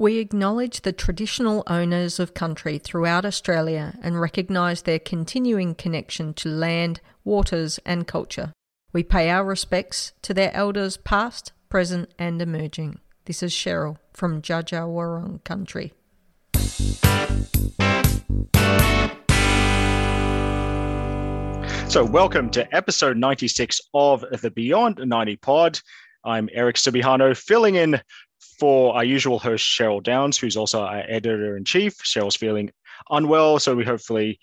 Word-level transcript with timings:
We 0.00 0.18
acknowledge 0.18 0.82
the 0.82 0.92
traditional 0.92 1.64
owners 1.66 2.20
of 2.20 2.32
country 2.32 2.78
throughout 2.78 3.24
Australia 3.24 3.98
and 4.00 4.20
recognise 4.20 4.82
their 4.82 5.00
continuing 5.00 5.74
connection 5.74 6.34
to 6.34 6.48
land, 6.48 7.00
waters, 7.24 7.80
and 7.84 8.06
culture. 8.06 8.52
We 8.92 9.02
pay 9.02 9.28
our 9.28 9.44
respects 9.44 10.12
to 10.22 10.32
their 10.32 10.54
elders 10.54 10.98
past, 10.98 11.50
present, 11.68 12.14
and 12.16 12.40
emerging. 12.40 13.00
This 13.24 13.42
is 13.42 13.52
Cheryl 13.52 13.96
from 14.12 14.40
Dja 14.40 15.42
country. 15.42 15.92
So, 21.88 22.04
welcome 22.04 22.50
to 22.50 22.72
episode 22.72 23.16
96 23.16 23.80
of 23.94 24.24
the 24.42 24.52
Beyond 24.52 25.00
90 25.04 25.36
pod. 25.38 25.80
I'm 26.24 26.48
Eric 26.52 26.76
Subihano, 26.76 27.36
filling 27.36 27.74
in 27.74 28.00
for 28.58 28.94
our 28.94 29.04
usual 29.04 29.38
host, 29.38 29.64
Cheryl 29.64 30.02
Downs, 30.02 30.38
who's 30.38 30.56
also 30.56 30.80
our 30.80 31.04
editor 31.08 31.56
in 31.56 31.64
chief. 31.64 31.96
Cheryl's 31.98 32.36
feeling 32.36 32.70
unwell, 33.10 33.58
so 33.58 33.74
we 33.74 33.84
hopefully 33.84 34.38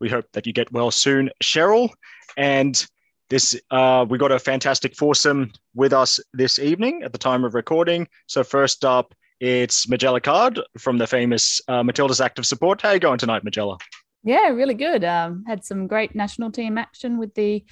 we 0.00 0.08
hope 0.08 0.26
that 0.32 0.46
you 0.46 0.52
get 0.52 0.72
well 0.72 0.90
soon, 0.90 1.30
Cheryl. 1.42 1.90
And 2.36 2.84
this 3.28 3.58
uh, 3.70 4.04
we 4.08 4.18
got 4.18 4.32
a 4.32 4.38
fantastic 4.38 4.96
foursome 4.96 5.52
with 5.74 5.92
us 5.92 6.18
this 6.32 6.58
evening 6.58 7.02
at 7.04 7.12
the 7.12 7.18
time 7.18 7.44
of 7.44 7.54
recording. 7.54 8.08
So 8.26 8.42
first 8.42 8.84
up, 8.84 9.14
it's 9.38 9.86
Magella 9.86 10.22
Card 10.22 10.60
from 10.78 10.98
the 10.98 11.06
famous 11.06 11.60
uh, 11.68 11.82
Matilda's 11.82 12.20
Active 12.20 12.44
Support. 12.44 12.82
How 12.82 12.90
are 12.90 12.94
you 12.94 13.00
going 13.00 13.18
tonight, 13.18 13.44
Magella? 13.44 13.78
Yeah, 14.22 14.48
really 14.48 14.74
good. 14.74 15.04
Um, 15.04 15.44
had 15.46 15.64
some 15.64 15.86
great 15.86 16.14
national 16.14 16.50
team 16.50 16.76
action 16.76 17.18
with 17.18 17.34
the 17.34 17.64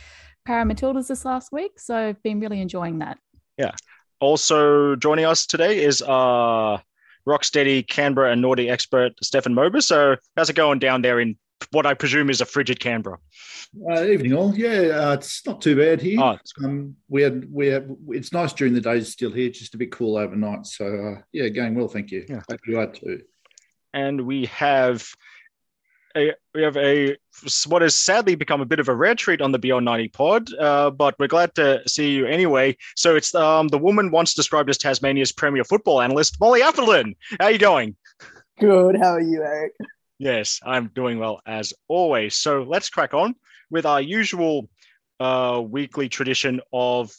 Para 0.46 0.64
Matildas 0.64 1.08
this 1.08 1.26
last 1.26 1.52
week, 1.52 1.78
so 1.78 1.94
I've 1.94 2.22
been 2.22 2.40
really 2.40 2.60
enjoying 2.62 3.00
that. 3.00 3.18
Yeah. 3.58 3.72
Also 4.20 4.96
joining 4.96 5.24
us 5.24 5.46
today 5.46 5.82
is 5.82 6.02
uh, 6.02 6.78
Rocksteady 7.26 7.86
Canberra 7.86 8.32
and 8.32 8.42
Nordic 8.42 8.68
expert 8.68 9.12
Stefan 9.22 9.54
Mobus. 9.54 9.84
So 9.84 10.16
how's 10.36 10.50
it 10.50 10.56
going 10.56 10.78
down 10.78 11.02
there 11.02 11.20
in 11.20 11.36
what 11.70 11.86
I 11.86 11.94
presume 11.94 12.30
is 12.30 12.40
a 12.40 12.46
frigid 12.46 12.80
Canberra? 12.80 13.18
Uh, 13.90 14.04
evening 14.04 14.32
all. 14.32 14.54
Yeah, 14.54 14.88
uh, 14.88 15.12
it's 15.14 15.44
not 15.46 15.60
too 15.60 15.76
bad 15.76 16.00
here. 16.00 16.20
Oh, 16.20 16.38
um, 16.64 16.96
we 17.08 17.22
had 17.22 17.46
we 17.52 17.66
had, 17.66 17.94
it's 18.08 18.32
nice 18.32 18.52
during 18.52 18.74
the 18.74 18.80
days 18.80 19.12
still 19.12 19.30
here, 19.30 19.50
just 19.50 19.74
a 19.74 19.78
bit 19.78 19.92
cool 19.92 20.16
overnight. 20.16 20.66
So 20.66 20.86
uh, 20.86 21.22
yeah, 21.32 21.48
going 21.48 21.74
well, 21.74 21.88
thank 21.88 22.10
you. 22.10 22.24
Yeah. 22.28 22.42
Hope 22.48 22.60
you 22.66 22.78
are 22.78 22.86
too. 22.86 23.22
And 23.92 24.22
we 24.22 24.46
have 24.46 25.06
a, 26.16 26.34
we 26.54 26.62
have 26.62 26.76
a 26.76 27.16
what 27.66 27.82
has 27.82 27.94
sadly 27.94 28.34
become 28.34 28.60
a 28.60 28.66
bit 28.66 28.80
of 28.80 28.88
a 28.88 28.94
rare 28.94 29.14
treat 29.14 29.40
on 29.40 29.52
the 29.52 29.58
Beyond 29.58 29.84
90 29.84 30.08
pod, 30.08 30.54
uh, 30.54 30.90
but 30.90 31.14
we're 31.18 31.28
glad 31.28 31.54
to 31.54 31.82
see 31.88 32.10
you 32.10 32.26
anyway. 32.26 32.76
So 32.96 33.16
it's 33.16 33.34
um, 33.34 33.68
the 33.68 33.78
woman 33.78 34.10
once 34.10 34.34
described 34.34 34.70
as 34.70 34.78
Tasmania's 34.78 35.32
premier 35.32 35.64
football 35.64 36.00
analyst, 36.00 36.40
Molly 36.40 36.62
Appleton. 36.62 37.14
How 37.38 37.46
are 37.46 37.50
you 37.50 37.58
going? 37.58 37.96
Good. 38.58 38.96
How 38.96 39.12
are 39.12 39.20
you, 39.20 39.42
Eric? 39.42 39.72
Yes, 40.18 40.60
I'm 40.64 40.88
doing 40.94 41.18
well 41.18 41.40
as 41.46 41.72
always. 41.86 42.34
So 42.34 42.62
let's 42.62 42.90
crack 42.90 43.14
on 43.14 43.36
with 43.70 43.86
our 43.86 44.00
usual 44.00 44.68
uh, 45.20 45.62
weekly 45.64 46.08
tradition 46.08 46.60
of 46.72 47.12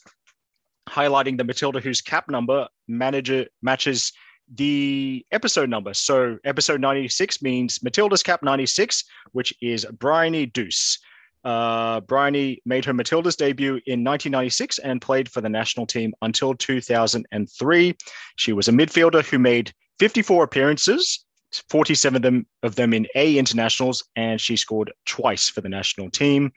highlighting 0.90 1.38
the 1.38 1.44
Matilda 1.44 1.80
whose 1.80 2.02
cap 2.02 2.30
number 2.30 2.67
manager 2.88 3.45
matches 3.62 4.12
the 4.55 5.25
episode 5.31 5.69
number. 5.69 5.94
So 5.94 6.38
episode 6.44 6.81
96 6.81 7.42
means 7.42 7.83
Matilda's 7.83 8.23
Cap 8.23 8.44
96, 8.44 9.03
which 9.31 9.53
is 9.61 9.86
Bryony 9.86 10.47
Duus. 10.47 10.97
Uh, 11.44 12.02
Bryony 12.02 12.61
made 12.66 12.83
her 12.86 12.94
Matilda's 12.94 13.36
debut 13.36 13.73
in 13.86 14.03
1996 14.03 14.80
and 14.80 15.02
played 15.02 15.30
for 15.30 15.42
the 15.42 15.50
national 15.50 15.86
team 15.86 16.14
until 16.22 16.53
2003. 16.53 17.95
She 18.36 18.53
was 18.53 18.67
a 18.67 18.72
midfielder 18.72 19.23
who 19.23 19.39
made 19.39 19.72
54 20.00 20.44
appearances, 20.44 21.25
47 21.70 22.17
of 22.17 22.22
them, 22.22 22.47
of 22.64 22.75
them 22.75 22.94
in 22.94 23.08
A 23.16 23.38
internationals, 23.38 24.03
and 24.16 24.39
she 24.39 24.58
scored 24.58 24.92
twice 25.05 25.47
for 25.47 25.61
the 25.61 25.70
national 25.70 26.09
team. 26.11 26.52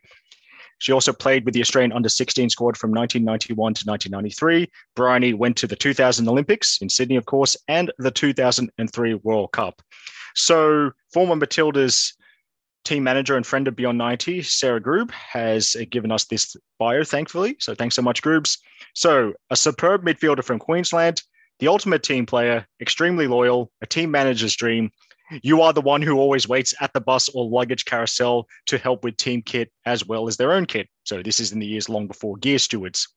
She 0.83 0.91
also 0.91 1.13
played 1.13 1.45
with 1.45 1.55
the 1.55 1.61
Australian 1.61 1.93
under 1.93 2.09
16 2.09 2.51
squad 2.51 2.77
from 2.77 2.91
1991 2.91 3.75
to 3.75 3.85
1993. 3.87 4.69
Bryony 4.97 5.33
went 5.33 5.57
to 5.59 5.69
the 5.69 5.77
2000 5.77 6.29
Olympics 6.29 6.79
in 6.83 6.89
Sydney, 6.89 7.15
of 7.15 7.25
course, 7.25 7.57
and 7.69 7.93
the 7.99 8.11
2003 8.11 9.15
World 9.23 9.53
Cup. 9.53 9.81
So, 10.35 10.91
former 11.13 11.37
Matilda's 11.37 12.15
team 12.85 13.05
manager 13.05 13.37
and 13.37 13.47
friend 13.47 13.69
of 13.69 13.77
Beyond 13.77 13.97
90, 13.97 14.43
Sarah 14.43 14.81
Groob, 14.81 15.13
has 15.13 15.77
uh, 15.79 15.85
given 15.89 16.11
us 16.11 16.25
this 16.25 16.57
bio, 16.81 17.05
thankfully. 17.05 17.55
So, 17.61 17.77
thanks 17.77 17.95
so 17.95 18.03
much, 18.03 18.21
Groobs. 18.21 18.59
So, 18.95 19.35
a 19.51 19.57
superb 19.57 20.05
midfielder 20.05 20.43
from 20.43 20.59
Queensland, 20.59 21.23
the 21.61 21.69
ultimate 21.69 22.03
team 22.03 22.27
player, 22.27 22.67
extremely 22.81 23.29
loyal, 23.29 23.71
a 23.83 23.87
team 23.87 24.11
manager's 24.11 24.57
dream, 24.57 24.91
you 25.43 25.63
are 25.63 25.73
the 25.73 25.81
one 25.81 26.03
who 26.03 26.19
always 26.19 26.49
waits 26.49 26.75
at 26.81 26.93
the 26.93 27.01
bus 27.01 27.29
or 27.31 27.49
luggage 27.49 27.85
carousel 27.85 28.49
to 28.67 28.79
help 28.79 29.05
with 29.05 29.17
team 29.17 29.43
kit 29.43 29.73
as 29.87 30.07
well 30.07 30.29
as 30.29 30.37
their 30.37 30.53
own 30.53 30.67
kit. 30.67 30.89
So 31.05 31.23
this 31.23 31.41
is 31.41 31.53
in 31.53 31.59
the 31.59 31.67
years 31.67 31.89
long 31.89 32.07
before 32.07 32.37
gear 32.37 32.59
stewards. 32.59 33.09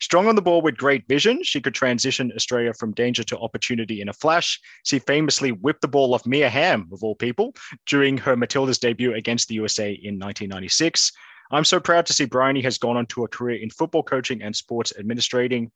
Strong 0.00 0.28
on 0.28 0.36
the 0.36 0.42
ball 0.42 0.62
with 0.62 0.76
great 0.76 1.08
vision, 1.08 1.42
she 1.42 1.60
could 1.60 1.74
transition 1.74 2.30
Australia 2.36 2.72
from 2.72 2.92
danger 2.92 3.24
to 3.24 3.38
opportunity 3.38 4.00
in 4.00 4.08
a 4.08 4.12
flash. 4.12 4.60
She 4.84 5.00
famously 5.00 5.50
whipped 5.50 5.80
the 5.80 5.88
ball 5.88 6.14
off 6.14 6.24
Mia 6.24 6.48
Hamm, 6.48 6.88
of 6.92 7.02
all 7.02 7.16
people, 7.16 7.54
during 7.86 8.16
her 8.18 8.36
Matilda's 8.36 8.78
debut 8.78 9.14
against 9.14 9.48
the 9.48 9.56
USA 9.56 9.90
in 9.90 10.14
1996. 10.18 11.10
I'm 11.50 11.64
so 11.64 11.80
proud 11.80 12.06
to 12.06 12.12
see 12.12 12.26
Bryony 12.26 12.62
has 12.62 12.78
gone 12.78 12.96
on 12.96 13.06
to 13.06 13.24
a 13.24 13.28
career 13.28 13.60
in 13.60 13.70
football 13.70 14.02
coaching 14.02 14.42
and 14.42 14.54
sports 14.54 14.92
administrating 14.96 15.72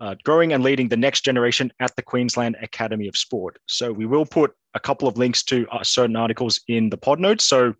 uh, 0.00 0.14
growing 0.24 0.52
and 0.52 0.62
leading 0.62 0.88
the 0.88 0.96
next 0.96 1.22
generation 1.22 1.72
at 1.80 1.94
the 1.96 2.02
Queensland 2.02 2.56
Academy 2.62 3.08
of 3.08 3.16
Sport. 3.16 3.58
So 3.66 3.92
we 3.92 4.06
will 4.06 4.26
put 4.26 4.52
a 4.74 4.80
couple 4.80 5.06
of 5.06 5.16
links 5.16 5.42
to 5.44 5.66
uh, 5.70 5.84
certain 5.84 6.16
articles 6.16 6.60
in 6.68 6.90
the 6.90 6.96
pod 6.96 7.20
notes. 7.20 7.44
So, 7.44 7.74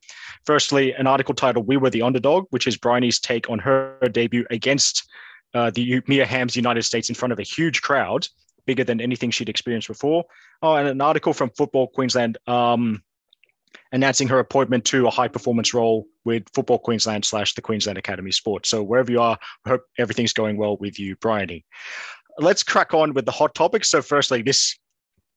firstly, 0.47 0.93
an 0.95 1.07
article 1.07 1.35
titled 1.35 1.67
"We 1.67 1.77
Were 1.77 1.91
the 1.91 2.03
Underdog," 2.03 2.47
which 2.51 2.67
is 2.67 2.77
Bryony's 2.77 3.19
take 3.19 3.51
on 3.51 3.59
her 3.59 3.99
debut 4.13 4.47
against 4.51 5.09
uh, 5.55 5.71
the 5.71 6.03
Mia 6.07 6.27
Hamm's 6.27 6.57
United 6.57 6.83
States 6.83 7.09
in 7.09 7.15
front 7.15 7.33
of 7.33 7.39
a 7.39 7.43
huge 7.43 7.83
crowd, 7.83 8.29
bigger 8.67 8.85
than 8.85 9.01
anything 9.01 9.31
she'd 9.31 9.49
experienced 9.49 9.89
before. 9.89 10.25
Oh, 10.63 10.75
and 10.77 10.89
an 10.89 11.01
article 11.01 11.33
from 11.33 11.51
Football 11.51 11.89
Queensland. 11.89 12.39
Um, 12.47 13.03
announcing 13.93 14.29
her 14.29 14.39
appointment 14.39 14.85
to 14.87 15.07
a 15.07 15.11
high 15.11 15.29
performance 15.29 15.75
role 15.75 16.07
with 16.25 16.45
Football 16.55 16.79
Queensland 16.79 17.25
slash 17.25 17.55
the 17.55 17.63
Queensland 17.63 17.99
Academy 17.99 18.33
Sport. 18.33 18.67
So 18.67 18.83
wherever 18.83 19.11
you 19.11 19.21
are, 19.21 19.39
I 19.65 19.69
hope 19.69 19.83
everything's 19.99 20.33
going 20.33 20.57
well 20.57 20.77
with 20.77 20.99
you, 20.99 21.17
Bryony. 21.17 21.65
Let's 22.39 22.63
crack 22.63 22.95
on 22.95 23.15
with 23.15 23.27
the 23.27 23.33
hot 23.33 23.55
topics. 23.55 23.91
So 23.91 24.03
firstly, 24.03 24.43
this 24.43 24.77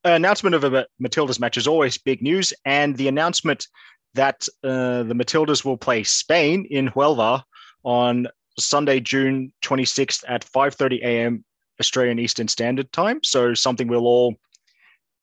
announcement 0.04 0.54
of 0.54 0.64
a 0.64 0.86
Matildas 1.02 1.40
match 1.40 1.56
is 1.56 1.66
always 1.66 1.98
big 1.98 2.22
news, 2.22 2.52
and 2.64 2.96
the 2.96 3.08
announcement 3.08 3.66
that 4.14 4.48
uh, 4.64 5.02
the 5.04 5.14
Matildas 5.14 5.64
will 5.64 5.76
play 5.76 6.02
Spain 6.02 6.66
in 6.70 6.88
Huelva 6.88 7.42
on 7.84 8.26
Sunday, 8.58 9.00
June 9.00 9.52
26th 9.62 10.24
at 10.26 10.44
5:30 10.44 11.02
a.m. 11.02 11.44
Australian 11.80 12.18
Eastern 12.18 12.48
Standard 12.48 12.90
Time. 12.92 13.20
So 13.22 13.54
something 13.54 13.86
we'll 13.86 14.06
all 14.06 14.34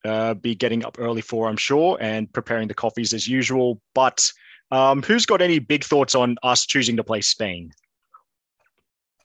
uh, 0.05 0.33
be 0.35 0.55
getting 0.55 0.85
up 0.85 0.97
early 0.99 1.21
for, 1.21 1.49
I'm 1.49 1.57
sure, 1.57 1.97
and 1.99 2.31
preparing 2.31 2.67
the 2.67 2.73
coffees 2.73 3.13
as 3.13 3.27
usual. 3.27 3.81
But 3.93 4.31
um, 4.71 5.01
who's 5.01 5.25
got 5.25 5.41
any 5.41 5.59
big 5.59 5.83
thoughts 5.83 6.15
on 6.15 6.37
us 6.43 6.65
choosing 6.65 6.97
to 6.97 7.03
play 7.03 7.21
Spain? 7.21 7.71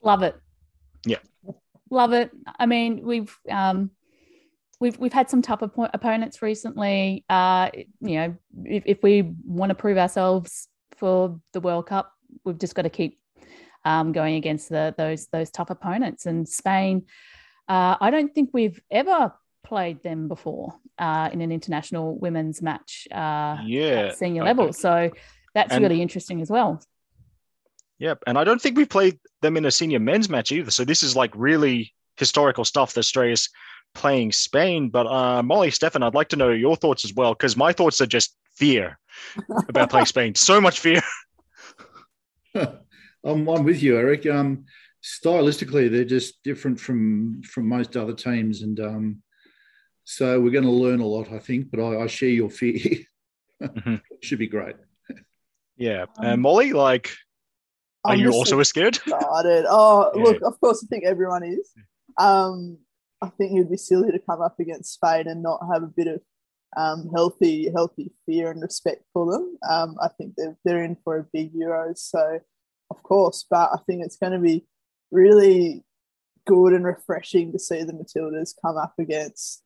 Love 0.03 0.23
it. 0.23 0.37
Yeah, 1.05 1.19
love 1.91 2.13
it. 2.13 2.31
I 2.59 2.67
mean, 2.67 3.03
we've 3.05 3.37
um, 3.51 3.91
we've 4.81 4.99
we've 4.99 5.13
had 5.13 5.31
some 5.31 5.43
tough 5.43 5.63
op- 5.63 5.91
opponents 5.95 6.43
recently. 6.43 7.25
Uh, 7.29 7.71
you 8.01 8.17
know, 8.17 8.37
if, 8.65 8.83
if 8.87 9.03
we 9.03 9.35
want 9.45 9.71
to 9.71 9.75
prove 9.75 9.99
ourselves 9.99 10.69
for 10.97 11.39
the 11.53 11.61
World 11.61 11.87
Cup, 11.87 12.13
we've 12.45 12.59
just 12.59 12.75
got 12.75 12.83
to 12.83 12.91
keep 12.91 13.21
um, 13.85 14.13
going 14.13 14.37
against 14.37 14.69
the, 14.69 14.95
those 14.97 15.27
those 15.29 15.51
tough 15.51 15.71
opponents. 15.71 16.27
And 16.27 16.49
Spain, 16.49 17.07
uh, 17.69 17.97
I 18.01 18.11
don't 18.11 18.35
think 18.35 18.51
we've 18.53 18.81
ever 18.91 19.33
played 19.71 20.03
them 20.03 20.27
before 20.27 20.75
uh, 20.99 21.31
in 21.33 21.41
an 21.41 21.53
international 21.53 22.19
women's 22.19 22.61
match 22.61 23.07
uh, 23.13 23.57
yeah. 23.65 24.11
senior 24.11 24.43
level. 24.43 24.73
So 24.73 25.13
that's 25.55 25.73
and, 25.73 25.81
really 25.81 26.03
interesting 26.03 26.43
as 26.43 26.51
well. 26.51 26.83
Yep. 28.01 28.25
And 28.27 28.37
I 28.37 28.43
don't 28.43 28.61
think 28.61 28.77
we 28.77 28.85
played 28.85 29.21
them 29.43 29.57
in 29.57 29.65
a 29.65 29.71
senior 29.71 30.01
men's 30.01 30.29
match 30.29 30.51
either. 30.51 30.73
So 30.73 30.85
this 30.85 31.05
is 31.05 31.15
like 31.15 31.31
really 31.37 31.95
historical 32.17 32.65
stuff 32.65 32.95
that 32.95 32.99
Australia's 32.99 33.49
playing 33.95 34.33
Spain. 34.33 34.89
But 34.89 35.07
uh, 35.07 35.41
Molly, 35.45 35.71
Stefan, 35.71 36.03
I'd 36.03 36.15
like 36.15 36.31
to 36.31 36.37
know 36.37 36.51
your 36.51 36.75
thoughts 36.75 37.05
as 37.05 37.15
well, 37.15 37.35
because 37.35 37.57
my 37.57 37.73
thoughts 37.73 38.01
are 38.01 38.07
just 38.07 38.35
fear 38.57 38.99
about 39.69 39.89
playing 39.89 40.07
Spain. 40.15 40.35
So 40.35 40.61
much 40.61 40.81
fear. 40.81 41.01
I'm, 42.57 43.49
I'm 43.49 43.63
with 43.63 43.85
you, 43.85 43.97
Eric. 43.97 44.27
Um, 44.27 44.65
stylistically, 45.01 45.89
they're 45.89 46.05
just 46.05 46.43
different 46.43 46.81
from 46.81 47.43
from 47.45 47.69
most 47.69 47.97
other 47.97 48.15
teams, 48.15 48.63
and 48.63 48.81
um, 48.81 49.23
so 50.05 50.41
we're 50.41 50.51
going 50.51 50.65
to 50.65 50.71
learn 50.71 51.01
a 51.01 51.07
lot, 51.07 51.33
I 51.33 51.39
think. 51.39 51.71
But 51.71 51.81
I, 51.81 52.03
I 52.03 52.07
share 52.07 52.29
your 52.29 52.51
fear. 52.51 52.99
mm-hmm. 53.63 53.97
Should 54.23 54.39
be 54.39 54.49
great. 54.49 54.77
Yeah, 55.77 56.07
and 56.19 56.35
um, 56.35 56.41
Molly, 56.43 56.73
like, 56.73 57.11
are 58.05 58.13
I'm 58.13 58.21
you 58.21 58.33
also 58.33 58.63
scared? 58.63 58.97
Started. 59.07 59.65
Oh, 59.69 60.11
yeah. 60.17 60.23
look, 60.23 60.43
of 60.43 60.61
course, 60.61 60.85
I 60.85 60.87
think 60.89 61.05
everyone 61.05 61.43
is. 61.43 61.73
Um, 62.19 62.79
I 63.23 63.29
think 63.29 63.53
it'd 63.53 63.71
be 63.71 63.77
silly 63.77 64.13
to 64.13 64.19
come 64.19 64.41
up 64.41 64.59
against 64.61 64.95
Spain 64.95 65.27
and 65.27 65.43
not 65.43 65.61
have 65.73 65.83
a 65.83 65.87
bit 65.87 66.07
of 66.07 66.21
um, 66.77 67.11
healthy, 67.15 67.71
healthy 67.71 68.13
fear 68.27 68.51
and 68.51 68.63
respect 68.63 69.05
for 69.13 69.31
them. 69.31 69.59
Um, 69.69 69.97
I 70.01 70.09
think 70.09 70.35
they're, 70.37 70.57
they're 70.65 70.85
in 70.85 70.97
for 71.05 71.19
a 71.19 71.27
big 71.33 71.55
Euros, 71.55 71.99
so 71.99 72.41
of 72.91 73.03
course, 73.03 73.47
but 73.49 73.71
I 73.73 73.79
think 73.87 74.05
it's 74.05 74.17
going 74.17 74.33
to 74.33 74.39
be 74.39 74.67
really 75.11 75.85
good 76.47 76.73
and 76.73 76.85
refreshing 76.85 77.53
to 77.53 77.59
see 77.59 77.83
the 77.85 77.93
Matildas 77.93 78.55
come 78.65 78.77
up 78.77 78.95
against 78.99 79.63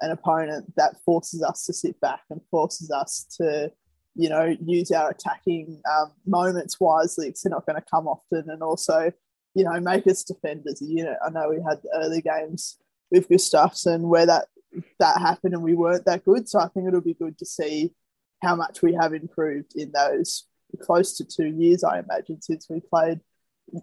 an 0.00 0.10
opponent 0.10 0.72
that 0.76 0.96
forces 1.04 1.42
us 1.42 1.64
to 1.66 1.72
sit 1.72 2.00
back 2.00 2.22
and 2.30 2.40
forces 2.50 2.90
us 2.90 3.26
to, 3.36 3.70
you 4.14 4.28
know, 4.28 4.56
use 4.64 4.90
our 4.90 5.10
attacking 5.10 5.80
um, 5.90 6.12
moments 6.26 6.78
wisely 6.80 7.28
because 7.28 7.42
they're 7.42 7.50
not 7.50 7.66
going 7.66 7.80
to 7.80 7.90
come 7.90 8.06
often, 8.08 8.50
and 8.50 8.62
also, 8.62 9.12
you 9.54 9.64
know, 9.64 9.78
make 9.80 10.06
us 10.06 10.24
defend 10.24 10.64
as 10.66 10.82
a 10.82 10.84
unit. 10.84 11.16
I 11.24 11.30
know 11.30 11.50
we 11.50 11.62
had 11.68 11.80
early 11.94 12.20
games 12.20 12.78
with 13.10 13.28
Gustavsson 13.28 14.00
where 14.00 14.26
that 14.26 14.46
that 14.98 15.20
happened 15.20 15.54
and 15.54 15.62
we 15.62 15.74
weren't 15.74 16.04
that 16.06 16.24
good, 16.24 16.48
so 16.48 16.58
I 16.58 16.68
think 16.68 16.88
it'll 16.88 17.00
be 17.00 17.14
good 17.14 17.38
to 17.38 17.46
see 17.46 17.94
how 18.42 18.56
much 18.56 18.82
we 18.82 18.92
have 18.94 19.14
improved 19.14 19.72
in 19.76 19.92
those 19.92 20.46
close 20.82 21.16
to 21.16 21.24
two 21.24 21.46
years, 21.46 21.84
I 21.84 22.00
imagine, 22.00 22.42
since 22.42 22.68
we 22.68 22.80
played 22.80 23.20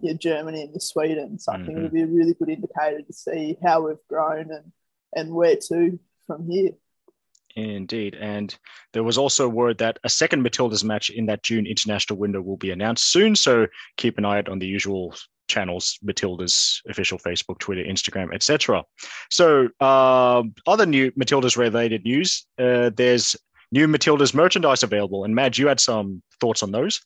in 0.02 0.18
Germany 0.18 0.62
and 0.62 0.82
Sweden. 0.82 1.38
So. 1.38 1.52
I 1.52 1.56
think 1.56 1.70
it'll 1.70 1.84
mm-hmm. 1.84 1.94
be 1.94 2.02
a 2.02 2.06
really 2.06 2.34
good 2.34 2.50
indicator 2.50 3.00
to 3.02 3.12
see 3.12 3.56
how 3.64 3.86
we've 3.86 3.96
grown 4.08 4.50
and, 4.52 4.72
and 5.14 5.32
where 5.32 5.56
to 5.68 5.98
from 6.26 6.48
here. 6.48 6.72
Indeed. 7.54 8.16
And 8.18 8.54
there 8.92 9.02
was 9.02 9.18
also 9.18 9.48
word 9.48 9.78
that 9.78 9.98
a 10.04 10.08
second 10.08 10.44
Matildas 10.44 10.84
match 10.84 11.10
in 11.10 11.26
that 11.26 11.42
June 11.42 11.66
international 11.66 12.18
window 12.18 12.40
will 12.40 12.56
be 12.56 12.70
announced 12.70 13.10
soon. 13.10 13.36
So 13.36 13.66
keep 13.96 14.16
an 14.18 14.24
eye 14.24 14.38
out 14.38 14.48
on 14.48 14.58
the 14.58 14.66
usual 14.66 15.14
channels, 15.48 15.98
Matilda's 16.02 16.80
official 16.88 17.18
Facebook, 17.18 17.58
Twitter, 17.58 17.84
Instagram, 17.84 18.34
etc. 18.34 18.84
So 19.30 19.68
uh, 19.80 20.42
other 20.66 20.86
new 20.86 21.10
Matilda's 21.12 21.56
related 21.56 22.04
news, 22.04 22.46
uh, 22.58 22.90
there's 22.96 23.36
new 23.70 23.86
Matilda's 23.86 24.34
merchandise 24.34 24.82
available. 24.82 25.24
And 25.24 25.34
Madge, 25.34 25.58
you 25.58 25.68
had 25.68 25.80
some 25.80 26.22
thoughts 26.40 26.62
on 26.62 26.72
those? 26.72 27.00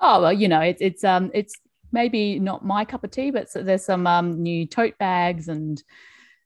Oh 0.00 0.22
well, 0.22 0.32
you 0.32 0.48
know, 0.48 0.60
it's 0.60 0.80
it's 0.80 1.04
um 1.04 1.30
it's 1.34 1.54
maybe 1.92 2.38
not 2.38 2.64
my 2.64 2.84
cup 2.84 3.04
of 3.04 3.10
tea, 3.10 3.30
but 3.30 3.48
there's 3.52 3.84
some 3.84 4.06
um, 4.06 4.42
new 4.42 4.66
tote 4.66 4.96
bags 4.98 5.48
and 5.48 5.82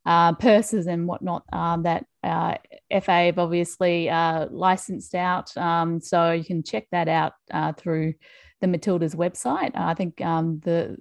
uh, 0.06 0.35
purses 0.35 0.87
and 0.87 1.06
whatnot 1.06 1.45
um, 1.53 1.83
that 1.85 2.06
uh, 2.23 2.55
FA 3.01 3.27
have 3.27 3.39
obviously 3.39 4.09
uh, 4.11 4.47
licensed 4.51 5.15
out. 5.15 5.56
Um, 5.56 6.01
so 6.01 6.33
you 6.33 6.45
can 6.45 6.62
check 6.62 6.87
that 6.93 7.09
out 7.09 7.33
uh, 7.53 7.73
through 7.73 8.15
the 8.61 8.67
Matilda's 8.67 9.15
website. 9.15 9.73
I 9.75 9.95
think 9.95 10.21
um, 10.21 10.61
the 10.65 10.97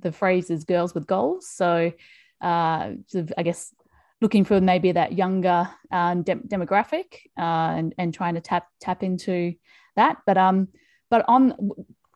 the 0.00 0.12
phrase 0.12 0.50
is 0.50 0.64
"girls 0.64 0.94
with 0.94 1.06
goals." 1.06 1.48
So 1.48 1.92
uh, 2.40 2.90
I 3.38 3.42
guess 3.42 3.74
looking 4.22 4.44
for 4.44 4.60
maybe 4.60 4.92
that 4.92 5.12
younger 5.12 5.68
uh, 5.90 6.14
de- 6.14 6.36
demographic 6.36 7.18
and 7.36 7.94
and 7.98 8.14
trying 8.14 8.34
to 8.34 8.40
tap 8.40 8.68
tap 8.80 9.02
into 9.02 9.54
that. 9.96 10.18
But 10.26 10.38
um, 10.38 10.68
but 11.10 11.24
on 11.28 11.54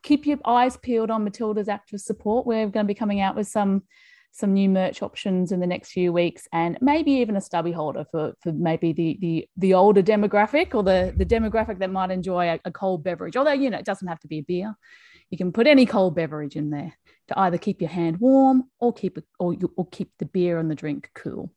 keep 0.02 0.26
your 0.26 0.38
eyes 0.44 0.76
peeled 0.78 1.10
on 1.10 1.24
Matilda's 1.24 1.68
active 1.68 2.00
support. 2.00 2.46
We're 2.46 2.68
going 2.68 2.86
to 2.86 2.90
be 2.90 2.94
coming 2.94 3.20
out 3.20 3.36
with 3.36 3.48
some 3.48 3.82
some 4.32 4.54
new 4.54 4.68
merch 4.68 5.02
options 5.02 5.52
in 5.52 5.60
the 5.60 5.66
next 5.66 5.90
few 5.92 6.12
weeks 6.12 6.46
and 6.52 6.78
maybe 6.80 7.12
even 7.12 7.36
a 7.36 7.40
stubby 7.40 7.72
holder 7.72 8.04
for, 8.10 8.34
for 8.40 8.52
maybe 8.52 8.92
the, 8.92 9.18
the 9.20 9.48
the 9.56 9.74
older 9.74 10.02
demographic 10.02 10.74
or 10.74 10.82
the, 10.82 11.12
the 11.16 11.26
demographic 11.26 11.78
that 11.78 11.90
might 11.90 12.10
enjoy 12.10 12.48
a, 12.48 12.60
a 12.64 12.70
cold 12.70 13.02
beverage. 13.02 13.36
Although, 13.36 13.52
you 13.52 13.70
know, 13.70 13.78
it 13.78 13.84
doesn't 13.84 14.08
have 14.08 14.20
to 14.20 14.28
be 14.28 14.38
a 14.38 14.42
beer. 14.42 14.74
You 15.30 15.38
can 15.38 15.52
put 15.52 15.66
any 15.66 15.86
cold 15.86 16.14
beverage 16.14 16.56
in 16.56 16.70
there 16.70 16.92
to 17.28 17.38
either 17.38 17.58
keep 17.58 17.80
your 17.80 17.90
hand 17.90 18.18
warm 18.18 18.64
or 18.78 18.92
keep 18.92 19.18
it 19.18 19.24
or, 19.38 19.54
you, 19.54 19.72
or 19.76 19.86
keep 19.86 20.10
the 20.18 20.26
beer 20.26 20.58
and 20.58 20.70
the 20.70 20.74
drink 20.74 21.10
cool. 21.14 21.52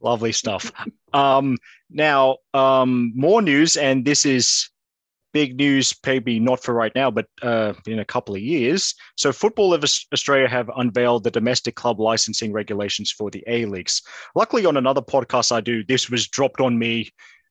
Lovely 0.00 0.32
stuff. 0.32 0.70
um, 1.12 1.56
now, 1.88 2.38
um, 2.52 3.12
more 3.14 3.40
news, 3.40 3.76
and 3.76 4.04
this 4.04 4.26
is 4.26 4.68
big 5.34 5.56
news, 5.56 5.94
maybe 6.06 6.40
not 6.40 6.62
for 6.62 6.72
right 6.72 6.92
now, 6.94 7.10
but 7.10 7.26
uh, 7.42 7.74
in 7.86 7.98
a 7.98 8.04
couple 8.04 8.34
of 8.34 8.40
years. 8.40 8.94
So, 9.16 9.32
Football 9.32 9.74
of 9.74 9.84
Australia 9.84 10.48
have 10.48 10.70
unveiled 10.76 11.24
the 11.24 11.30
domestic 11.30 11.74
club 11.74 12.00
licensing 12.00 12.52
regulations 12.52 13.10
for 13.10 13.30
the 13.30 13.44
A 13.46 13.66
leagues. 13.66 14.00
Luckily, 14.34 14.64
on 14.64 14.78
another 14.78 15.02
podcast 15.02 15.52
I 15.52 15.60
do, 15.60 15.84
this 15.84 16.08
was 16.08 16.26
dropped 16.28 16.62
on 16.62 16.78
me 16.78 17.10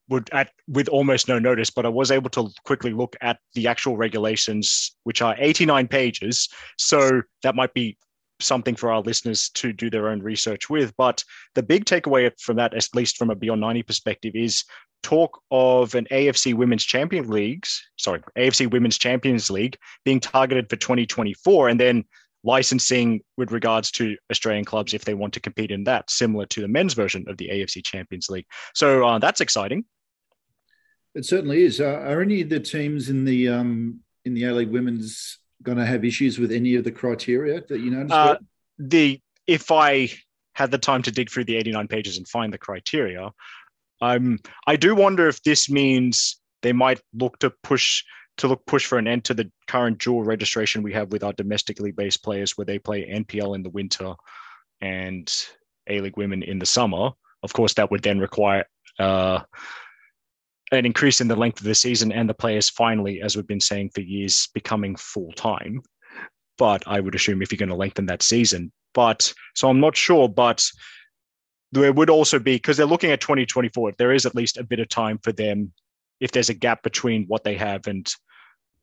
would 0.09 0.30
at 0.33 0.51
with 0.68 0.88
almost 0.89 1.27
no 1.27 1.39
notice, 1.39 1.69
but 1.69 1.85
I 1.85 1.89
was 1.89 2.12
able 2.12 2.30
to 2.31 2.50
quickly 2.65 2.94
look 2.94 3.15
at 3.21 3.38
the 3.53 3.68
actual 3.68 3.97
regulations, 3.97 4.95
which 5.03 5.21
are 5.21 5.36
89 5.38 5.88
pages. 5.88 6.50
So 6.77 7.21
that 7.44 7.56
might 7.56 7.74
be 7.74 7.97
something 8.39 8.75
for 8.75 8.91
our 8.91 9.01
listeners 9.01 9.50
to 9.56 9.74
do 9.74 9.89
their 9.89 10.09
own 10.09 10.21
research 10.21 10.69
with. 10.69 10.94
But 10.97 11.24
the 11.56 11.63
big 11.63 11.85
takeaway 11.85 12.31
from 12.39 12.57
that, 12.57 12.74
at 12.74 12.88
least 12.94 13.18
from 13.18 13.30
a 13.30 13.35
Beyond 13.35 13.62
90 13.62 13.83
perspective, 13.83 14.33
is 14.35 14.63
talk 15.01 15.41
of 15.51 15.95
an 15.95 16.07
AFC 16.12 16.53
Women's 16.53 16.83
Champions 16.83 17.30
Leagues, 17.30 17.81
sorry, 17.97 18.21
AFC 18.38 18.71
Women's 18.71 18.97
Champions 18.97 19.50
League 19.50 19.77
being 20.06 20.19
targeted 20.19 20.69
for 20.69 20.77
2024, 20.77 21.69
and 21.69 21.80
then 21.80 22.06
licensing 22.44 23.21
with 23.38 23.51
regards 23.51 23.91
to 23.91 24.18
Australian 24.31 24.65
clubs 24.65 24.94
if 24.94 25.06
they 25.06 25.13
want 25.13 25.33
to 25.33 25.39
compete 25.39 25.71
in 25.71 25.83
that, 25.86 26.09
similar 26.09 26.45
to 26.47 26.62
the 26.62 26.68
men's 26.68 26.94
version 26.94 27.25
of 27.27 27.38
the 27.38 27.50
AFC 27.50 27.83
Champions 27.83 28.29
League. 28.29 28.45
So 28.74 29.06
uh, 29.06 29.19
that's 29.19 29.41
exciting. 29.41 29.86
It 31.15 31.25
certainly 31.25 31.63
is. 31.63 31.79
Uh, 31.79 31.86
are 31.86 32.21
any 32.21 32.41
of 32.41 32.50
the 32.50 32.59
teams 32.59 33.09
in 33.09 33.24
the 33.24 33.50
um, 33.50 34.00
in 34.25 34.33
the 34.33 34.45
A 34.45 34.53
League 34.53 34.71
Women's 34.71 35.38
going 35.63 35.77
to 35.77 35.86
have 35.86 36.06
issues 36.06 36.38
with 36.39 36.51
any 36.51 36.75
of 36.75 36.83
the 36.83 36.92
criteria 36.92 37.62
that 37.69 37.80
you 37.80 37.92
know? 37.92 38.13
Uh, 38.13 38.38
the 38.77 39.19
if 39.48 39.71
I 39.71 40.10
had 40.54 40.71
the 40.71 40.77
time 40.77 41.01
to 41.04 41.12
dig 41.12 41.31
through 41.31 41.45
the 41.45 41.56
89 41.56 41.88
pages 41.88 42.18
and 42.18 42.27
find 42.27 42.54
the 42.54 42.57
criteria, 42.57 43.31
um, 44.01 44.39
I 44.68 44.75
do 44.75 44.95
wonder 44.95 45.27
if 45.27 45.42
this 45.44 45.69
means 45.69 46.39
they 46.62 46.74
might 46.74 47.01
look 47.13 47.39
to 47.39 47.51
push 47.63 48.04
to 48.38 48.48
look 48.48 48.65
push 48.65 48.86
for 48.86 48.98
an 48.98 49.07
end 49.07 49.25
to 49.25 49.33
the 49.33 49.51
current 49.68 50.00
dual 50.00 50.24
registration 50.24 50.81
we 50.81 50.94
have 50.94 51.12
with 51.12 51.24
our 51.24 51.33
domestically 51.33 51.92
based 51.92 52.24
players, 52.24 52.57
where 52.57 52.65
they 52.65 52.80
play 52.80 53.07
NPL 53.07 53.56
in 53.56 53.63
the 53.63 53.69
winter 53.69 54.13
and 54.81 55.31
A 55.88 56.01
League 56.01 56.18
Women 56.18 56.44
in 56.44 56.60
the 56.60 56.65
summer. 56.65 57.12
Of 57.44 57.54
course, 57.54 57.75
that 57.75 57.92
would 57.92 58.01
then 58.01 58.19
require 58.19 58.65
uh, 59.00 59.42
an 60.77 60.85
increase 60.85 61.21
in 61.21 61.27
the 61.27 61.35
length 61.35 61.59
of 61.59 61.65
the 61.65 61.75
season 61.75 62.11
and 62.11 62.29
the 62.29 62.33
players 62.33 62.69
finally, 62.69 63.21
as 63.21 63.35
we've 63.35 63.47
been 63.47 63.59
saying 63.59 63.91
for 63.93 64.01
years, 64.01 64.47
becoming 64.53 64.95
full 64.95 65.31
time. 65.33 65.81
But 66.57 66.83
I 66.85 66.99
would 66.99 67.15
assume 67.15 67.41
if 67.41 67.51
you're 67.51 67.57
going 67.57 67.69
to 67.69 67.75
lengthen 67.75 68.05
that 68.07 68.21
season, 68.21 68.71
but 68.93 69.33
so 69.55 69.69
I'm 69.69 69.79
not 69.79 69.97
sure, 69.97 70.29
but 70.29 70.63
there 71.73 71.91
would 71.91 72.09
also 72.09 72.37
be 72.37 72.55
because 72.55 72.77
they're 72.77 72.85
looking 72.85 73.11
at 73.11 73.19
2024 73.19 73.89
if 73.89 73.97
there 73.97 74.13
is 74.13 74.25
at 74.25 74.35
least 74.35 74.57
a 74.57 74.63
bit 74.63 74.79
of 74.79 74.87
time 74.89 75.17
for 75.24 75.31
them 75.31 75.74
if 76.19 76.31
there's 76.31 76.50
a 76.50 76.53
gap 76.53 76.83
between 76.83 77.25
what 77.25 77.43
they 77.43 77.55
have 77.55 77.88
and 77.88 78.13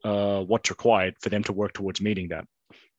uh, 0.04 0.42
what's 0.42 0.70
required 0.70 1.14
for 1.20 1.28
them 1.28 1.44
to 1.44 1.52
work 1.52 1.72
towards 1.72 2.00
meeting 2.00 2.28
that 2.28 2.44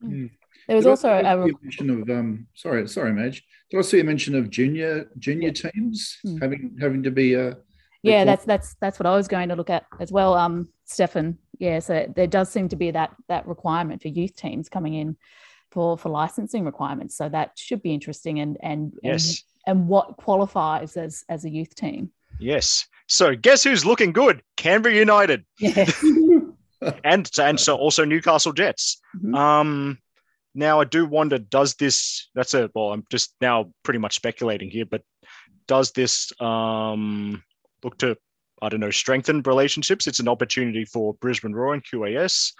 mm. 0.03 0.29
there 0.67 0.77
was 0.77 0.85
did 0.85 0.89
also 0.89 1.09
a, 1.09 1.21
a 1.21 1.47
mention 1.61 1.89
of 1.89 2.09
um, 2.09 2.47
sorry 2.53 2.87
sorry 2.87 3.11
Madge 3.11 3.43
did 3.69 3.79
I 3.79 3.81
see 3.81 3.99
a 3.99 4.03
mention 4.03 4.33
of 4.35 4.49
junior 4.49 5.09
junior 5.19 5.51
teams 5.51 6.17
mm. 6.25 6.41
having 6.41 6.77
having 6.79 7.03
to 7.03 7.11
be 7.11 7.35
uh, 7.35 7.55
yeah 8.03 8.25
that's 8.25 8.45
that's 8.45 8.75
that's 8.81 8.99
what 8.99 9.05
I 9.05 9.15
was 9.15 9.27
going 9.27 9.49
to 9.49 9.55
look 9.55 9.69
at 9.69 9.85
as 9.99 10.11
well 10.11 10.33
um 10.33 10.69
Stefan 10.85 11.37
yeah 11.59 11.79
so 11.79 12.11
there 12.15 12.27
does 12.27 12.49
seem 12.49 12.69
to 12.69 12.75
be 12.75 12.91
that 12.91 13.15
that 13.27 13.47
requirement 13.47 14.01
for 14.01 14.07
youth 14.07 14.35
teams 14.35 14.69
coming 14.69 14.93
in 14.93 15.17
for 15.71 15.97
for 15.97 16.09
licensing 16.09 16.65
requirements 16.65 17.15
so 17.15 17.29
that 17.29 17.51
should 17.57 17.81
be 17.81 17.93
interesting 17.93 18.39
and 18.39 18.57
and, 18.61 18.93
yes 19.03 19.43
and 19.67 19.87
what 19.87 20.17
qualifies 20.17 20.97
as 20.97 21.23
as 21.29 21.45
a 21.45 21.49
youth 21.49 21.75
team. 21.75 22.11
Yes. 22.39 22.87
So 23.07 23.35
guess 23.35 23.63
who's 23.63 23.85
looking 23.85 24.13
good? 24.13 24.41
Canberra 24.57 24.95
United. 24.95 25.45
Yes. 25.59 26.03
and 27.03 27.29
and 27.39 27.59
so 27.59 27.75
also 27.75 28.05
Newcastle 28.05 28.53
Jets. 28.53 29.01
Mm-hmm. 29.15 29.35
Um 29.35 29.99
now 30.53 30.81
I 30.81 30.83
do 30.83 31.05
wonder 31.05 31.37
does 31.37 31.75
this 31.75 32.29
that's 32.35 32.53
a 32.53 32.69
well 32.73 32.91
I'm 32.91 33.05
just 33.09 33.35
now 33.39 33.71
pretty 33.83 33.99
much 33.99 34.15
speculating 34.15 34.69
here 34.69 34.85
but 34.85 35.01
does 35.67 35.91
this 35.91 36.31
um 36.41 37.43
look 37.83 37.97
to 37.99 38.15
I 38.61 38.69
don't 38.69 38.79
know 38.79 38.91
strengthen 38.91 39.41
relationships 39.41 40.07
it's 40.07 40.19
an 40.19 40.27
opportunity 40.27 40.85
for 40.85 41.13
Brisbane 41.15 41.53
Roar 41.53 41.73
and 41.73 41.83
QAS 41.83 42.53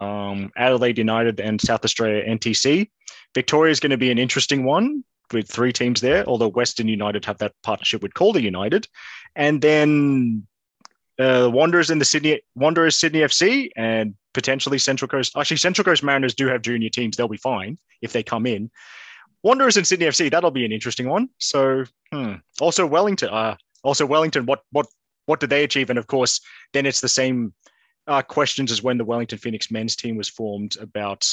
um, 0.00 0.50
Adelaide 0.56 0.98
United 0.98 1.40
and 1.40 1.60
South 1.60 1.84
Australia 1.84 2.24
NTC 2.26 2.90
Victoria 3.34 3.70
is 3.70 3.80
going 3.80 3.90
to 3.90 3.96
be 3.96 4.10
an 4.10 4.18
interesting 4.18 4.64
one 4.64 5.04
with 5.32 5.48
three 5.48 5.72
teams 5.72 6.00
there, 6.00 6.24
although 6.26 6.48
Western 6.48 6.88
United 6.88 7.24
have 7.24 7.38
that 7.38 7.52
partnership 7.62 8.02
with 8.02 8.14
Calder 8.14 8.40
United. 8.40 8.86
And 9.34 9.60
then 9.60 10.46
uh, 11.18 11.50
Wanderers 11.52 11.90
in 11.90 11.98
the 11.98 12.04
Sydney 12.04 12.40
Wanderers 12.54 12.96
Sydney 12.96 13.20
FC 13.20 13.70
and 13.76 14.14
potentially 14.32 14.78
Central 14.78 15.08
Coast. 15.08 15.36
Actually, 15.36 15.58
Central 15.58 15.84
Coast 15.84 16.02
Mariners 16.02 16.34
do 16.34 16.46
have 16.48 16.62
junior 16.62 16.88
teams. 16.88 17.16
They'll 17.16 17.28
be 17.28 17.36
fine 17.36 17.78
if 18.02 18.12
they 18.12 18.22
come 18.22 18.46
in. 18.46 18.70
Wanderers 19.42 19.76
and 19.76 19.86
Sydney 19.86 20.06
FC. 20.06 20.30
That'll 20.30 20.50
be 20.50 20.64
an 20.64 20.72
interesting 20.72 21.08
one. 21.08 21.28
So 21.38 21.84
hmm. 22.12 22.34
also 22.60 22.86
Wellington. 22.86 23.28
Uh, 23.30 23.56
also 23.84 24.06
Wellington. 24.06 24.46
What 24.46 24.62
what 24.72 24.86
what 25.26 25.40
did 25.40 25.50
they 25.50 25.64
achieve? 25.64 25.90
And 25.90 25.98
of 25.98 26.06
course, 26.06 26.40
then 26.72 26.86
it's 26.86 27.00
the 27.00 27.08
same 27.08 27.54
uh, 28.06 28.22
questions 28.22 28.72
as 28.72 28.82
when 28.82 28.98
the 28.98 29.04
Wellington 29.04 29.38
Phoenix 29.38 29.70
men's 29.70 29.96
team 29.96 30.16
was 30.16 30.28
formed 30.28 30.76
about 30.80 31.26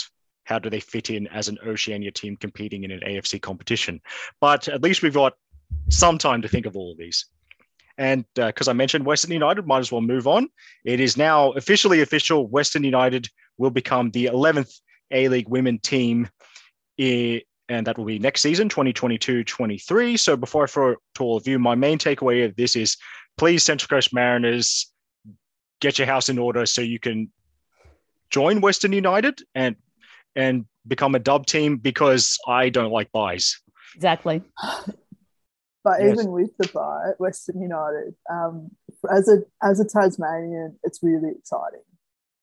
how 0.43 0.59
do 0.59 0.69
they 0.69 0.79
fit 0.79 1.09
in 1.09 1.27
as 1.27 1.47
an 1.47 1.57
Oceania 1.65 2.11
team 2.11 2.37
competing 2.37 2.83
in 2.83 2.91
an 2.91 3.01
AFC 3.01 3.41
competition? 3.41 4.01
But 4.39 4.67
at 4.67 4.81
least 4.81 5.01
we've 5.01 5.13
got 5.13 5.33
some 5.89 6.17
time 6.17 6.41
to 6.41 6.47
think 6.47 6.65
of 6.65 6.75
all 6.75 6.91
of 6.91 6.97
these. 6.97 7.25
And 7.97 8.25
because 8.33 8.67
uh, 8.67 8.71
I 8.71 8.73
mentioned 8.73 9.05
Western 9.05 9.31
United, 9.31 9.67
might 9.67 9.79
as 9.79 9.91
well 9.91 10.01
move 10.01 10.27
on. 10.27 10.47
It 10.85 10.99
is 10.99 11.17
now 11.17 11.51
officially 11.51 12.01
official. 12.01 12.47
Western 12.47 12.83
United 12.83 13.27
will 13.57 13.69
become 13.69 14.09
the 14.11 14.25
11th 14.25 14.79
A 15.11 15.27
League 15.27 15.49
women 15.49 15.77
team, 15.79 16.29
in, 16.97 17.41
and 17.71 17.87
that 17.87 17.97
will 17.97 18.05
be 18.05 18.19
next 18.19 18.41
season, 18.41 18.67
2022 18.69 19.43
23. 19.43 20.17
So 20.17 20.35
before 20.35 20.65
I 20.65 20.67
throw 20.67 20.91
it 20.91 20.99
to 21.15 21.23
all 21.23 21.37
of 21.37 21.47
you, 21.47 21.57
my 21.57 21.75
main 21.75 21.97
takeaway 21.97 22.45
of 22.45 22.55
this 22.55 22.75
is 22.75 22.97
please, 23.37 23.63
Central 23.63 23.87
Coast 23.87 24.13
Mariners, 24.13 24.91
get 25.79 25.97
your 25.97 26.05
house 26.05 26.29
in 26.29 26.37
order 26.37 26.65
so 26.65 26.81
you 26.81 26.99
can 26.99 27.31
join 28.29 28.61
Western 28.61 28.93
United 28.93 29.41
and 29.55 29.75
and 30.35 30.65
become 30.87 31.15
a 31.15 31.19
dub 31.19 31.45
team 31.45 31.77
because 31.77 32.37
I 32.47 32.69
don't 32.69 32.91
like 32.91 33.11
byes. 33.11 33.59
Exactly. 33.95 34.41
But 35.83 35.99
yes. 35.99 36.13
even 36.13 36.31
with 36.31 36.55
the 36.59 36.67
bye, 36.67 37.13
Western 37.17 37.59
United, 37.59 38.13
um, 38.29 38.69
as 39.09 39.27
a 39.27 39.39
as 39.67 39.79
a 39.79 39.83
Tasmanian, 39.83 40.77
it's 40.83 40.99
really 41.01 41.31
exciting. 41.31 41.81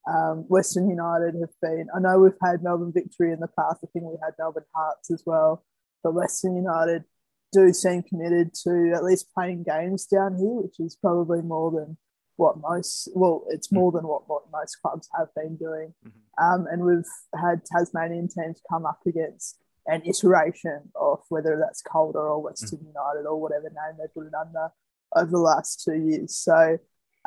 Um, 0.07 0.45
Western 0.49 0.89
United 0.89 1.35
have 1.41 1.55
been. 1.61 1.89
I 1.95 2.01
know 2.01 2.19
we've 2.19 2.33
had 2.43 2.63
Melbourne 2.63 2.93
Victory 2.95 3.33
in 3.33 3.41
the 3.41 3.49
past. 3.49 3.81
I 3.85 3.89
think 3.93 4.05
we 4.05 4.17
had 4.23 4.35
Melbourne 4.39 4.65
Hearts 4.75 5.11
as 5.11 5.23
well. 5.27 5.65
But 6.03 6.15
Western 6.15 6.57
United 6.57 7.05
do 7.53 7.73
seem 7.73 8.03
committed 8.03 8.55
to 8.63 8.93
at 8.95 9.05
least 9.05 9.33
playing 9.35 9.65
games 9.65 10.07
down 10.07 10.37
here, 10.37 10.63
which 10.63 10.79
is 10.79 10.97
probably 10.97 11.43
more 11.43 11.71
than 11.71 11.97
what 12.37 12.57
most. 12.61 13.09
Well, 13.15 13.45
it's 13.49 13.73
more 13.73 13.93
than 13.93 14.07
what, 14.07 14.29
what 14.29 14.45
most 14.53 14.77
clubs 14.81 15.09
have 15.19 15.29
been 15.35 15.57
doing. 15.57 15.95
Mm-hmm. 16.07 16.45
Um, 16.45 16.67
and 16.71 16.85
we've 16.85 17.41
had 17.41 17.63
Tasmanian 17.65 18.29
teams 18.29 18.61
come 18.71 18.87
up 18.87 19.01
against 19.07 19.59
an 19.89 20.03
iteration 20.05 20.91
of 20.95 21.21
whether 21.31 21.59
that's 21.59 21.83
Calder 21.83 22.21
or 22.21 22.43
Western 22.43 22.81
mm. 22.81 22.89
United 22.89 23.27
or 23.27 23.41
whatever 23.41 23.65
name 23.71 23.97
they 23.99 24.07
put 24.15 24.27
it 24.27 24.35
under 24.35 24.71
over 25.17 25.31
the 25.31 25.39
last 25.39 25.83
two 25.83 25.95
years. 25.95 26.37
So, 26.37 26.79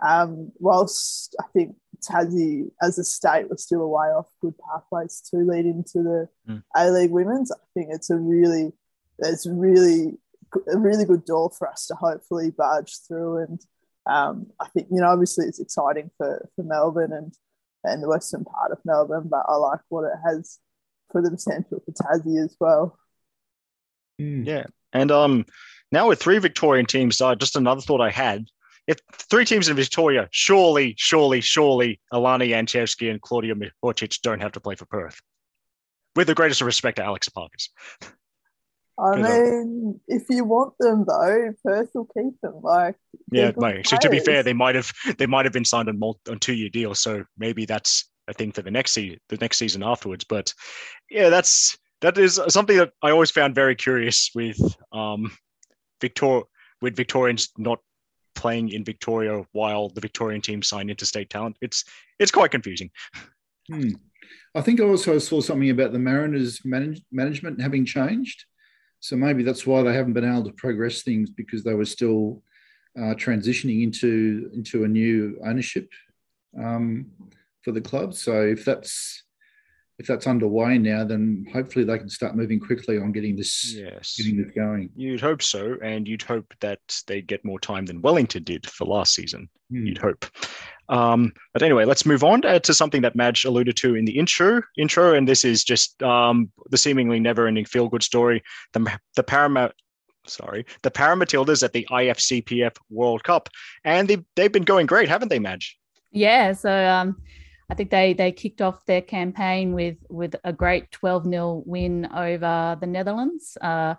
um, 0.01 0.51
whilst 0.59 1.35
I 1.39 1.45
think 1.53 1.75
Tassie 2.01 2.71
as 2.81 2.97
a 2.97 3.03
state 3.03 3.49
was 3.49 3.63
still 3.63 3.81
a 3.81 3.87
way 3.87 4.07
off 4.07 4.27
good 4.41 4.55
pathways 4.57 5.21
to 5.29 5.37
lead 5.37 5.65
into 5.65 6.03
the 6.03 6.29
mm. 6.47 6.63
A 6.75 6.89
League 6.89 7.11
Women's, 7.11 7.51
I 7.51 7.57
think 7.73 7.89
it's 7.91 8.09
a 8.09 8.17
really, 8.17 8.73
it's 9.19 9.45
really 9.45 10.17
a 10.71 10.77
really 10.77 11.05
good 11.05 11.25
door 11.25 11.51
for 11.57 11.69
us 11.69 11.87
to 11.87 11.95
hopefully 11.95 12.51
barge 12.51 12.97
through. 13.07 13.37
And 13.37 13.61
um, 14.07 14.47
I 14.59 14.67
think, 14.69 14.87
you 14.91 14.99
know, 14.99 15.09
obviously 15.09 15.45
it's 15.45 15.59
exciting 15.59 16.11
for, 16.17 16.49
for 16.55 16.63
Melbourne 16.63 17.13
and, 17.13 17.33
and 17.83 18.03
the 18.03 18.09
western 18.09 18.43
part 18.43 18.71
of 18.71 18.79
Melbourne, 18.83 19.27
but 19.29 19.45
I 19.47 19.55
like 19.55 19.79
what 19.89 20.05
it 20.05 20.17
has 20.25 20.59
for 21.11 21.21
the 21.21 21.31
potential 21.31 21.81
for 21.85 21.91
Tassie 21.91 22.43
as 22.43 22.55
well. 22.59 22.97
Mm. 24.19 24.45
Yeah, 24.45 24.65
and 24.93 25.11
um, 25.11 25.45
now 25.91 26.07
with 26.07 26.19
three 26.19 26.37
Victorian 26.37 26.85
teams, 26.85 27.21
uh, 27.21 27.35
just 27.35 27.55
another 27.55 27.81
thought 27.81 28.01
I 28.01 28.11
had. 28.11 28.45
If 28.87 28.97
three 29.13 29.45
teams 29.45 29.69
in 29.69 29.75
Victoria, 29.75 30.27
surely, 30.31 30.95
surely, 30.97 31.41
surely 31.41 31.99
Alana 32.11 32.49
Jancevski 32.49 33.09
and 33.11 33.21
Claudia 33.21 33.55
Mihocic 33.55 34.21
don't 34.21 34.41
have 34.41 34.53
to 34.53 34.59
play 34.59 34.75
for 34.75 34.85
Perth. 34.85 35.19
With 36.15 36.27
the 36.27 36.35
greatest 36.35 36.61
respect 36.61 36.97
to 36.97 37.03
Alex 37.03 37.29
Epakis. 37.29 37.69
I 38.99 39.15
mean, 39.15 39.99
if 40.07 40.23
you 40.29 40.43
want 40.43 40.73
them 40.79 41.05
though, 41.07 41.53
Perth 41.63 41.89
will 41.95 42.05
keep 42.05 42.39
them. 42.41 42.61
Like, 42.61 42.97
yeah, 43.31 43.51
mate. 43.57 43.87
So 43.87 43.97
to 43.97 44.09
be 44.09 44.19
fair, 44.19 44.43
they 44.43 44.53
might 44.53 44.75
have 44.75 44.91
they 45.17 45.25
might 45.25 45.45
have 45.45 45.53
been 45.53 45.65
signed 45.65 45.89
on, 45.89 45.97
multi, 45.97 46.19
on 46.29 46.39
two 46.39 46.53
year 46.53 46.69
deals, 46.69 46.99
so 46.99 47.23
maybe 47.37 47.65
that's 47.65 48.09
a 48.27 48.33
thing 48.33 48.51
for 48.51 48.61
the 48.61 48.69
next 48.69 48.91
season, 48.91 49.19
the 49.29 49.37
next 49.37 49.57
season 49.57 49.81
afterwards. 49.81 50.23
But 50.23 50.53
yeah, 51.09 51.29
that's 51.29 51.77
that 52.01 52.17
is 52.17 52.39
something 52.49 52.77
that 52.77 52.91
I 53.01 53.11
always 53.11 53.31
found 53.31 53.55
very 53.55 53.75
curious 53.75 54.29
with 54.35 54.59
um, 54.91 55.31
Victor 55.99 56.41
with 56.81 56.95
Victorians 56.95 57.49
not 57.57 57.79
playing 58.41 58.69
in 58.69 58.83
Victoria 58.83 59.45
while 59.51 59.89
the 59.89 60.01
Victorian 60.01 60.41
team 60.41 60.61
signed 60.63 60.89
interstate 60.89 61.29
talent. 61.29 61.57
It's 61.61 61.85
it's 62.19 62.31
quite 62.31 62.51
confusing. 62.51 62.89
Hmm. 63.71 63.91
I 64.55 64.61
think 64.61 64.79
I 64.79 64.83
also 64.83 65.17
saw 65.19 65.41
something 65.41 65.69
about 65.69 65.93
the 65.93 65.99
Mariners 65.99 66.59
manage, 66.65 67.01
management 67.11 67.61
having 67.61 67.85
changed. 67.85 68.45
So 68.99 69.15
maybe 69.15 69.43
that's 69.43 69.65
why 69.65 69.81
they 69.81 69.93
haven't 69.93 70.13
been 70.13 70.31
able 70.31 70.45
to 70.45 70.53
progress 70.53 71.03
things 71.03 71.29
because 71.29 71.63
they 71.63 71.73
were 71.73 71.85
still 71.85 72.43
uh, 72.97 73.15
transitioning 73.15 73.83
into 73.83 74.49
into 74.53 74.83
a 74.83 74.87
new 74.87 75.39
ownership. 75.45 75.87
Um, 76.57 77.07
for 77.61 77.71
the 77.71 77.81
club. 77.81 78.13
So 78.13 78.41
if 78.41 78.65
that's 78.65 79.23
if 80.01 80.07
that's 80.07 80.25
underway 80.25 80.79
now, 80.79 81.03
then 81.03 81.45
hopefully 81.53 81.85
they 81.85 81.99
can 81.99 82.09
start 82.09 82.35
moving 82.35 82.59
quickly 82.59 82.97
on 82.97 83.11
getting 83.11 83.35
this 83.35 83.71
yes. 83.71 84.15
getting 84.17 84.41
this 84.41 84.51
going. 84.55 84.89
You'd 84.95 85.21
hope 85.21 85.43
so, 85.43 85.77
and 85.83 86.07
you'd 86.07 86.23
hope 86.23 86.51
that 86.59 86.79
they 87.05 87.21
get 87.21 87.45
more 87.45 87.59
time 87.59 87.85
than 87.85 88.01
Wellington 88.01 88.43
did 88.43 88.67
for 88.67 88.85
last 88.85 89.13
season. 89.13 89.47
Mm. 89.71 89.85
You'd 89.85 89.99
hope. 89.99 90.25
Um, 90.89 91.31
but 91.53 91.61
anyway, 91.61 91.85
let's 91.85 92.03
move 92.03 92.23
on 92.23 92.43
uh, 92.43 92.57
to 92.57 92.73
something 92.73 93.03
that 93.03 93.15
Madge 93.15 93.45
alluded 93.45 93.77
to 93.77 93.93
in 93.93 94.05
the 94.05 94.17
intro. 94.17 94.63
Intro, 94.75 95.13
and 95.13 95.27
this 95.27 95.45
is 95.45 95.63
just 95.63 96.01
um, 96.01 96.51
the 96.71 96.79
seemingly 96.79 97.19
never-ending 97.19 97.65
feel-good 97.65 98.01
story. 98.01 98.41
The 98.73 98.91
the 99.15 99.23
Paramount 99.23 99.73
sorry, 100.25 100.65
the 100.81 100.91
Paramatildas 100.91 101.63
at 101.63 101.73
the 101.73 101.87
IFCPF 101.91 102.75
World 102.89 103.23
Cup. 103.23 103.49
And 103.83 104.07
they've, 104.07 104.23
they've 104.35 104.51
been 104.51 104.63
going 104.63 104.85
great, 104.85 105.09
haven't 105.09 105.29
they, 105.29 105.39
Madge? 105.39 105.77
Yeah. 106.11 106.53
So 106.53 106.71
um, 106.87 107.21
I 107.71 107.73
think 107.73 107.89
they 107.89 108.11
they 108.11 108.33
kicked 108.33 108.61
off 108.61 108.85
their 108.85 109.01
campaign 109.01 109.71
with 109.71 109.95
with 110.09 110.35
a 110.43 110.51
great 110.51 110.91
12 110.91 111.23
0 111.23 111.63
win 111.65 112.05
over 112.13 112.77
the 112.79 112.85
Netherlands. 112.85 113.57
Uh, 113.61 113.95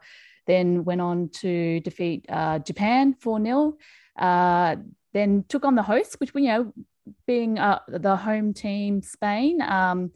then 0.47 0.85
went 0.85 1.01
on 1.01 1.31
to 1.41 1.81
defeat 1.81 2.27
uh, 2.29 2.59
Japan 2.59 3.15
4 3.15 3.43
0. 3.43 3.79
Uh, 4.19 4.77
then 5.15 5.45
took 5.49 5.65
on 5.65 5.75
the 5.75 5.83
hosts, 5.83 6.17
which 6.21 6.35
we 6.35 6.43
you 6.43 6.49
know 6.49 6.73
being 7.27 7.59
uh, 7.59 7.79
the 7.89 8.15
home 8.15 8.53
team 8.53 9.01
Spain. 9.01 9.63
Um, 9.63 10.13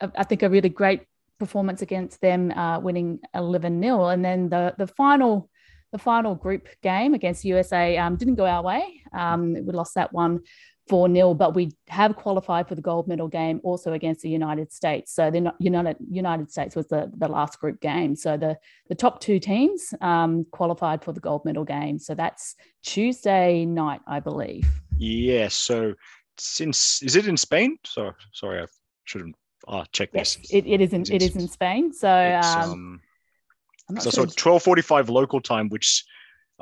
I, 0.00 0.10
I, 0.18 0.22
think 0.22 0.44
a 0.44 0.48
really 0.48 0.68
great 0.68 1.02
performance 1.40 1.82
against 1.82 2.20
them, 2.20 2.52
uh, 2.52 2.78
winning 2.78 3.18
11 3.34 3.82
0. 3.82 4.06
And 4.06 4.24
then 4.24 4.48
the 4.50 4.72
the 4.78 4.86
final 4.86 5.50
the 5.90 5.98
final 5.98 6.36
group 6.36 6.68
game 6.80 7.12
against 7.12 7.44
USA 7.44 7.96
um, 7.98 8.14
didn't 8.14 8.36
go 8.36 8.46
our 8.46 8.62
way. 8.62 9.02
Um, 9.12 9.54
we 9.54 9.72
lost 9.72 9.96
that 9.96 10.12
one 10.12 10.42
4 10.88 11.12
0, 11.12 11.34
but 11.34 11.54
we 11.54 11.72
have 11.88 12.14
qualified 12.16 12.68
for 12.68 12.74
the 12.74 12.82
gold 12.82 13.08
medal 13.08 13.28
game 13.28 13.60
also 13.64 13.94
against 13.94 14.20
the 14.22 14.28
United 14.28 14.72
States. 14.72 15.12
So 15.12 15.30
the 15.30 15.52
United, 15.58 15.96
United 16.10 16.50
States 16.50 16.76
was 16.76 16.86
the, 16.88 17.10
the 17.16 17.28
last 17.28 17.58
group 17.58 17.80
game. 17.80 18.14
So 18.16 18.36
the, 18.36 18.58
the 18.88 18.94
top 18.94 19.20
two 19.20 19.38
teams 19.38 19.94
um, 20.00 20.44
qualified 20.50 21.02
for 21.02 21.12
the 21.12 21.20
gold 21.20 21.44
medal 21.44 21.64
game. 21.64 21.98
So 21.98 22.14
that's 22.14 22.54
Tuesday 22.82 23.64
night, 23.64 24.00
I 24.06 24.20
believe. 24.20 24.68
Yeah. 24.98 25.48
So 25.48 25.94
since 26.38 27.02
is 27.02 27.16
it 27.16 27.26
in 27.26 27.36
Spain? 27.36 27.78
So 27.84 28.12
sorry, 28.32 28.62
I 28.62 28.66
shouldn't 29.04 29.36
uh, 29.66 29.84
check 29.92 30.10
yes, 30.12 30.36
this. 30.36 30.52
It, 30.52 30.66
it 30.66 30.80
is 30.80 30.92
in 30.92 31.02
it 31.02 31.22
is 31.22 31.36
in 31.36 31.48
Spain. 31.48 31.92
So 31.92 32.08
um, 32.42 33.00
um, 33.88 33.96
so, 34.00 34.10
sure. 34.10 34.26
so 34.26 34.34
twelve 34.36 34.62
forty 34.62 34.82
five 34.82 35.08
local 35.08 35.40
time, 35.40 35.68
which 35.68 36.04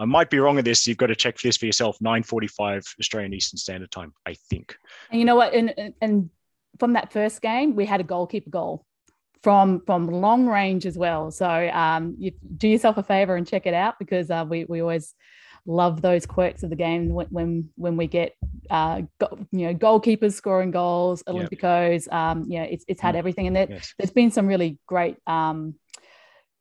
I 0.02 0.04
might 0.04 0.30
be 0.30 0.40
wrong 0.40 0.58
in 0.58 0.64
this. 0.64 0.84
You've 0.86 0.96
got 0.96 1.06
to 1.06 1.14
check 1.14 1.38
this 1.38 1.56
for 1.56 1.66
yourself. 1.66 1.96
9:45 2.00 2.98
Australian 2.98 3.32
Eastern 3.34 3.56
Standard 3.56 3.92
Time, 3.92 4.12
I 4.26 4.34
think. 4.34 4.76
And 5.10 5.20
you 5.20 5.24
know 5.24 5.36
what? 5.36 5.54
And 5.54 5.94
and 6.00 6.28
from 6.80 6.94
that 6.94 7.12
first 7.12 7.40
game, 7.40 7.76
we 7.76 7.86
had 7.86 8.00
a 8.00 8.04
goalkeeper 8.04 8.50
goal 8.50 8.84
from 9.44 9.82
from 9.86 10.08
long 10.08 10.48
range 10.48 10.86
as 10.86 10.98
well. 10.98 11.30
So 11.30 11.48
um, 11.48 12.16
you 12.18 12.32
do 12.56 12.66
yourself 12.66 12.96
a 12.96 13.04
favor 13.04 13.36
and 13.36 13.46
check 13.46 13.66
it 13.66 13.74
out 13.74 13.94
because 14.00 14.28
uh, 14.28 14.44
we 14.48 14.64
we 14.64 14.80
always 14.80 15.14
love 15.64 16.02
those 16.02 16.26
quirks 16.26 16.64
of 16.64 16.70
the 16.70 16.76
game 16.76 17.10
when 17.10 17.26
when, 17.28 17.70
when 17.76 17.96
we 17.96 18.08
get 18.08 18.34
uh, 18.70 19.02
go, 19.20 19.38
you 19.52 19.68
know 19.68 19.74
goalkeepers 19.74 20.32
scoring 20.32 20.72
goals, 20.72 21.22
Olympicos. 21.28 22.06
Yep. 22.06 22.12
Um, 22.12 22.44
you 22.48 22.58
know, 22.58 22.64
it's 22.64 22.84
it's 22.88 23.00
had 23.00 23.14
mm. 23.14 23.18
everything, 23.18 23.46
and 23.46 23.54
there, 23.54 23.68
yes. 23.70 23.94
there's 23.98 24.10
been 24.10 24.32
some 24.32 24.48
really 24.48 24.78
great. 24.86 25.16
Um, 25.28 25.76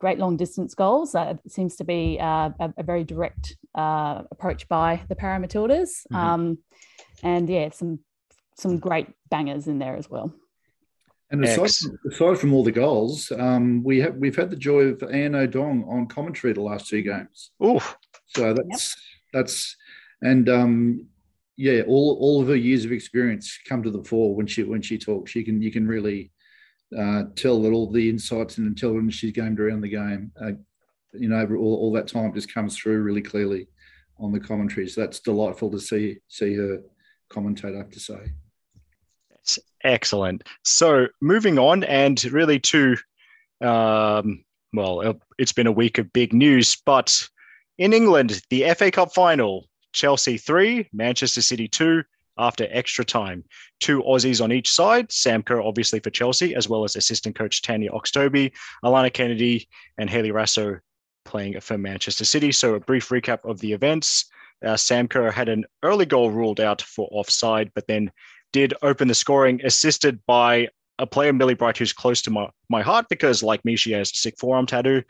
great 0.01 0.17
long 0.17 0.35
distance 0.35 0.73
goals. 0.73 1.13
Uh, 1.13 1.35
it 1.45 1.51
seems 1.51 1.75
to 1.75 1.83
be 1.83 2.17
uh, 2.19 2.49
a, 2.59 2.73
a, 2.77 2.83
very 2.83 3.03
direct 3.03 3.55
uh, 3.75 4.23
approach 4.31 4.67
by 4.67 4.99
the 5.09 5.15
Paramatildas. 5.15 5.91
Mm-hmm. 6.07 6.15
Um, 6.15 6.57
and 7.21 7.47
yeah, 7.47 7.69
some 7.69 7.99
some 8.57 8.79
great 8.79 9.07
bangers 9.29 9.67
in 9.67 9.77
there 9.77 9.95
as 9.95 10.09
well. 10.09 10.33
And 11.29 11.45
aside 11.45 11.71
from, 11.71 11.99
aside 12.11 12.39
from 12.39 12.53
all 12.53 12.63
the 12.63 12.71
goals, 12.71 13.31
um, 13.37 13.83
we 13.83 13.99
have 13.99 14.15
we've 14.15 14.35
had 14.35 14.49
the 14.49 14.57
joy 14.57 14.81
of 14.85 15.03
Anne 15.03 15.35
O'Dong 15.35 15.85
on 15.87 16.07
commentary 16.07 16.51
the 16.51 16.61
last 16.61 16.89
two 16.89 17.03
games. 17.03 17.51
Oh, 17.61 17.79
so 18.25 18.53
that's 18.53 18.95
yep. 18.95 19.33
that's 19.33 19.77
and 20.23 20.49
um, 20.49 21.07
yeah, 21.57 21.83
all 21.87 22.17
all 22.19 22.41
of 22.41 22.47
her 22.47 22.55
years 22.55 22.85
of 22.85 22.91
experience 22.91 23.59
come 23.69 23.83
to 23.83 23.91
the 23.91 24.03
fore 24.03 24.35
when 24.35 24.47
she 24.47 24.63
when 24.63 24.81
she 24.81 24.97
talks. 24.97 25.35
You 25.35 25.45
can 25.45 25.61
you 25.61 25.71
can 25.71 25.87
really 25.87 26.31
uh, 26.97 27.23
tell 27.35 27.61
that 27.61 27.71
all 27.71 27.89
the 27.89 28.09
insights 28.09 28.57
and 28.57 28.67
intelligence 28.67 29.13
she's 29.13 29.31
gained 29.31 29.59
around 29.59 29.81
the 29.81 29.89
game, 29.89 30.31
uh, 30.41 30.51
you 31.13 31.29
know, 31.29 31.45
all, 31.55 31.75
all 31.75 31.91
that 31.93 32.07
time 32.07 32.33
just 32.33 32.53
comes 32.53 32.77
through 32.77 33.01
really 33.01 33.21
clearly 33.21 33.67
on 34.17 34.31
the 34.31 34.39
commentaries. 34.39 34.95
That's 34.95 35.19
delightful 35.19 35.71
to 35.71 35.79
see 35.79 36.17
see 36.27 36.55
her 36.55 36.81
commentate. 37.29 37.75
I 37.75 37.79
have 37.79 37.89
to 37.91 37.99
say. 37.99 38.31
That's 39.29 39.59
excellent. 39.83 40.43
So 40.63 41.07
moving 41.21 41.57
on, 41.57 41.83
and 41.83 42.23
really 42.25 42.59
to, 42.59 42.95
um, 43.61 44.43
well, 44.73 45.19
it's 45.37 45.53
been 45.53 45.67
a 45.67 45.71
week 45.71 45.97
of 45.97 46.13
big 46.13 46.33
news, 46.33 46.77
but 46.85 47.27
in 47.77 47.93
England, 47.93 48.41
the 48.49 48.73
FA 48.75 48.91
Cup 48.91 49.13
final, 49.13 49.67
Chelsea 49.93 50.37
three, 50.37 50.87
Manchester 50.93 51.41
City 51.41 51.67
two, 51.67 52.03
after 52.37 52.67
extra 52.69 53.05
time. 53.05 53.43
Two 53.79 54.01
Aussies 54.03 54.43
on 54.43 54.51
each 54.51 54.71
side, 54.71 55.11
Sam 55.11 55.43
Kerr 55.43 55.61
obviously 55.61 55.99
for 55.99 56.09
Chelsea, 56.09 56.55
as 56.55 56.69
well 56.69 56.83
as 56.83 56.95
assistant 56.95 57.35
coach 57.35 57.61
Tanya 57.61 57.91
Oxtoby, 57.91 58.51
Alanna 58.83 59.13
Kennedy, 59.13 59.67
and 59.97 60.09
Hayley 60.09 60.31
Raso 60.31 60.79
playing 61.25 61.59
for 61.59 61.77
Manchester 61.77 62.25
City. 62.25 62.51
So 62.51 62.75
a 62.75 62.79
brief 62.79 63.09
recap 63.09 63.49
of 63.49 63.59
the 63.59 63.73
events. 63.73 64.25
Uh, 64.65 64.77
Sam 64.77 65.07
Kerr 65.07 65.31
had 65.31 65.49
an 65.49 65.65
early 65.83 66.05
goal 66.05 66.31
ruled 66.31 66.59
out 66.59 66.81
for 66.81 67.07
offside, 67.11 67.71
but 67.73 67.87
then 67.87 68.11
did 68.53 68.73
open 68.81 69.07
the 69.07 69.15
scoring, 69.15 69.61
assisted 69.63 70.19
by 70.25 70.67
a 70.99 71.07
player, 71.07 71.33
Millie 71.33 71.55
Bright, 71.55 71.77
who's 71.77 71.93
close 71.93 72.21
to 72.23 72.31
my, 72.31 72.49
my 72.69 72.81
heart 72.81 73.07
because, 73.09 73.41
like 73.41 73.65
me, 73.65 73.75
she 73.75 73.91
has 73.93 74.11
a 74.11 74.15
sick 74.15 74.35
forearm 74.37 74.65
tattoo. 74.65 75.03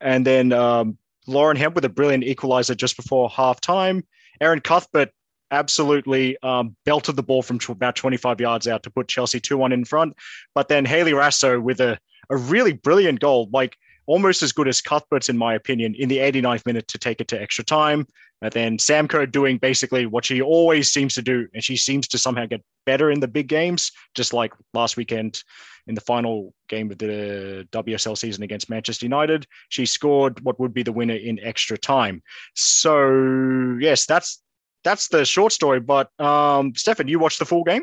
And 0.00 0.26
then 0.26 0.52
um, 0.52 0.98
Lauren 1.26 1.56
Hemp 1.56 1.74
with 1.74 1.84
a 1.84 1.88
brilliant 1.88 2.24
equalizer 2.24 2.74
just 2.74 2.96
before 2.96 3.28
half 3.28 3.60
time. 3.60 4.04
Erin 4.40 4.60
Cuthbert 4.60 5.10
absolutely 5.54 6.36
um, 6.42 6.76
belted 6.84 7.16
the 7.16 7.22
ball 7.22 7.42
from 7.42 7.58
about 7.68 7.96
25 7.96 8.40
yards 8.40 8.66
out 8.68 8.82
to 8.82 8.90
put 8.90 9.08
Chelsea 9.08 9.40
2 9.40 9.56
1 9.56 9.72
in 9.72 9.84
front. 9.84 10.14
But 10.54 10.68
then 10.68 10.84
Hayley 10.84 11.12
Raso 11.12 11.62
with 11.62 11.80
a, 11.80 11.98
a 12.30 12.36
really 12.36 12.72
brilliant 12.72 13.20
goal, 13.20 13.48
like 13.52 13.76
almost 14.06 14.42
as 14.42 14.52
good 14.52 14.68
as 14.68 14.80
Cuthbert's, 14.80 15.28
in 15.28 15.38
my 15.38 15.54
opinion, 15.54 15.94
in 15.94 16.08
the 16.08 16.18
89th 16.18 16.66
minute 16.66 16.88
to 16.88 16.98
take 16.98 17.20
it 17.20 17.28
to 17.28 17.40
extra 17.40 17.64
time. 17.64 18.06
And 18.42 18.52
then 18.52 18.78
Sam 18.78 19.08
Kerr 19.08 19.26
doing 19.26 19.56
basically 19.58 20.04
what 20.06 20.24
she 20.24 20.42
always 20.42 20.90
seems 20.90 21.14
to 21.14 21.22
do, 21.22 21.48
and 21.54 21.64
she 21.64 21.76
seems 21.76 22.06
to 22.08 22.18
somehow 22.18 22.46
get 22.46 22.62
better 22.84 23.10
in 23.10 23.20
the 23.20 23.28
big 23.28 23.48
games, 23.48 23.90
just 24.14 24.34
like 24.34 24.52
last 24.74 24.96
weekend 24.96 25.42
in 25.86 25.94
the 25.94 26.00
final 26.00 26.52
game 26.68 26.90
of 26.90 26.98
the 26.98 27.66
WSL 27.72 28.16
season 28.16 28.42
against 28.42 28.68
Manchester 28.68 29.06
United. 29.06 29.46
She 29.68 29.86
scored 29.86 30.40
what 30.40 30.58
would 30.58 30.74
be 30.74 30.82
the 30.82 30.92
winner 30.92 31.14
in 31.14 31.38
extra 31.40 31.78
time. 31.78 32.22
So 32.54 33.78
yes, 33.80 34.06
that's 34.06 34.42
that's 34.84 35.08
the 35.08 35.24
short 35.24 35.52
story. 35.52 35.80
But 35.80 36.08
um, 36.20 36.74
Stefan, 36.74 37.08
you 37.08 37.18
watched 37.18 37.38
the 37.38 37.46
full 37.46 37.64
game? 37.64 37.82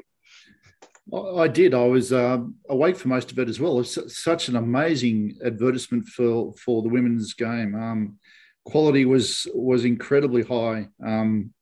I 1.14 1.48
did. 1.48 1.74
I 1.74 1.86
was 1.86 2.14
um, 2.14 2.56
awake 2.70 2.96
for 2.96 3.10
most 3.10 3.32
of 3.32 3.40
it 3.40 3.50
as 3.50 3.60
well. 3.60 3.80
It's 3.80 3.98
such 4.16 4.48
an 4.48 4.56
amazing 4.56 5.38
advertisement 5.44 6.08
for 6.08 6.54
for 6.54 6.82
the 6.82 6.90
women's 6.90 7.34
game. 7.34 7.76
Um, 7.76 8.20
quality 8.66 9.06
was 9.06 9.48
was 9.54 9.84
incredibly 9.84 10.44
high. 10.44 10.88
Um, 11.04 11.54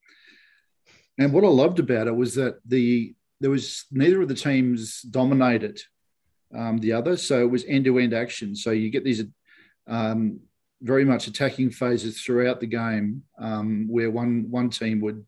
and 1.18 1.32
what 1.32 1.44
I 1.44 1.48
loved 1.48 1.80
about 1.80 2.06
it 2.06 2.14
was 2.14 2.34
that 2.36 2.60
the 2.64 3.14
there 3.40 3.50
was 3.50 3.86
neither 3.90 4.20
of 4.22 4.28
the 4.28 4.34
teams 4.34 5.02
dominated 5.02 5.80
um, 6.54 6.78
the 6.78 6.92
other, 6.92 7.16
so 7.16 7.40
it 7.40 7.50
was 7.50 7.64
end 7.66 7.86
to 7.86 7.98
end 7.98 8.14
action. 8.14 8.54
So 8.54 8.70
you 8.70 8.90
get 8.90 9.04
these 9.04 9.24
um, 9.88 10.40
very 10.82 11.04
much 11.04 11.26
attacking 11.26 11.70
phases 11.70 12.20
throughout 12.20 12.60
the 12.60 12.66
game, 12.66 13.22
um, 13.38 13.86
where 13.88 14.10
one 14.10 14.50
one 14.50 14.70
team 14.70 15.00
would, 15.00 15.24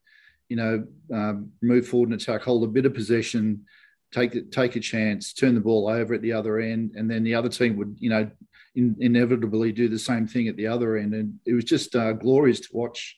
you 0.53 0.57
know, 0.57 0.85
um, 1.15 1.51
move 1.63 1.89
forward 1.89 2.11
and 2.11 2.21
attack, 2.21 2.43
hold 2.43 2.63
a 2.63 2.67
bit 2.67 2.85
of 2.85 2.93
possession, 2.93 3.65
take 4.13 4.51
take 4.51 4.77
a 4.77 4.81
chance, 4.81 5.33
turn 5.33 5.55
the 5.55 5.63
ball 5.63 5.89
over 5.89 6.13
at 6.13 6.21
the 6.21 6.35
other 6.35 6.61
end, 6.61 6.93
and 6.95 7.11
then 7.11 7.25
the 7.25 7.35
other 7.35 7.49
team 7.49 7.75
would, 7.79 7.97
you 7.99 8.11
know, 8.11 8.31
in, 8.75 8.95
inevitably 9.01 9.73
do 9.73 9.89
the 9.89 9.99
same 9.99 10.27
thing 10.27 10.49
at 10.49 10.57
the 10.57 10.67
other 10.67 10.99
end. 10.99 11.15
And 11.15 11.41
it 11.47 11.55
was 11.55 11.65
just 11.65 11.97
uh, 11.97 12.13
glorious 12.13 12.61
to 12.61 12.69
watch, 12.73 13.17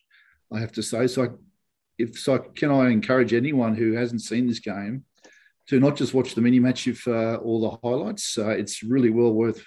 I 0.52 0.60
have 0.60 0.70
to 0.74 0.82
say. 0.82 1.08
So, 1.08 1.24
I, 1.24 1.28
if 1.98 2.16
so, 2.16 2.38
can 2.38 2.70
I 2.70 2.90
encourage 2.90 3.34
anyone 3.34 3.74
who 3.74 3.94
hasn't 3.94 4.22
seen 4.22 4.46
this 4.46 4.60
game 4.60 5.04
to 5.66 5.80
not 5.80 5.96
just 5.96 6.14
watch 6.14 6.36
the 6.36 6.40
mini 6.40 6.60
match 6.60 6.86
if 6.86 7.04
uh, 7.08 7.40
all 7.42 7.60
the 7.60 7.76
highlights. 7.82 8.38
Uh, 8.38 8.50
it's 8.50 8.84
really 8.84 9.10
well 9.10 9.32
worth 9.32 9.66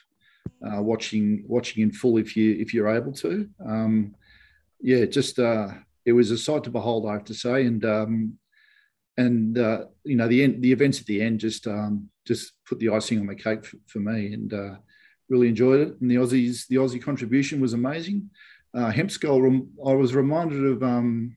uh, 0.66 0.82
watching 0.82 1.44
watching 1.48 1.84
in 1.84 1.92
full 1.92 2.18
if 2.18 2.38
you 2.38 2.56
if 2.62 2.74
you're 2.74 2.96
able 2.96 3.12
to. 3.12 3.50
Um, 3.66 4.16
yeah, 4.80 5.04
just 5.04 5.38
uh, 5.38 5.70
it 6.08 6.14
was 6.14 6.32
a 6.32 6.38
sight 6.38 6.64
to 6.64 6.72
behold, 6.72 7.06
I 7.06 7.14
have 7.14 7.26
to 7.26 7.34
say, 7.34 7.66
and 7.66 7.84
um, 7.84 8.40
and 9.18 9.58
uh, 9.58 9.86
you 10.06 10.16
know 10.16 10.28
the 10.30 10.42
end, 10.42 10.64
the 10.64 10.72
events 10.72 11.02
at 11.02 11.06
the 11.06 11.22
end 11.22 11.42
just 11.42 11.68
um, 11.68 12.10
just 12.26 12.54
put 12.66 12.80
the 12.80 12.90
icing 12.90 13.20
on 13.20 13.28
the 13.28 13.36
cake 13.36 13.66
for, 13.66 13.78
for 13.88 14.00
me, 14.00 14.34
and 14.34 14.54
uh, 14.54 14.76
really 15.30 15.50
enjoyed 15.50 15.82
it. 15.82 15.98
And 16.00 16.10
the 16.10 16.16
Aussies, 16.16 16.66
the 16.68 16.78
Aussie 16.78 17.04
contribution 17.04 17.60
was 17.60 17.74
amazing. 17.74 18.30
Uh, 18.74 18.90
Hemp's 18.90 19.18
goal, 19.18 19.62
I 19.86 19.94
was 19.94 20.16
reminded 20.16 20.64
of 20.66 20.82
um, 20.82 21.36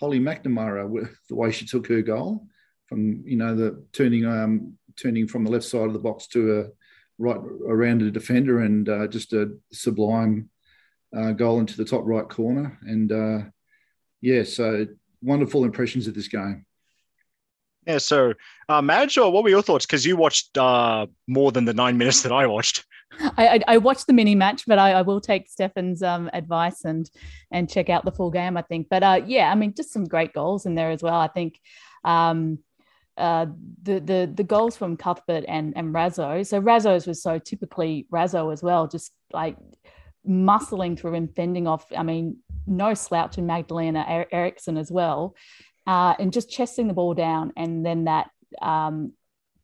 Holly 0.00 0.18
McNamara 0.18 0.88
with 0.88 1.16
the 1.28 1.36
way 1.36 1.52
she 1.52 1.64
took 1.64 1.86
her 1.86 2.02
goal 2.02 2.46
from 2.88 3.22
you 3.24 3.36
know 3.36 3.54
the 3.54 3.84
turning 3.92 4.26
um, 4.26 4.76
turning 5.00 5.28
from 5.28 5.44
the 5.44 5.50
left 5.50 5.64
side 5.64 5.86
of 5.86 5.92
the 5.92 5.98
box 6.00 6.26
to 6.28 6.60
a 6.60 6.64
right 7.18 7.40
around 7.68 8.02
a 8.02 8.10
defender 8.10 8.60
and 8.60 8.88
uh, 8.88 9.06
just 9.06 9.32
a 9.32 9.52
sublime 9.72 10.50
uh, 11.16 11.30
goal 11.32 11.60
into 11.60 11.76
the 11.76 11.84
top 11.84 12.02
right 12.04 12.28
corner. 12.28 12.78
And 12.82 13.12
uh, 13.12 13.38
yeah, 14.20 14.42
so 14.42 14.86
wonderful 15.22 15.64
impressions 15.64 16.06
of 16.06 16.14
this 16.14 16.28
game. 16.28 16.64
Yeah. 17.86 17.98
So, 17.98 18.34
uh, 18.68 18.82
Madge, 18.82 19.16
or 19.16 19.32
what 19.32 19.44
were 19.44 19.50
your 19.50 19.62
thoughts? 19.62 19.86
Because 19.86 20.04
you 20.04 20.16
watched 20.16 20.56
uh, 20.58 21.06
more 21.26 21.52
than 21.52 21.64
the 21.64 21.72
nine 21.72 21.96
minutes 21.96 22.22
that 22.22 22.32
I 22.32 22.46
watched. 22.46 22.84
I, 23.36 23.48
I, 23.48 23.60
I 23.66 23.78
watched 23.78 24.06
the 24.06 24.12
mini 24.12 24.34
match, 24.34 24.64
but 24.66 24.78
I, 24.78 24.92
I 24.92 25.02
will 25.02 25.20
take 25.20 25.48
Stefan's 25.48 26.02
um, 26.02 26.28
advice 26.34 26.84
and 26.84 27.10
and 27.50 27.68
check 27.68 27.88
out 27.88 28.04
the 28.04 28.12
full 28.12 28.30
game. 28.30 28.56
I 28.56 28.62
think, 28.62 28.88
but 28.90 29.02
uh, 29.02 29.20
yeah, 29.26 29.50
I 29.50 29.54
mean, 29.54 29.72
just 29.74 29.92
some 29.92 30.04
great 30.04 30.34
goals 30.34 30.66
in 30.66 30.74
there 30.74 30.90
as 30.90 31.02
well. 31.02 31.18
I 31.18 31.28
think 31.28 31.58
um, 32.04 32.58
uh, 33.16 33.46
the 33.82 34.00
the 34.00 34.30
the 34.32 34.44
goals 34.44 34.76
from 34.76 34.98
Cuthbert 34.98 35.44
and 35.48 35.72
and 35.76 35.94
Raso. 35.94 36.46
So 36.46 36.60
Raso's 36.60 37.06
was 37.06 37.22
so 37.22 37.38
typically 37.38 38.06
Raso 38.12 38.52
as 38.52 38.62
well, 38.62 38.86
just 38.86 39.12
like 39.32 39.56
muscling 40.28 40.98
through 40.98 41.14
and 41.14 41.34
fending 41.34 41.66
off. 41.66 41.86
I 41.96 42.02
mean, 42.02 42.38
no 42.66 42.94
slouch 42.94 43.38
in 43.38 43.46
Magdalena 43.46 44.04
er- 44.08 44.26
Eriksson 44.30 44.76
as 44.76 44.90
well, 44.90 45.34
uh, 45.86 46.14
and 46.18 46.32
just 46.32 46.50
chesting 46.50 46.88
the 46.88 46.94
ball 46.94 47.14
down, 47.14 47.52
and 47.56 47.84
then 47.84 48.04
that 48.04 48.30
um, 48.60 49.12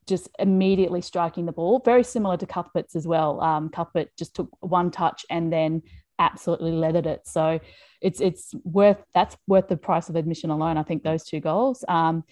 just 0.06 0.28
immediately 0.38 1.00
striking 1.00 1.46
the 1.46 1.52
ball. 1.52 1.80
Very 1.84 2.04
similar 2.04 2.36
to 2.36 2.46
Cuthbert's 2.46 2.96
as 2.96 3.06
well. 3.06 3.40
Um, 3.40 3.68
Cuthbert 3.68 4.10
just 4.18 4.34
took 4.34 4.48
one 4.60 4.90
touch 4.90 5.24
and 5.30 5.52
then 5.52 5.82
absolutely 6.18 6.72
leathered 6.72 7.06
it. 7.06 7.22
So 7.26 7.60
it's 8.00 8.20
it's 8.20 8.54
worth 8.64 9.02
that's 9.14 9.36
worth 9.46 9.68
the 9.68 9.76
price 9.76 10.08
of 10.08 10.16
admission 10.16 10.50
alone. 10.50 10.76
I 10.76 10.82
think 10.82 11.02
those 11.02 11.24
two 11.24 11.40
goals. 11.40 11.84
Um, 11.88 12.24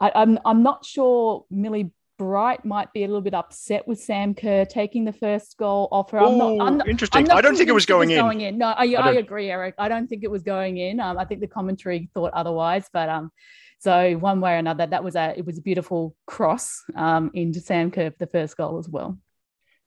I, 0.00 0.12
I'm 0.14 0.38
I'm 0.44 0.62
not 0.62 0.84
sure 0.84 1.44
Millie 1.50 1.90
Bright 2.18 2.64
might 2.64 2.92
be 2.92 3.04
a 3.04 3.06
little 3.06 3.22
bit 3.22 3.34
upset 3.34 3.86
with 3.86 4.00
Sam 4.00 4.34
Kerr 4.34 4.64
taking 4.64 5.04
the 5.04 5.12
first 5.12 5.56
goal 5.56 5.88
off 5.92 6.10
her. 6.10 6.20
I'm 6.20 6.36
not, 6.36 6.60
I'm 6.60 6.78
not 6.78 6.88
interesting. 6.88 7.20
I'm 7.20 7.26
not 7.26 7.36
I 7.36 7.40
don't 7.40 7.56
think 7.56 7.68
it 7.68 7.74
was 7.74 7.86
going, 7.86 8.10
it 8.10 8.14
was 8.14 8.22
going 8.22 8.40
in. 8.40 8.54
in. 8.54 8.58
No, 8.58 8.66
I, 8.66 8.92
I, 8.94 9.08
I, 9.08 9.12
agree, 9.12 9.50
Eric. 9.50 9.76
I 9.78 9.88
don't 9.88 10.08
think 10.08 10.24
it 10.24 10.30
was 10.30 10.42
going 10.42 10.78
in. 10.78 10.98
Um, 10.98 11.16
I 11.16 11.24
think 11.24 11.40
the 11.40 11.46
commentary 11.46 12.10
thought 12.14 12.32
otherwise, 12.32 12.88
but 12.92 13.08
um, 13.08 13.30
so 13.78 14.14
one 14.14 14.40
way 14.40 14.54
or 14.54 14.56
another, 14.56 14.86
that 14.86 15.04
was 15.04 15.14
a 15.14 15.34
it 15.36 15.46
was 15.46 15.58
a 15.58 15.62
beautiful 15.62 16.16
cross 16.26 16.82
um, 16.96 17.30
into 17.34 17.60
Sam 17.60 17.90
Kerr 17.90 18.10
for 18.10 18.16
the 18.18 18.26
first 18.26 18.56
goal 18.56 18.78
as 18.78 18.88
well. 18.88 19.18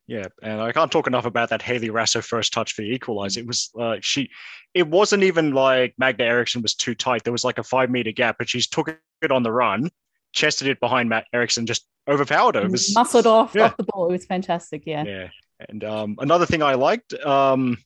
Yeah, 0.08 0.28
and 0.42 0.62
I 0.62 0.72
can't 0.72 0.92
talk 0.92 1.08
enough 1.08 1.26
about 1.26 1.50
that 1.50 1.62
Hayley 1.62 1.90
Raso 1.90 2.24
first 2.24 2.54
touch 2.54 2.74
for 2.74 2.82
the 2.82 2.94
equalizer. 2.94 3.42
It 3.42 3.48
was 3.48 3.70
uh, 3.80 3.98
she, 4.02 4.30
it 4.74 4.88
wasn't 4.88 5.24
even 5.24 5.54
like 5.54 5.94
Magda 5.98 6.24
Eriksson 6.24 6.62
was 6.62 6.76
too 6.76 6.96
tight. 6.96 7.24
There 7.24 7.34
was 7.34 7.44
like 7.44 7.60
a 7.60 7.64
five 7.64 7.90
meter 7.90 8.12
gap, 8.12 8.38
but 8.38 8.50
she's 8.50 8.68
took 8.68 8.90
it 9.22 9.32
on 9.32 9.44
the 9.44 9.52
run, 9.52 9.90
chested 10.34 10.68
it 10.68 10.80
behind 10.80 11.10
Matt 11.10 11.28
Eriksson, 11.34 11.66
just 11.66 11.86
overpowered 12.08 12.56
her. 12.56 12.62
It 12.62 12.72
was 12.72 12.94
muscled 12.94 13.28
off 13.28 13.54
yeah. 13.56 13.66
off 13.66 13.78
the 13.78 13.84
ball. 13.84 14.10
It 14.10 14.12
was 14.12 14.26
fantastic. 14.26 14.84
Yeah. 14.86 15.04
Yeah, 15.04 15.30
and 15.70 15.84
um, 15.84 16.16
another 16.20 16.46
thing 16.46 16.64
I 16.64 16.74
liked, 16.74 17.14
um, 17.14 17.78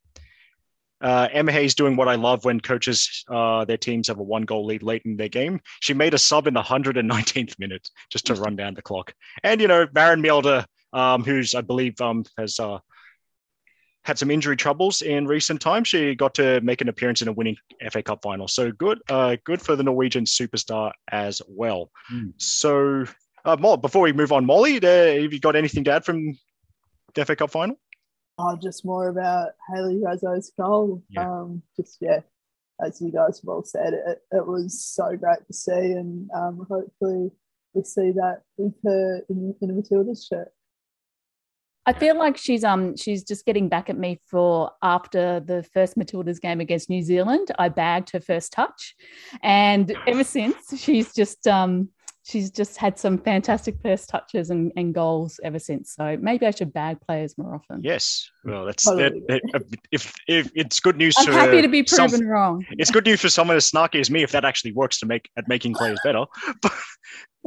uh, 1.01 1.27
Emma 1.31 1.51
Hayes 1.51 1.75
doing 1.75 1.95
what 1.95 2.07
I 2.07 2.15
love 2.15 2.45
when 2.45 2.59
coaches, 2.59 3.25
uh, 3.27 3.65
their 3.65 3.77
teams 3.77 4.07
have 4.07 4.19
a 4.19 4.23
one 4.23 4.43
goal 4.43 4.65
lead 4.65 4.81
late 4.81 5.03
in 5.05 5.17
their 5.17 5.29
game. 5.29 5.59
She 5.81 5.93
made 5.93 6.13
a 6.13 6.17
sub 6.17 6.47
in 6.47 6.53
the 6.53 6.63
119th 6.63 7.59
minute 7.59 7.89
just 8.09 8.25
to 8.27 8.35
run 8.35 8.55
down 8.55 8.73
the 8.73 8.81
clock. 8.81 9.13
And, 9.43 9.61
you 9.61 9.67
know, 9.67 9.87
Maren 9.93 10.21
Mjelde, 10.21 10.65
um, 10.93 11.23
who's, 11.23 11.53
I 11.53 11.61
believe, 11.61 11.99
um, 11.99 12.23
has 12.37 12.59
uh, 12.59 12.79
had 14.03 14.17
some 14.17 14.31
injury 14.31 14.55
troubles 14.55 15.01
in 15.01 15.27
recent 15.27 15.59
times. 15.59 15.89
She 15.89 16.15
got 16.15 16.33
to 16.35 16.61
make 16.61 16.81
an 16.81 16.89
appearance 16.89 17.21
in 17.21 17.27
a 17.27 17.33
winning 17.33 17.57
FA 17.91 18.01
Cup 18.01 18.21
final. 18.23 18.47
So 18.47 18.71
good, 18.71 18.99
uh, 19.09 19.35
good 19.43 19.61
for 19.61 19.75
the 19.75 19.83
Norwegian 19.83 20.25
superstar 20.25 20.91
as 21.11 21.41
well. 21.47 21.91
Mm. 22.11 22.33
So, 22.37 23.05
uh, 23.45 23.77
before 23.77 24.01
we 24.01 24.13
move 24.13 24.31
on, 24.31 24.45
Molly, 24.45 24.77
uh, 24.77 25.21
have 25.21 25.33
you 25.33 25.39
got 25.39 25.55
anything 25.55 25.83
to 25.85 25.91
add 25.91 26.05
from 26.05 26.37
the 27.13 27.25
FA 27.25 27.35
Cup 27.35 27.51
final? 27.51 27.79
Oh, 28.37 28.57
just 28.61 28.83
more 28.83 29.07
about 29.07 29.51
Hayley 29.69 30.01
Raso's 30.03 30.51
goal. 30.59 31.03
Yeah. 31.09 31.29
Um, 31.29 31.61
just 31.77 31.97
yeah, 32.01 32.19
as 32.85 32.99
you 32.99 33.11
guys 33.11 33.39
have 33.39 33.47
all 33.47 33.63
said, 33.63 33.93
it, 33.93 34.21
it 34.31 34.45
was 34.45 34.83
so 34.83 35.15
great 35.15 35.45
to 35.47 35.53
see, 35.53 35.71
and 35.71 36.29
um, 36.35 36.65
hopefully 36.69 37.31
we 37.73 37.83
see 37.83 38.11
that 38.11 38.41
with 38.57 38.73
her 38.83 39.21
in, 39.29 39.55
in 39.61 39.75
Matilda's 39.75 40.25
shirt. 40.25 40.51
I 41.87 41.93
feel 41.93 42.17
like 42.17 42.35
she's 42.35 42.63
um 42.63 42.97
she's 42.97 43.23
just 43.23 43.45
getting 43.45 43.69
back 43.69 43.89
at 43.89 43.97
me 43.97 44.19
for 44.25 44.71
after 44.81 45.39
the 45.39 45.61
first 45.61 45.95
Matilda's 45.95 46.39
game 46.39 46.59
against 46.59 46.89
New 46.89 47.03
Zealand. 47.03 47.51
I 47.59 47.69
bagged 47.69 48.09
her 48.11 48.19
first 48.19 48.51
touch, 48.51 48.95
and 49.43 49.95
ever 50.07 50.23
since 50.23 50.79
she's 50.81 51.13
just 51.13 51.47
um 51.47 51.89
she's 52.25 52.49
just 52.49 52.77
had 52.77 52.97
some 52.97 53.19
fantastic 53.19 53.75
first 53.83 54.09
touches 54.09 54.49
and, 54.49 54.71
and 54.75 54.93
goals 54.93 55.39
ever 55.43 55.59
since. 55.59 55.93
So 55.93 56.17
maybe 56.19 56.47
I 56.47 56.51
should 56.51 56.73
bag 56.73 56.97
players 57.01 57.37
more 57.37 57.55
often. 57.55 57.81
Yes, 57.83 58.29
well, 58.43 58.65
that's 58.65 58.83
that, 58.85 59.13
if 59.91 60.13
if 60.27 60.51
it's 60.55 60.79
good 60.79 60.97
news. 60.97 61.15
I'm 61.19 61.27
happy 61.27 61.61
to 61.61 61.67
be 61.67 61.83
proven 61.83 62.09
some, 62.09 62.27
wrong. 62.27 62.65
It's 62.71 62.91
good 62.91 63.05
news 63.05 63.21
for 63.21 63.29
someone 63.29 63.55
as 63.55 63.69
snarky 63.69 63.99
as 63.99 64.09
me 64.09 64.23
if 64.23 64.31
that 64.31 64.43
actually 64.43 64.73
works 64.73 64.99
to 64.99 65.05
make 65.05 65.29
at 65.37 65.47
making 65.47 65.75
players 65.75 65.99
better. 66.03 66.25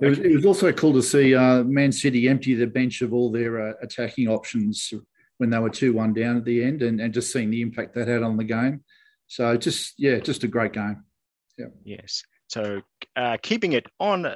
it, 0.02 0.08
was, 0.08 0.18
it 0.20 0.34
was 0.34 0.46
also 0.46 0.72
cool 0.72 0.92
to 0.92 1.02
see 1.02 1.34
uh, 1.34 1.64
Man 1.64 1.90
City 1.92 2.28
empty 2.28 2.54
the 2.54 2.66
bench 2.66 3.02
of 3.02 3.12
all 3.12 3.32
their 3.32 3.70
uh, 3.70 3.72
attacking 3.82 4.28
options 4.28 4.92
when 5.38 5.50
they 5.50 5.58
were 5.58 5.70
two 5.70 5.92
one 5.92 6.14
down 6.14 6.36
at 6.36 6.44
the 6.44 6.62
end, 6.62 6.82
and, 6.82 7.00
and 7.00 7.12
just 7.12 7.32
seeing 7.32 7.50
the 7.50 7.62
impact 7.62 7.94
that 7.94 8.08
had 8.08 8.22
on 8.22 8.36
the 8.36 8.44
game. 8.44 8.84
So 9.26 9.56
just 9.56 9.94
yeah, 9.98 10.18
just 10.20 10.44
a 10.44 10.48
great 10.48 10.72
game. 10.72 11.04
Yeah. 11.58 11.66
Yes. 11.84 12.22
So 12.48 12.80
uh, 13.14 13.36
keeping 13.42 13.72
it 13.72 13.86
on 14.00 14.26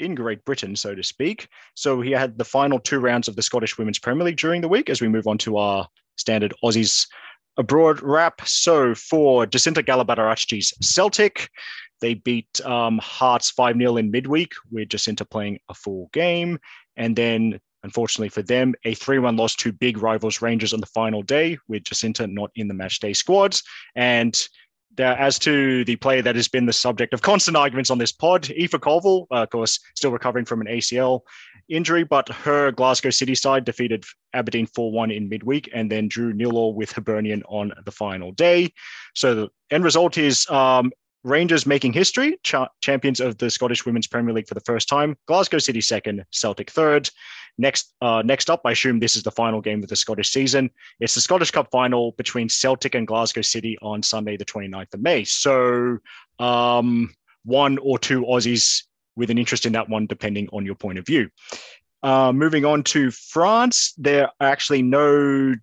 in 0.00 0.14
Great 0.14 0.44
Britain, 0.44 0.74
so 0.74 0.94
to 0.94 1.02
speak. 1.02 1.48
So 1.74 2.00
he 2.00 2.10
had 2.10 2.38
the 2.38 2.44
final 2.44 2.78
two 2.78 2.98
rounds 2.98 3.28
of 3.28 3.36
the 3.36 3.42
Scottish 3.42 3.78
Women's 3.78 3.98
Premier 3.98 4.24
League 4.24 4.36
during 4.36 4.60
the 4.60 4.68
week 4.68 4.90
as 4.90 5.00
we 5.00 5.08
move 5.08 5.26
on 5.26 5.38
to 5.38 5.58
our 5.58 5.86
standard 6.16 6.54
Aussies 6.64 7.06
abroad 7.56 8.00
wrap. 8.02 8.40
So 8.46 8.94
for 8.94 9.46
Jacynta 9.46 9.84
Galabadaarachchi's 9.84 10.72
Celtic, 10.80 11.50
they 12.00 12.14
beat 12.14 12.60
um, 12.64 12.98
Hearts 12.98 13.50
5 13.50 13.76
0 13.76 13.96
in 13.98 14.10
midweek, 14.10 14.52
with 14.70 14.88
Jacynta 14.88 15.28
playing 15.28 15.58
a 15.68 15.74
full 15.74 16.08
game. 16.12 16.58
And 16.96 17.14
then, 17.14 17.60
unfortunately 17.82 18.30
for 18.30 18.42
them, 18.42 18.74
a 18.84 18.94
3 18.94 19.18
1 19.18 19.36
loss 19.36 19.54
to 19.56 19.72
big 19.72 19.98
rivals 19.98 20.42
Rangers 20.42 20.72
on 20.72 20.80
the 20.80 20.86
final 20.86 21.22
day, 21.22 21.58
with 21.68 21.84
Jacynta 21.84 22.30
not 22.30 22.50
in 22.54 22.68
the 22.68 22.74
matchday 22.74 23.14
squads. 23.14 23.62
And 23.94 24.36
as 24.98 25.38
to 25.40 25.84
the 25.84 25.96
player 25.96 26.22
that 26.22 26.36
has 26.36 26.48
been 26.48 26.66
the 26.66 26.72
subject 26.72 27.14
of 27.14 27.22
constant 27.22 27.56
arguments 27.56 27.90
on 27.90 27.98
this 27.98 28.12
pod, 28.12 28.50
Aoife 28.50 28.80
Colvill, 28.80 29.26
uh, 29.30 29.42
of 29.42 29.50
course, 29.50 29.78
still 29.94 30.10
recovering 30.10 30.44
from 30.44 30.60
an 30.60 30.66
ACL 30.66 31.20
injury, 31.68 32.04
but 32.04 32.28
her 32.28 32.72
Glasgow 32.72 33.10
City 33.10 33.34
side 33.34 33.64
defeated 33.64 34.04
Aberdeen 34.34 34.66
4 34.66 34.92
1 34.92 35.10
in 35.10 35.28
midweek 35.28 35.70
and 35.72 35.90
then 35.90 36.08
drew 36.08 36.32
nil 36.32 36.56
all 36.56 36.74
with 36.74 36.92
Hibernian 36.92 37.42
on 37.44 37.72
the 37.84 37.92
final 37.92 38.32
day. 38.32 38.72
So 39.14 39.34
the 39.34 39.48
end 39.70 39.84
result 39.84 40.18
is 40.18 40.48
um, 40.50 40.92
Rangers 41.22 41.66
making 41.66 41.92
history, 41.92 42.38
cha- 42.42 42.68
champions 42.80 43.20
of 43.20 43.36
the 43.38 43.50
Scottish 43.50 43.84
Women's 43.84 44.06
Premier 44.06 44.32
League 44.32 44.48
for 44.48 44.54
the 44.54 44.60
first 44.60 44.88
time. 44.88 45.16
Glasgow 45.26 45.58
City 45.58 45.80
second, 45.80 46.24
Celtic 46.30 46.70
third. 46.70 47.10
Next, 47.58 47.92
uh, 48.00 48.22
next 48.24 48.48
up, 48.48 48.62
I 48.64 48.72
assume 48.72 49.00
this 49.00 49.16
is 49.16 49.22
the 49.22 49.30
final 49.30 49.60
game 49.60 49.82
of 49.82 49.88
the 49.88 49.96
Scottish 49.96 50.30
season. 50.30 50.70
It's 50.98 51.14
the 51.14 51.20
Scottish 51.20 51.50
Cup 51.50 51.68
final 51.70 52.12
between 52.12 52.48
Celtic 52.48 52.94
and 52.94 53.06
Glasgow 53.06 53.42
City 53.42 53.76
on 53.82 54.02
Sunday, 54.02 54.36
the 54.36 54.46
29th 54.46 54.94
of 54.94 55.00
May. 55.00 55.24
So, 55.24 55.98
um, 56.38 57.12
one 57.44 57.78
or 57.78 57.98
two 57.98 58.22
Aussies 58.22 58.84
with 59.16 59.30
an 59.30 59.38
interest 59.38 59.66
in 59.66 59.72
that 59.74 59.88
one, 59.88 60.06
depending 60.06 60.48
on 60.52 60.64
your 60.64 60.74
point 60.74 60.98
of 60.98 61.06
view. 61.06 61.28
Uh, 62.02 62.32
moving 62.32 62.64
on 62.64 62.82
to 62.82 63.10
France, 63.10 63.92
there 63.98 64.26
are 64.26 64.32
actually 64.48 64.80
no 64.82 65.54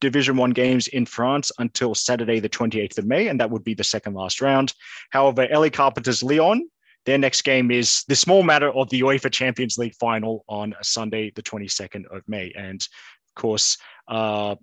Division 0.00 0.36
One 0.36 0.50
games 0.50 0.88
in 0.88 1.06
France 1.06 1.50
until 1.58 1.94
Saturday, 1.94 2.40
the 2.40 2.48
28th 2.48 2.98
of 2.98 3.06
May, 3.06 3.28
and 3.28 3.40
that 3.40 3.50
would 3.50 3.64
be 3.64 3.74
the 3.74 3.84
second 3.84 4.14
last 4.14 4.40
round. 4.40 4.74
However, 5.10 5.46
Ellie 5.50 5.70
Carpenter's 5.70 6.22
Lyon, 6.22 6.68
their 7.06 7.18
next 7.18 7.42
game 7.42 7.70
is 7.70 8.04
the 8.08 8.16
small 8.16 8.42
matter 8.42 8.70
of 8.70 8.88
the 8.90 9.02
UEFA 9.02 9.30
Champions 9.30 9.78
League 9.78 9.94
final 9.94 10.44
on 10.48 10.74
Sunday, 10.82 11.30
the 11.34 11.42
22nd 11.42 12.06
of 12.06 12.22
May. 12.26 12.52
And 12.56 12.80
of 12.80 13.40
course, 13.40 13.76
uh, 14.08 14.56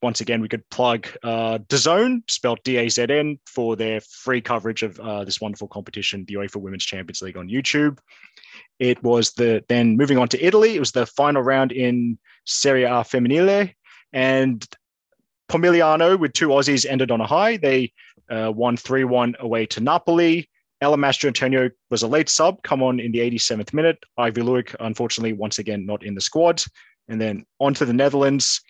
once 0.00 0.20
again, 0.20 0.40
we 0.40 0.48
could 0.48 0.68
plug 0.70 1.08
uh, 1.24 1.58
DAZN, 1.68 2.22
spelled 2.30 2.60
D-A-Z-N, 2.62 3.38
for 3.46 3.74
their 3.74 4.00
free 4.00 4.40
coverage 4.40 4.84
of 4.84 5.00
uh, 5.00 5.24
this 5.24 5.40
wonderful 5.40 5.66
competition, 5.66 6.24
the 6.26 6.34
UEFA 6.34 6.56
Women's 6.56 6.84
Champions 6.84 7.20
League 7.20 7.36
on 7.36 7.48
YouTube. 7.48 7.98
It 8.78 9.02
was 9.02 9.32
the 9.32 9.64
then 9.68 9.96
moving 9.96 10.18
on 10.18 10.28
to 10.28 10.44
Italy. 10.44 10.76
It 10.76 10.80
was 10.80 10.92
the 10.92 11.06
final 11.06 11.42
round 11.42 11.72
in 11.72 12.18
Serie 12.44 12.84
A 12.84 13.02
Femminile, 13.02 13.74
and 14.12 14.66
Pomigliano 15.48 16.18
with 16.18 16.32
two 16.32 16.48
Aussies 16.48 16.86
ended 16.88 17.10
on 17.10 17.20
a 17.20 17.26
high. 17.26 17.56
They 17.56 17.92
uh, 18.30 18.52
won 18.54 18.76
3 18.76 19.04
1 19.04 19.36
away 19.40 19.66
to 19.66 19.80
Napoli. 19.80 20.48
Ella 20.80 20.96
Mastrantonio 20.96 21.70
was 21.90 22.02
a 22.02 22.08
late 22.08 22.28
sub, 22.28 22.62
come 22.62 22.82
on 22.82 23.00
in 23.00 23.10
the 23.10 23.18
87th 23.18 23.72
minute. 23.72 23.98
Ivy 24.16 24.42
Luik, 24.42 24.76
unfortunately, 24.78 25.32
once 25.32 25.58
again, 25.58 25.86
not 25.86 26.04
in 26.04 26.14
the 26.14 26.20
squad. 26.20 26.62
And 27.08 27.20
then 27.20 27.44
on 27.58 27.74
to 27.74 27.84
the 27.84 27.92
Netherlands. 27.92 28.60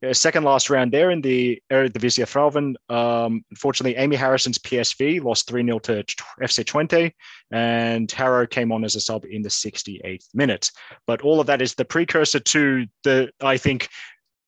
Uh, 0.00 0.12
second 0.12 0.44
last 0.44 0.70
round 0.70 0.92
there 0.92 1.10
in 1.10 1.20
the 1.20 1.60
Eredivisie 1.72 2.24
Vrouwen. 2.24 2.76
Um, 2.88 3.44
unfortunately, 3.50 3.96
Amy 3.96 4.14
Harrison's 4.14 4.58
PSV 4.58 5.22
lost 5.22 5.48
3 5.48 5.64
0 5.64 5.80
to 5.80 6.04
FC 6.40 6.64
Twente, 6.64 7.12
and 7.50 8.10
Harrow 8.12 8.46
came 8.46 8.70
on 8.70 8.84
as 8.84 8.94
a 8.94 9.00
sub 9.00 9.24
in 9.24 9.42
the 9.42 9.48
68th 9.48 10.26
minute. 10.34 10.70
But 11.06 11.22
all 11.22 11.40
of 11.40 11.48
that 11.48 11.60
is 11.60 11.74
the 11.74 11.84
precursor 11.84 12.38
to 12.38 12.86
the, 13.02 13.30
I 13.40 13.56
think, 13.56 13.88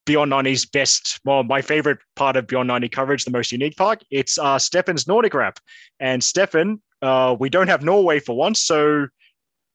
Beyond 0.07 0.33
90's 0.33 0.67
best, 0.67 1.21
well, 1.25 1.43
my 1.43 1.63
favorite 1.63 1.99
part 2.17 2.37
of 2.37 2.47
Beyond 2.47 2.69
90 2.69 2.89
coverage, 2.89 3.25
the 3.25 3.31
most 3.31 3.53
unique 3.53 3.77
part. 3.77 4.03
It's 4.11 4.39
uh, 4.39 4.59
Stefan's 4.59 5.07
Nordic 5.07 5.35
wrap. 5.35 5.59
And 6.01 6.23
Stefan, 6.25 6.81
uh, 7.03 7.37
we 7.39 7.51
don't 7.51 7.69
have 7.69 7.85
Norway 7.85 8.19
for 8.19 8.37
once, 8.37 8.63
so 8.63 9.07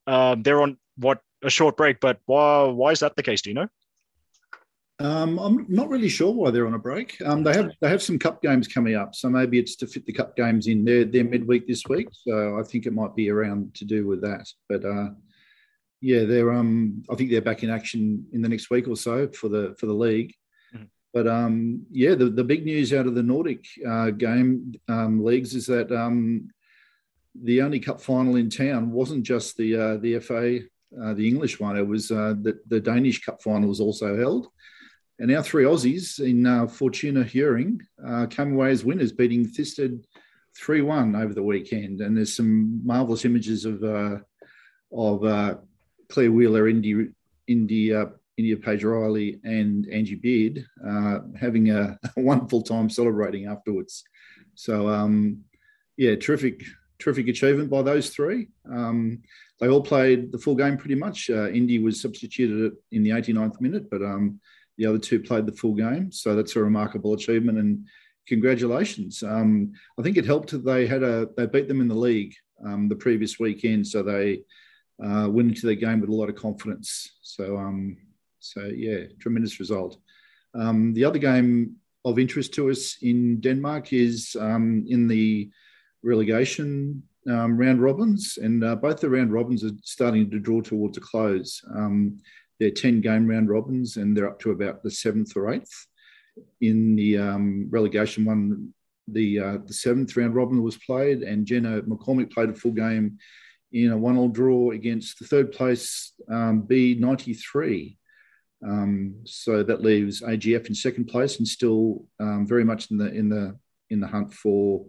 um, 0.07 0.43
they're 0.43 0.61
on 0.61 0.77
what 0.97 1.19
a 1.43 1.49
short 1.49 1.77
break. 1.77 1.99
But 1.99 2.19
why, 2.25 2.63
why 2.63 2.91
is 2.91 2.99
that 2.99 3.15
the 3.15 3.23
case? 3.23 3.41
Do 3.41 3.49
you 3.51 3.55
know? 3.55 3.67
Um, 4.99 5.37
I'm 5.39 5.65
not 5.67 5.89
really 5.89 6.07
sure 6.07 6.31
why 6.31 6.51
they're 6.51 6.67
on 6.67 6.73
a 6.73 6.79
break. 6.79 7.21
Um, 7.25 7.43
they 7.43 7.53
have 7.53 7.71
they 7.81 7.89
have 7.89 8.01
some 8.01 8.17
cup 8.17 8.41
games 8.41 8.67
coming 8.67 8.95
up, 8.95 9.13
so 9.13 9.29
maybe 9.29 9.59
it's 9.59 9.75
to 9.77 9.87
fit 9.87 10.05
the 10.05 10.13
cup 10.13 10.37
games 10.37 10.67
in. 10.67 10.85
They're, 10.85 11.03
they're 11.03 11.25
midweek 11.25 11.67
this 11.67 11.83
week, 11.89 12.07
so 12.11 12.57
I 12.57 12.63
think 12.63 12.85
it 12.85 12.93
might 12.93 13.13
be 13.13 13.29
around 13.29 13.75
to 13.75 13.85
do 13.85 14.07
with 14.07 14.21
that. 14.21 14.47
But 14.69 14.85
uh, 14.85 15.09
yeah, 16.05 16.23
they're 16.23 16.53
um, 16.53 17.03
I 17.09 17.15
think 17.15 17.31
they're 17.31 17.41
back 17.41 17.63
in 17.63 17.71
action 17.71 18.27
in 18.31 18.43
the 18.43 18.49
next 18.49 18.69
week 18.69 18.87
or 18.87 18.95
so 18.95 19.27
for 19.29 19.49
the 19.49 19.75
for 19.79 19.87
the 19.87 19.93
league. 19.93 20.35
Mm-hmm. 20.71 20.85
But 21.15 21.27
um, 21.27 21.81
yeah, 21.89 22.13
the, 22.13 22.29
the 22.29 22.43
big 22.43 22.63
news 22.63 22.93
out 22.93 23.07
of 23.07 23.15
the 23.15 23.23
Nordic 23.23 23.65
uh, 23.87 24.11
game 24.11 24.75
um, 24.87 25.23
leagues 25.23 25.55
is 25.55 25.65
that 25.65 25.91
um, 25.91 26.49
the 27.33 27.63
only 27.63 27.79
cup 27.79 27.99
final 27.99 28.35
in 28.35 28.51
town 28.51 28.91
wasn't 28.91 29.23
just 29.23 29.57
the 29.57 29.75
uh, 29.75 29.97
the 29.97 30.19
FA, 30.19 30.59
uh, 31.01 31.15
the 31.15 31.27
English 31.27 31.59
one. 31.59 31.75
It 31.75 31.87
was 31.87 32.11
uh, 32.11 32.35
the 32.39 32.59
the 32.67 32.79
Danish 32.79 33.25
cup 33.25 33.41
final 33.41 33.69
was 33.69 33.81
also 33.81 34.15
held, 34.15 34.45
and 35.17 35.35
our 35.35 35.41
three 35.41 35.63
Aussies 35.63 36.19
in 36.19 36.45
uh, 36.45 36.67
Fortuna 36.67 37.23
Hjørring 37.23 37.81
uh, 38.07 38.27
came 38.27 38.53
away 38.53 38.69
as 38.69 38.85
winners, 38.85 39.11
beating 39.11 39.47
Thisted 39.47 40.03
three 40.55 40.81
one 40.81 41.15
over 41.15 41.33
the 41.33 41.41
weekend. 41.41 42.01
And 42.01 42.15
there's 42.15 42.35
some 42.35 42.85
marvelous 42.85 43.25
images 43.25 43.65
of 43.65 43.83
uh, 43.83 44.19
of 44.91 45.57
Claire 46.09 46.31
Wheeler, 46.31 46.67
Indy, 46.67 47.09
Indy, 47.47 47.93
uh, 47.93 48.07
Indiah-Paige 48.37 48.83
Riley, 48.83 49.39
and 49.43 49.87
Angie 49.89 50.15
Beard 50.15 50.65
uh, 50.85 51.19
having 51.39 51.69
a, 51.71 51.97
a, 52.17 52.21
wonderful 52.21 52.61
time 52.61 52.89
celebrating 52.89 53.45
afterwards. 53.45 54.03
So, 54.55 54.89
um, 54.89 55.43
yeah, 55.97 56.15
terrific, 56.15 56.63
terrific 56.99 57.27
achievement 57.27 57.69
by 57.69 57.81
those 57.81 58.09
three. 58.09 58.49
Um, 58.69 59.21
they 59.59 59.69
all 59.69 59.81
played 59.81 60.31
the 60.31 60.37
full 60.37 60.55
game 60.55 60.77
pretty 60.77 60.95
much. 60.95 61.29
Uh, 61.29 61.49
Indy 61.49 61.79
was 61.79 62.01
substituted 62.01 62.73
in 62.91 63.03
the 63.03 63.11
89th 63.11 63.61
minute, 63.61 63.89
but 63.89 64.01
um, 64.01 64.39
the 64.77 64.85
other 64.85 64.97
two 64.97 65.19
played 65.21 65.45
the 65.45 65.53
full 65.53 65.73
game. 65.73 66.11
So 66.11 66.35
that's 66.35 66.55
a 66.55 66.63
remarkable 66.63 67.13
achievement 67.13 67.57
and 67.57 67.85
congratulations. 68.27 69.23
Um, 69.23 69.73
I 69.97 70.01
think 70.01 70.17
it 70.17 70.25
helped 70.25 70.51
that 70.51 70.65
they 70.65 70.87
had 70.87 71.03
a 71.03 71.29
they 71.37 71.45
beat 71.45 71.67
them 71.67 71.81
in 71.81 71.87
the 71.87 71.95
league 71.95 72.33
um, 72.65 72.89
the 72.89 72.95
previous 72.95 73.39
weekend, 73.39 73.87
so 73.87 74.03
they 74.03 74.41
uh, 75.03 75.27
went 75.29 75.49
into 75.49 75.67
the 75.67 75.75
game 75.75 75.99
with 75.99 76.09
a 76.09 76.15
lot 76.15 76.29
of 76.29 76.35
confidence. 76.35 77.17
So, 77.21 77.57
um, 77.57 77.97
so 78.39 78.65
yeah, 78.65 79.05
tremendous 79.19 79.59
result. 79.59 79.97
Um, 80.53 80.93
the 80.93 81.03
other 81.03 81.19
game 81.19 81.75
of 82.05 82.19
interest 82.19 82.53
to 82.53 82.69
us 82.69 82.97
in 83.01 83.41
Denmark 83.41 83.91
is 83.91 84.35
um, 84.39 84.85
in 84.87 85.07
the 85.07 85.49
relegation 86.03 87.03
um, 87.29 87.57
round 87.57 87.81
robins, 87.81 88.37
and 88.41 88.63
uh, 88.63 88.75
both 88.75 88.99
the 88.99 89.09
round 89.09 89.33
robins 89.33 89.63
are 89.63 89.71
starting 89.83 90.29
to 90.29 90.39
draw 90.39 90.61
towards 90.61 90.97
a 90.97 91.01
close. 91.01 91.61
Um, 91.75 92.19
they're 92.59 92.71
10 92.71 93.01
game 93.01 93.27
round 93.27 93.49
robins, 93.49 93.97
and 93.97 94.15
they're 94.15 94.29
up 94.29 94.39
to 94.41 94.51
about 94.51 94.83
the 94.83 94.91
seventh 94.91 95.35
or 95.35 95.51
eighth. 95.51 95.87
In 96.61 96.95
the 96.95 97.17
um, 97.17 97.67
relegation 97.69 98.25
one, 98.25 98.73
the 99.07 99.39
uh, 99.39 99.57
the 99.65 99.73
seventh 99.73 100.15
round 100.15 100.35
robin 100.35 100.61
was 100.61 100.77
played, 100.77 101.21
and 101.21 101.45
Jenna 101.45 101.81
McCormick 101.81 102.31
played 102.31 102.49
a 102.49 102.53
full 102.53 102.71
game 102.71 103.17
in 103.83 103.91
a 103.91 103.97
one-all 103.97 104.29
draw 104.29 104.71
against 104.71 105.19
the 105.19 105.25
third 105.25 105.51
place 105.51 106.13
um, 106.31 106.63
B93. 106.63 107.97
Um, 108.65 109.15
so 109.25 109.63
that 109.63 109.81
leaves 109.81 110.21
AGF 110.21 110.67
in 110.67 110.75
second 110.75 111.05
place 111.05 111.37
and 111.37 111.47
still 111.47 112.05
um, 112.19 112.47
very 112.47 112.63
much 112.63 112.89
in 112.89 112.97
the 112.97 113.11
in 113.13 113.29
the 113.29 113.57
in 113.89 113.99
the 113.99 114.07
hunt 114.07 114.33
for 114.33 114.85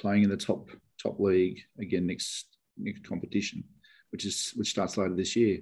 playing 0.00 0.24
in 0.24 0.30
the 0.30 0.36
top 0.36 0.70
top 1.00 1.20
league 1.20 1.60
again 1.78 2.06
next 2.06 2.46
next 2.78 3.06
competition, 3.06 3.62
which 4.10 4.24
is 4.24 4.52
which 4.56 4.70
starts 4.70 4.96
later 4.96 5.14
this 5.14 5.36
year. 5.36 5.60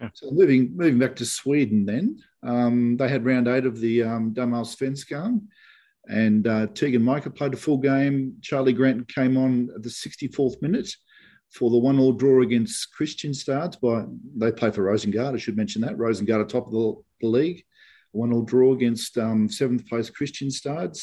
Yeah. 0.00 0.08
So 0.14 0.30
moving 0.30 0.76
moving 0.76 1.00
back 1.00 1.16
to 1.16 1.26
Sweden, 1.26 1.84
then 1.84 2.18
um, 2.44 2.96
they 2.96 3.08
had 3.08 3.26
round 3.26 3.48
eight 3.48 3.66
of 3.66 3.80
the 3.80 4.04
um, 4.04 4.32
Damallsvenskan, 4.32 5.42
and 6.08 6.46
uh, 6.46 6.68
Teagan 6.68 7.02
Micah 7.02 7.30
played 7.30 7.54
a 7.54 7.58
full 7.58 7.78
game. 7.78 8.36
Charlie 8.40 8.72
Grant 8.72 9.12
came 9.12 9.36
on 9.36 9.70
at 9.74 9.82
the 9.82 9.90
64th 9.90 10.62
minute 10.62 10.88
for 11.52 11.70
the 11.70 11.78
one 11.78 11.98
all 11.98 12.12
draw 12.12 12.42
against 12.42 12.88
Kristianstad. 12.98 13.80
By 13.80 14.04
they 14.36 14.52
play 14.52 14.70
for 14.70 14.84
Rosengard. 14.84 15.34
I 15.34 15.38
should 15.38 15.56
mention 15.56 15.82
that 15.82 15.96
Rosengard 15.96 16.40
are 16.40 16.44
top 16.44 16.66
of 16.66 16.72
the, 16.72 16.94
the 17.20 17.28
league. 17.28 17.64
One 18.12 18.32
all 18.32 18.42
draw 18.42 18.74
against 18.74 19.16
um, 19.18 19.48
seventh 19.48 19.86
place 19.86 20.10
Kristianstad. 20.10 20.98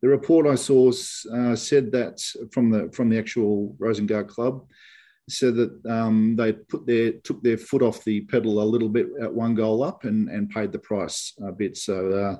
The 0.00 0.08
report 0.08 0.46
I 0.46 0.54
saw 0.54 0.90
uh, 0.90 1.56
said 1.56 1.92
that 1.92 2.20
from 2.52 2.70
the 2.70 2.90
from 2.92 3.08
the 3.08 3.18
actual 3.18 3.76
Rosengard 3.78 4.28
club 4.28 4.66
said 5.28 5.54
that 5.54 5.86
um, 5.88 6.34
they 6.36 6.52
put 6.52 6.86
their 6.86 7.12
took 7.12 7.42
their 7.42 7.56
foot 7.56 7.82
off 7.82 8.04
the 8.04 8.22
pedal 8.22 8.60
a 8.60 8.64
little 8.64 8.88
bit 8.88 9.06
at 9.20 9.32
one 9.32 9.54
goal 9.54 9.82
up 9.82 10.04
and 10.04 10.28
and 10.28 10.50
paid 10.50 10.72
the 10.72 10.78
price 10.78 11.34
a 11.46 11.52
bit. 11.52 11.76
So 11.76 12.10
uh, 12.12 12.36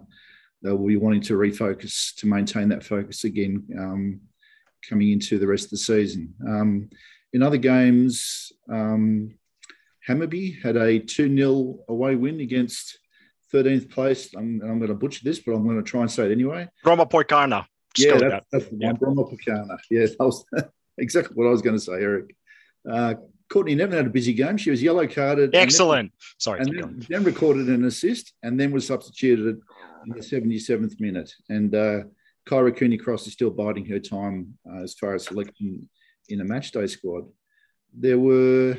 they 0.62 0.70
will 0.70 0.86
be 0.86 0.96
wanting 0.96 1.22
to 1.22 1.34
refocus 1.34 2.14
to 2.16 2.26
maintain 2.26 2.68
that 2.70 2.84
focus 2.84 3.24
again 3.24 3.64
um, 3.78 4.20
coming 4.88 5.10
into 5.10 5.38
the 5.38 5.46
rest 5.46 5.64
of 5.64 5.70
the 5.70 5.78
season. 5.78 6.34
Um, 6.46 6.90
in 7.32 7.42
other 7.42 7.56
games, 7.56 8.52
um, 8.70 9.34
Hammarby 10.08 10.62
had 10.62 10.76
a 10.76 10.98
2 10.98 11.36
0 11.36 11.78
away 11.88 12.16
win 12.16 12.40
against 12.40 12.98
13th 13.52 13.90
place. 13.90 14.34
I'm, 14.34 14.60
I'm, 14.62 14.78
going 14.78 14.88
to 14.88 14.94
butcher 14.94 15.20
this, 15.24 15.38
but 15.38 15.52
I'm 15.52 15.64
going 15.64 15.76
to 15.76 15.82
try 15.82 16.00
and 16.00 16.10
say 16.10 16.26
it 16.26 16.32
anyway. 16.32 16.68
Broma 16.84 17.08
Poikana. 17.08 17.66
Yeah, 17.96 18.16
that's, 18.16 18.46
that's 18.50 18.68
the 18.68 18.76
one. 18.76 18.96
Broma 18.96 19.30
Poikana. 19.30 19.78
Yeah, 19.90 20.06
that 20.06 20.18
was 20.18 20.44
exactly 20.98 21.34
what 21.34 21.46
I 21.46 21.50
was 21.50 21.62
going 21.62 21.76
to 21.76 21.82
say, 21.82 21.92
Eric. 21.92 22.34
Uh, 22.90 23.14
Courtney 23.50 23.74
Nevin 23.74 23.96
had 23.96 24.06
a 24.06 24.10
busy 24.10 24.32
game. 24.32 24.56
She 24.56 24.70
was 24.70 24.82
yellow 24.82 25.06
carded. 25.06 25.54
Excellent. 25.54 26.00
And 26.00 26.10
then, 26.10 26.38
Sorry. 26.38 26.60
And 26.60 26.68
then, 26.68 27.06
then, 27.08 27.24
recorded 27.24 27.68
an 27.68 27.84
assist 27.84 28.32
and 28.42 28.58
then 28.58 28.72
was 28.72 28.86
substituted 28.86 29.60
in 30.06 30.12
the 30.14 30.20
77th 30.20 30.98
minute. 30.98 31.30
And 31.50 31.74
uh, 31.74 32.00
Kyra 32.48 32.74
Cooney 32.74 32.96
Cross 32.96 33.26
is 33.26 33.34
still 33.34 33.50
biding 33.50 33.84
her 33.86 33.98
time 33.98 34.58
uh, 34.68 34.82
as 34.82 34.94
far 34.94 35.14
as 35.14 35.26
selecting 35.26 35.88
in 36.28 36.40
a 36.40 36.44
matchday 36.44 36.88
squad. 36.88 37.24
There 37.92 38.18
were 38.18 38.78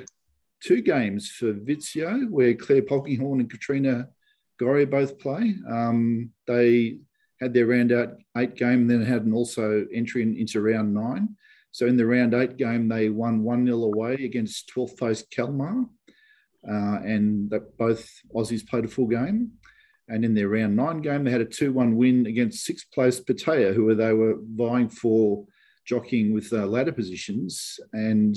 two 0.62 0.82
games 0.82 1.29
for 1.29 1.53
Vittsjö 1.53 2.29
where 2.29 2.56
Clare 2.56 2.82
Polkinghorne 2.82 3.41
and 3.41 3.49
Katrina 3.49 4.10
Gorry 4.60 4.86
both 4.86 5.19
play. 5.19 5.56
Um, 5.69 6.32
they 6.47 6.99
had 7.41 7.53
their 7.53 7.67
round 7.67 7.91
out 7.91 8.13
eight 8.38 8.56
game 8.56 8.82
and 8.82 8.89
then 8.89 9.03
had 9.03 9.25
an 9.25 9.34
also 9.34 9.86
entry 9.93 10.23
in, 10.23 10.36
into 10.36 10.62
round 10.62 10.93
nine. 10.93 11.36
So 11.71 11.88
in 11.88 11.97
the 11.97 12.06
round 12.06 12.34
eight 12.34 12.58
game, 12.58 12.88
they 12.88 13.10
won 13.10 13.43
1 13.43 13.65
0 13.65 13.84
away 13.84 14.13
against 14.13 14.71
12th 14.73 14.97
place 14.97 15.23
Kalmar. 15.32 15.86
Uh, 16.65 16.99
and 17.03 17.49
that 17.49 17.77
both 17.77 18.10
Aussies 18.34 18.65
played 18.65 18.86
a 18.86 18.88
full 18.88 19.08
game. 19.08 19.51
And 20.08 20.23
in 20.23 20.34
their 20.34 20.49
round 20.49 20.75
nine 20.75 21.01
game, 21.01 21.23
they 21.23 21.32
had 21.32 21.41
a 21.41 21.45
2 21.45 21.73
1 21.73 21.95
win 21.95 22.25
against 22.25 22.63
sixth 22.63 22.91
place 22.91 23.19
Patea, 23.19 23.73
who 23.73 23.93
they 23.95 24.13
were 24.13 24.38
vying 24.39 24.89
for 24.89 25.45
jockeying 25.85 26.33
with 26.33 26.51
uh, 26.53 26.65
ladder 26.65 26.91
positions. 26.91 27.79
And 27.93 28.35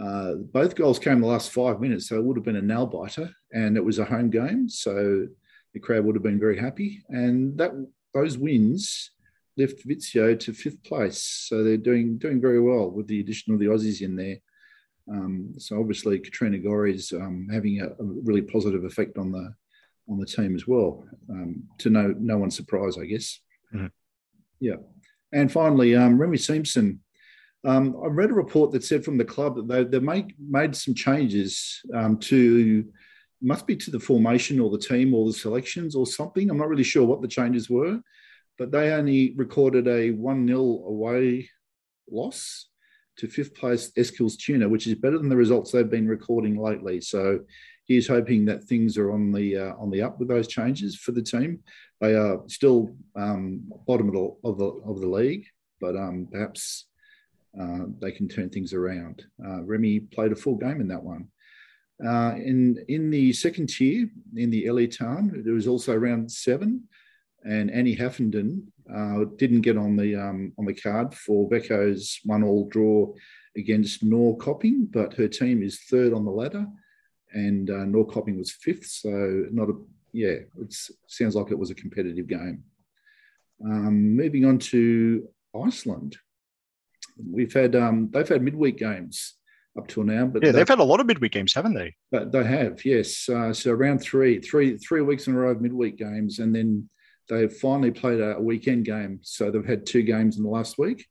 uh, 0.00 0.34
both 0.34 0.74
goals 0.74 0.98
came 0.98 1.14
in 1.14 1.20
the 1.20 1.26
last 1.26 1.52
five 1.52 1.80
minutes, 1.80 2.08
so 2.08 2.16
it 2.16 2.24
would 2.24 2.36
have 2.36 2.44
been 2.44 2.56
a 2.56 2.62
nail 2.62 2.86
biter. 2.86 3.30
And 3.52 3.76
it 3.76 3.84
was 3.84 3.98
a 3.98 4.04
home 4.04 4.30
game. 4.30 4.68
So 4.68 5.26
the 5.74 5.80
crowd 5.80 6.04
would 6.04 6.16
have 6.16 6.22
been 6.22 6.40
very 6.40 6.58
happy. 6.58 7.02
And 7.08 7.56
that 7.58 7.72
those 8.14 8.38
wins 8.38 9.10
lift 9.56 9.86
Vittsjö 9.86 10.38
to 10.40 10.52
fifth 10.52 10.82
place. 10.84 11.22
So 11.48 11.62
they're 11.62 11.76
doing 11.76 12.18
doing 12.18 12.40
very 12.40 12.60
well 12.60 12.90
with 12.90 13.06
the 13.06 13.20
addition 13.20 13.52
of 13.52 13.60
the 13.60 13.66
Aussies 13.66 14.02
in 14.02 14.16
there. 14.16 14.38
Um, 15.10 15.54
so 15.58 15.78
obviously 15.78 16.18
Katrina 16.18 16.58
Gorry 16.58 16.94
is 16.94 17.12
um, 17.12 17.48
having 17.50 17.80
a, 17.80 17.86
a, 17.86 18.04
really 18.24 18.42
positive 18.42 18.84
effect 18.84 19.18
on 19.18 19.30
the 19.30 19.54
on 20.08 20.18
the 20.18 20.26
team 20.26 20.54
as 20.54 20.66
well. 20.66 21.04
Um, 21.30 21.64
to 21.78 21.90
no 21.90 22.14
no 22.18 22.38
one's 22.38 22.56
surprise, 22.56 22.98
I 22.98 23.06
guess. 23.06 23.40
Mm-hmm. 23.74 23.86
Yeah, 24.60 24.76
and 25.36 25.52
finally, 25.52 25.94
um, 25.94 26.18
Remy 26.18 26.38
Siemsen. 26.38 26.98
Um, 27.64 27.96
I 28.02 28.08
read 28.08 28.30
a 28.30 28.34
report 28.34 28.70
that 28.72 28.84
said 28.84 29.04
from 29.04 29.18
the 29.18 29.24
club 29.24 29.56
that 29.56 29.68
they 29.68 29.84
they 29.84 29.98
made 29.98 30.34
made 30.38 30.74
some 30.74 30.94
changes 30.94 31.80
um, 31.94 32.18
to 32.30 32.84
must 33.42 33.66
be 33.66 33.76
to 33.76 33.90
the 33.90 34.00
formation 34.00 34.60
or 34.60 34.70
the 34.70 34.78
team 34.78 35.14
or 35.14 35.26
the 35.26 35.32
selections 35.32 35.94
or 35.94 36.06
something. 36.06 36.48
I'm 36.48 36.58
not 36.58 36.68
really 36.68 36.82
sure 36.84 37.04
what 37.04 37.22
the 37.22 37.28
changes 37.28 37.68
were 37.68 38.00
but 38.58 38.70
they 38.70 38.92
only 38.92 39.34
recorded 39.36 39.86
a 39.88 40.10
1 40.10 40.46
0 40.46 40.60
away 40.60 41.48
loss 42.10 42.68
to 43.18 43.28
fifth 43.28 43.54
place 43.54 43.90
Eskilstuna, 43.92 44.68
which 44.68 44.86
is 44.86 44.94
better 44.94 45.18
than 45.18 45.28
the 45.28 45.36
results 45.36 45.72
they've 45.72 45.88
been 45.88 46.08
recording 46.08 46.58
lately. 46.58 47.00
So 47.00 47.40
he's 47.86 48.08
hoping 48.08 48.44
that 48.44 48.64
things 48.64 48.98
are 48.98 49.10
on 49.10 49.32
the 49.32 49.56
uh, 49.56 49.74
on 49.78 49.90
the 49.90 50.02
up 50.02 50.18
with 50.18 50.28
those 50.28 50.48
changes 50.48 50.96
for 50.96 51.12
the 51.12 51.22
team. 51.22 51.60
They 52.00 52.14
are 52.14 52.42
still 52.46 52.94
um, 53.14 53.62
bottom 53.86 54.08
of 54.44 54.58
the, 54.58 54.64
of 54.64 55.00
the 55.00 55.08
league, 55.08 55.46
but 55.80 55.96
um, 55.96 56.28
perhaps 56.30 56.86
uh, 57.58 57.84
they 58.00 58.12
can 58.12 58.28
turn 58.28 58.50
things 58.50 58.74
around. 58.74 59.24
Uh, 59.42 59.62
Remy 59.62 60.00
played 60.00 60.32
a 60.32 60.36
full 60.36 60.56
game 60.56 60.80
in 60.80 60.88
that 60.88 61.02
one. 61.02 61.28
Uh, 62.06 62.34
in 62.36 62.84
in 62.88 63.10
the 63.10 63.32
second 63.32 63.68
tier, 63.68 64.10
in 64.36 64.50
the 64.50 64.66
Elitettan, 64.66 65.42
there 65.44 65.54
was 65.54 65.66
also 65.66 65.94
round 65.96 66.30
seven 66.30 66.86
and 67.46 67.70
Annie 67.70 67.96
Haffenden 67.96 68.62
uh, 68.92 69.24
didn't 69.36 69.60
get 69.62 69.76
on 69.76 69.96
the 69.96 70.16
um, 70.16 70.52
on 70.58 70.64
the 70.64 70.74
card 70.74 71.14
for 71.14 71.48
Becco's 71.48 72.20
one 72.24 72.42
all 72.42 72.68
draw 72.68 73.12
against 73.56 74.04
Norrköping, 74.04 74.90
but 74.90 75.14
her 75.14 75.28
team 75.28 75.62
is 75.62 75.80
third 75.80 76.12
on 76.12 76.24
the 76.24 76.30
ladder, 76.30 76.66
and 77.36 77.70
uh, 77.70 77.84
Norrköping 77.84 78.38
was 78.38 78.50
fifth. 78.50 78.86
So 78.86 79.10
not 79.50 79.68
a 79.68 79.74
yeah, 80.12 80.38
it 80.60 80.74
sounds 81.06 81.34
like 81.34 81.50
it 81.50 81.58
was 81.58 81.70
a 81.70 81.74
competitive 81.74 82.26
game. 82.26 82.64
Um, 83.64 84.16
moving 84.16 84.46
on 84.46 84.58
to 84.58 85.28
Iceland, 85.54 86.16
we've 87.30 87.52
had 87.52 87.76
um, 87.76 88.08
they've 88.10 88.28
had 88.28 88.42
midweek 88.42 88.78
games 88.78 89.34
up 89.78 89.88
till 89.88 90.04
now, 90.04 90.26
but 90.26 90.42
yeah, 90.42 90.52
they've 90.52 90.68
had 90.68 90.78
a 90.78 90.84
lot 90.84 91.00
of 91.00 91.06
midweek 91.06 91.32
games, 91.32 91.52
haven't 91.52 91.74
they? 91.74 91.94
But 92.10 92.32
they 92.32 92.44
have, 92.44 92.82
yes. 92.84 93.28
Uh, 93.28 93.52
so 93.52 93.72
around 93.72 93.98
three, 93.98 94.40
three, 94.40 94.78
three 94.78 95.02
weeks 95.02 95.26
in 95.26 95.34
a 95.34 95.38
row 95.38 95.50
of 95.50 95.60
midweek 95.60 95.98
games, 95.98 96.38
and 96.38 96.54
then 96.54 96.88
they've 97.28 97.52
finally 97.52 97.90
played 97.90 98.20
a, 98.20 98.40
weekend 98.40 98.86
game. 98.86 99.20
So 99.22 99.50
they've 99.50 99.66
had 99.66 99.84
two 99.84 100.02
games 100.02 100.38
in 100.38 100.44
the 100.44 100.48
last 100.48 100.78
week. 100.78 101.06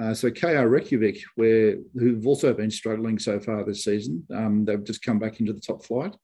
Uh, 0.00 0.14
so 0.14 0.30
KR 0.30 0.66
Reykjavik, 0.66 1.20
where 1.34 1.76
who've 1.94 2.26
also 2.26 2.54
been 2.54 2.70
struggling 2.70 3.18
so 3.18 3.40
far 3.40 3.64
this 3.64 3.84
season, 3.84 4.24
um, 4.34 4.64
they've 4.64 4.84
just 4.84 5.02
come 5.02 5.18
back 5.18 5.40
into 5.40 5.52
the 5.52 5.60
top 5.60 5.84
flight. 5.84 6.14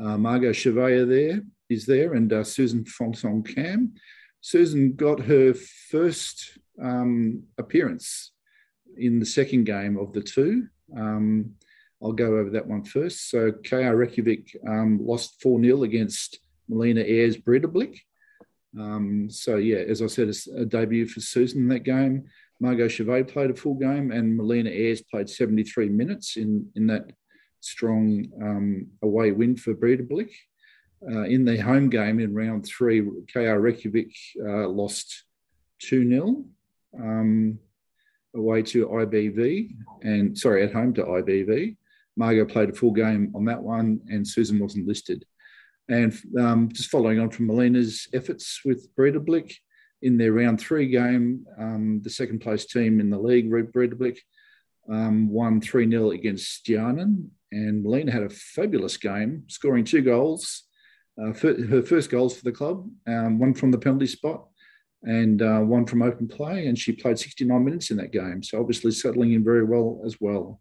Uh, 0.00 0.18
Margot 0.18 0.52
Chevalier 0.52 1.04
there 1.04 1.42
is 1.68 1.86
there, 1.86 2.14
and 2.14 2.32
uh, 2.32 2.44
Susan 2.44 2.84
Fonson 2.84 3.42
Cam. 3.42 3.92
Susan 4.40 4.94
got 4.94 5.20
her 5.20 5.54
first 5.90 6.58
um, 6.82 7.42
appearance 7.58 8.32
in 8.96 9.18
the 9.18 9.26
second 9.26 9.64
game 9.64 9.96
of 9.96 10.12
the 10.12 10.22
two. 10.22 10.66
Um, 10.96 11.54
I'll 12.02 12.12
go 12.12 12.36
over 12.38 12.50
that 12.50 12.66
one 12.66 12.84
first. 12.84 13.30
So 13.30 13.52
KR 13.52 13.94
Reykjavik 13.94 14.56
um, 14.68 14.98
lost 15.00 15.40
4 15.40 15.62
0 15.62 15.84
against 15.84 16.38
Melina 16.68 17.00
Ayres 17.00 17.38
Breidablik. 17.38 18.00
Um, 18.78 19.30
so 19.30 19.56
yeah, 19.56 19.78
as 19.78 20.02
I 20.02 20.06
said, 20.06 20.28
it's 20.28 20.46
a 20.46 20.66
debut 20.66 21.06
for 21.06 21.20
Susan 21.20 21.62
in 21.62 21.68
that 21.68 21.84
game. 21.84 22.24
Margot 22.60 22.88
Chevet 22.88 23.28
played 23.28 23.50
a 23.50 23.54
full 23.54 23.74
game, 23.74 24.10
and 24.10 24.36
Melina 24.36 24.70
Ayres 24.70 25.02
played 25.02 25.28
73 25.28 25.88
minutes 25.88 26.36
in 26.36 26.68
in 26.74 26.86
that 26.88 27.10
strong 27.60 28.26
um, 28.42 28.86
away 29.02 29.32
win 29.32 29.56
for 29.56 29.74
Breidablik. 29.74 30.30
Uh, 31.06 31.22
in 31.24 31.44
the 31.44 31.58
home 31.58 31.90
game 31.90 32.18
in 32.18 32.34
round 32.34 32.64
three, 32.64 33.02
KR 33.32 33.58
Reykjavik 33.58 34.14
uh, 34.40 34.68
lost 34.68 35.24
2 35.80 36.08
0 36.08 36.44
um, 36.98 37.58
away 38.34 38.62
to 38.62 38.86
IBV, 38.88 39.70
and 40.02 40.38
sorry, 40.38 40.62
at 40.62 40.72
home 40.72 40.94
to 40.94 41.02
IBV. 41.02 41.76
Margot 42.16 42.44
played 42.44 42.70
a 42.70 42.74
full 42.74 42.92
game 42.92 43.32
on 43.34 43.44
that 43.46 43.62
one, 43.62 44.00
and 44.08 44.26
Susan 44.26 44.58
wasn't 44.60 44.86
listed. 44.86 45.24
And 45.88 46.16
um, 46.38 46.70
just 46.72 46.90
following 46.90 47.18
on 47.18 47.30
from 47.30 47.46
Melina's 47.46 48.08
efforts 48.14 48.60
with 48.64 48.88
Breidablik 48.96 49.52
in 50.04 50.18
their 50.18 50.32
round 50.32 50.60
three 50.60 50.86
game, 50.86 51.46
um, 51.58 52.00
the 52.04 52.10
second 52.10 52.40
place 52.40 52.66
team 52.66 53.00
in 53.00 53.08
the 53.08 53.18
league, 53.18 53.50
Breidablik, 53.50 54.18
um, 54.88 55.30
won 55.30 55.60
3 55.60 55.90
0 55.90 56.10
against 56.10 56.64
Stjarnan. 56.64 57.28
And 57.50 57.82
Melina 57.82 58.12
had 58.12 58.22
a 58.22 58.28
fabulous 58.28 58.96
game, 58.98 59.44
scoring 59.48 59.84
two 59.84 60.02
goals. 60.02 60.64
Uh, 61.18 61.32
her 61.32 61.82
first 61.82 62.10
goals 62.10 62.36
for 62.36 62.44
the 62.44 62.52
club, 62.52 62.88
um, 63.06 63.38
one 63.38 63.54
from 63.54 63.70
the 63.70 63.78
penalty 63.78 64.08
spot 64.08 64.46
and 65.04 65.40
uh, 65.40 65.60
one 65.60 65.86
from 65.86 66.02
open 66.02 66.28
play. 66.28 66.66
And 66.66 66.78
she 66.78 66.92
played 66.92 67.18
69 67.18 67.64
minutes 67.64 67.90
in 67.90 67.96
that 67.98 68.12
game. 68.12 68.42
So 68.42 68.60
obviously 68.60 68.90
settling 68.90 69.32
in 69.32 69.44
very 69.44 69.64
well 69.64 70.02
as 70.04 70.20
well. 70.20 70.60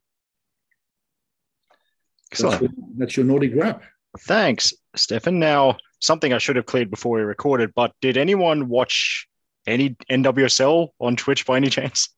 Excellent. 2.32 2.62
That's, 2.62 2.73
that's 2.97 3.17
your 3.17 3.25
Nordic 3.25 3.53
wrap. 3.56 3.84
Thanks, 4.19 4.73
Stefan. 4.95 5.39
Now, 5.39 5.77
something 5.99 6.34
I 6.34 6.38
should 6.38 6.56
have 6.56 6.65
cleared 6.65 6.91
before 6.91 7.17
we 7.17 7.23
recorded, 7.23 7.71
but 7.75 7.93
did 7.99 8.17
anyone 8.17 8.69
watch 8.69 9.27
any 9.65 9.95
NWSL 10.10 10.89
on 10.99 11.15
Twitch 11.15 11.45
by 11.45 11.58
any 11.58 11.69
chance? 11.69 12.10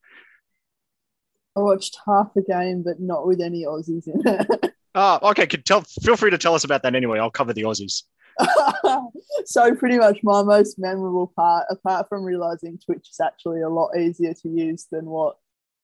I 1.56 1.62
watched 1.62 1.98
half 2.06 2.32
a 2.36 2.42
game, 2.42 2.84
but 2.84 3.00
not 3.00 3.26
with 3.26 3.42
any 3.42 3.64
Aussies 3.64 4.08
in 4.08 4.22
it. 4.26 4.72
Ah, 4.98 5.20
okay. 5.32 5.46
Could 5.46 5.66
tell. 5.66 5.82
Feel 5.82 6.16
free 6.16 6.32
to 6.32 6.38
tell 6.38 6.56
us 6.56 6.64
about 6.64 6.82
that 6.84 6.96
anyway. 6.96 7.20
I'll 7.20 7.30
cover 7.30 7.52
the 7.52 7.64
Aussies. 7.64 8.04
so 9.46 9.76
pretty 9.76 9.98
much 9.98 10.20
my 10.24 10.42
most 10.42 10.80
memorable 10.80 11.34
part, 11.36 11.66
apart 11.70 12.08
from 12.08 12.24
realizing 12.24 12.80
Twitch 12.80 13.10
is 13.12 13.20
actually 13.22 13.60
a 13.60 13.68
lot 13.68 13.90
easier 13.98 14.34
to 14.34 14.48
use 14.48 14.88
than 14.90 15.06
what 15.06 15.36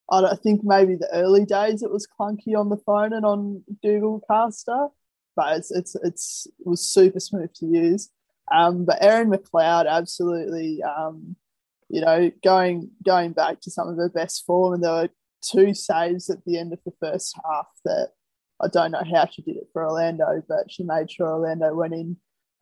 I 0.10 0.22
don't 0.22 0.42
think 0.42 0.62
maybe 0.64 0.96
the 0.96 1.10
early 1.14 1.46
days 1.46 1.84
it 1.84 1.92
was 1.92 2.08
clunky 2.08 2.58
on 2.58 2.70
the 2.70 2.78
phone 2.78 3.14
and 3.14 3.26
on 3.26 3.64
Google 3.82 4.22
Caster, 4.30 4.88
but 5.36 5.58
it's 5.58 5.72
it's 5.72 5.96
it's 6.04 6.48
it 6.60 6.68
was 6.68 6.90
super 6.90 7.20
smooth 7.20 7.54
to 7.56 7.66
use. 7.66 8.10
Um, 8.52 8.84
but 8.86 9.02
Erin 9.02 9.30
McLeod 9.30 9.88
absolutely, 9.90 10.84
um, 10.84 11.38
you 11.92 12.02
know, 12.02 12.32
going 12.44 12.90
going 13.06 13.34
back 13.34 13.60
to 13.62 13.72
some 13.72 13.90
of 13.90 13.98
her 13.98 14.10
best 14.10 14.46
form, 14.46 14.76
and 14.76 14.84
there 14.84 14.92
were 14.92 15.10
two 15.42 15.74
saves 15.74 16.30
at 16.30 16.44
the 16.46 16.58
end 16.58 16.72
of 16.72 16.80
the 16.86 16.94
first 17.02 17.36
half 17.44 17.68
that 17.84 18.10
I 18.62 18.68
don't 18.68 18.92
know 18.92 19.04
how 19.04 19.28
she 19.28 19.42
did 19.42 19.58
it 19.58 19.68
for 19.74 19.86
Orlando, 19.86 20.42
but 20.48 20.72
she 20.72 20.84
made 20.84 21.12
sure 21.12 21.28
Orlando 21.28 21.74
went 21.74 21.94
in 21.94 22.18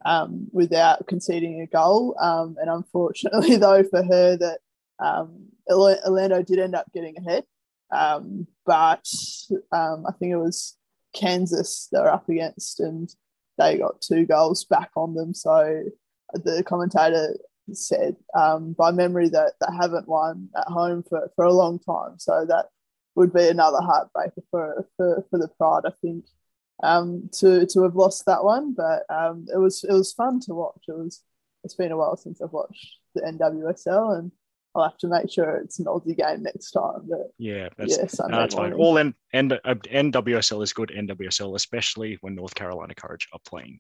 um, 0.06 0.48
without 0.52 1.06
conceding 1.08 1.62
a 1.62 1.68
goal. 1.68 2.15
Um, 2.20 2.56
and 2.60 2.70
unfortunately, 2.70 3.56
though, 3.58 3.84
for 3.84 4.04
her, 4.04 4.38
that 4.38 4.60
um, 5.00 5.48
Orlando 5.70 6.42
did 6.42 6.60
end 6.60 6.76
up 6.76 6.92
getting 6.92 7.15
ahead. 7.18 7.44
Um, 7.92 8.48
but 8.65 9.06
um, 9.72 10.06
I 10.08 10.12
think 10.13 10.32
it 10.32 10.38
was 10.38 10.76
Kansas 11.13 11.88
they 11.92 12.00
were 12.00 12.12
up 12.12 12.30
against, 12.30 12.80
and 12.80 13.13
they 13.58 13.78
got 13.78 14.02
two 14.02 14.26
goals 14.26 14.65
back 14.65 14.92
on 14.96 15.13
them. 15.13 15.34
So 15.34 15.84
the 16.34 16.63
commentator 16.63 17.36
said 17.75 18.15
um, 18.34 18.73
by 18.73 18.91
memory 18.91 19.29
that 19.29 19.53
they 19.60 19.73
haven't 19.75 20.08
won 20.08 20.49
at 20.55 20.67
home 20.67 21.03
for, 21.03 21.32
for 21.36 21.45
a 21.45 21.53
long 21.53 21.79
time. 21.79 22.17
So 22.17 22.45
that 22.47 22.67
would 23.15 23.34
be 23.34 23.47
another 23.47 23.79
heartbreaker 23.79 24.43
for, 24.51 24.88
for, 24.97 25.25
for 25.29 25.39
the 25.39 25.47
Pride, 25.47 25.84
I 25.86 25.91
think, 26.01 26.25
um, 26.84 27.29
to, 27.34 27.65
to 27.65 27.84
have 27.84 27.95
lost 27.95 28.25
that 28.25 28.43
one. 28.43 28.73
But 28.73 29.03
um, 29.10 29.47
it 29.53 29.58
was 29.58 29.84
it 29.84 29.93
was 29.93 30.13
fun 30.13 30.39
to 30.41 30.53
watch. 30.53 30.84
It 30.88 30.97
was 30.97 31.23
it's 31.63 31.75
been 31.75 31.91
a 31.91 31.97
while 31.97 32.17
since 32.17 32.41
I've 32.41 32.53
watched 32.53 32.97
the 33.15 33.21
NWSL, 33.21 34.19
and 34.19 34.32
I'll 34.80 34.89
have 34.89 34.98
to 35.00 35.08
make 35.08 35.32
sure 35.32 35.58
it's 35.58 35.80
an 35.80 35.86
Aussie 35.86 36.18
game 36.18 36.44
next 36.44 36.72
time. 36.72 37.08
But 37.10 37.32
yeah, 37.38 37.70
that's, 37.78 37.98
yeah, 37.98 38.28
that's 38.30 38.56
fine. 38.56 38.74
All 38.74 38.98
N, 38.98 39.13
N, 39.34 39.54
uh, 39.63 39.76
NWSL 39.76 40.63
is 40.63 40.74
good. 40.74 40.92
NWSL, 40.96 41.56
especially 41.56 42.18
when 42.22 42.36
North 42.36 42.56
Carolina 42.56 42.96
Courage 42.96 43.28
are 43.34 43.39
playing. 43.46 43.80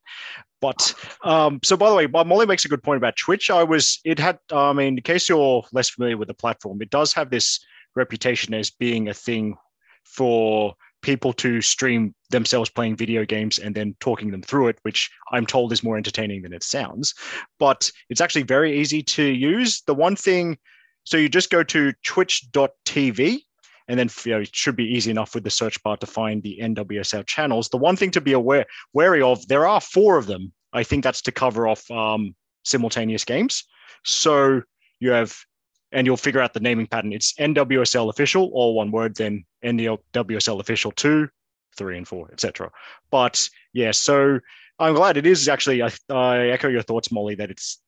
But 0.61 0.93
um, 1.23 1.59
so 1.63 1.77
by 1.77 1.89
the 1.89 1.95
way, 1.95 2.07
Molly 2.07 2.45
makes 2.45 2.65
a 2.65 2.69
good 2.69 2.83
point 2.83 2.97
about 2.97 3.15
Twitch. 3.15 3.49
I 3.49 3.63
was 3.63 3.99
it 4.03 4.19
had. 4.19 4.39
I 4.51 4.73
mean, 4.73 4.97
in 4.97 5.03
case 5.03 5.29
you're 5.29 5.63
less 5.71 5.89
familiar 5.89 6.17
with 6.17 6.27
the 6.27 6.33
platform, 6.33 6.81
it 6.81 6.89
does 6.89 7.13
have 7.13 7.29
this 7.29 7.59
reputation 7.95 8.53
as 8.53 8.69
being 8.69 9.09
a 9.09 9.13
thing 9.13 9.55
for 10.03 10.75
people 11.01 11.33
to 11.33 11.61
stream 11.61 12.13
themselves 12.29 12.69
playing 12.69 12.95
video 12.95 13.25
games 13.25 13.57
and 13.59 13.73
then 13.73 13.95
talking 13.99 14.31
them 14.31 14.41
through 14.41 14.67
it, 14.67 14.77
which 14.81 15.09
I'm 15.31 15.45
told 15.45 15.71
is 15.71 15.83
more 15.83 15.97
entertaining 15.97 16.41
than 16.41 16.53
it 16.53 16.63
sounds. 16.63 17.13
But 17.57 17.91
it's 18.09 18.21
actually 18.21 18.43
very 18.43 18.79
easy 18.79 19.01
to 19.03 19.23
use. 19.23 19.81
The 19.81 19.93
one 19.93 20.15
thing 20.15 20.57
so 21.09 21.17
you 21.17 21.27
just 21.27 21.49
go 21.49 21.63
to 21.63 21.91
twitch.tv 22.05 23.39
and 23.87 23.99
then 23.99 24.09
you 24.25 24.31
know, 24.31 24.41
it 24.41 24.55
should 24.55 24.75
be 24.75 24.85
easy 24.85 25.09
enough 25.09 25.33
with 25.33 25.43
the 25.43 25.49
search 25.49 25.81
bar 25.81 25.97
to 25.97 26.05
find 26.05 26.43
the 26.43 26.59
NWSL 26.61 27.25
channels. 27.25 27.67
The 27.69 27.77
one 27.77 27.95
thing 27.95 28.11
to 28.11 28.21
be 28.21 28.33
aware 28.33 28.67
wary 28.93 29.23
of, 29.23 29.47
there 29.47 29.65
are 29.65 29.81
four 29.81 30.17
of 30.19 30.27
them. 30.27 30.53
I 30.71 30.83
think 30.83 31.03
that's 31.03 31.23
to 31.23 31.31
cover 31.31 31.67
off 31.67 31.89
um, 31.89 32.35
simultaneous 32.63 33.25
games. 33.25 33.63
So 34.05 34.61
you 34.99 35.09
have, 35.09 35.35
and 35.91 36.05
you'll 36.05 36.15
figure 36.15 36.41
out 36.41 36.53
the 36.53 36.59
naming 36.59 36.85
pattern. 36.85 37.11
It's 37.11 37.33
NWSL 37.33 38.11
official, 38.11 38.51
all 38.53 38.75
one 38.75 38.91
word, 38.91 39.15
then 39.15 39.45
NWSL 39.65 40.59
official 40.59 40.91
two, 40.91 41.27
three, 41.75 41.97
and 41.97 42.07
four, 42.07 42.29
etc. 42.31 42.69
But 43.09 43.49
yeah, 43.73 43.89
so 43.93 44.39
I'm 44.77 44.93
glad 44.93 45.17
it 45.17 45.25
is 45.25 45.49
actually. 45.49 45.81
I, 45.81 45.89
I 46.11 46.49
echo 46.49 46.67
your 46.67 46.83
thoughts, 46.83 47.11
Molly, 47.11 47.33
that 47.33 47.49
it's 47.49 47.79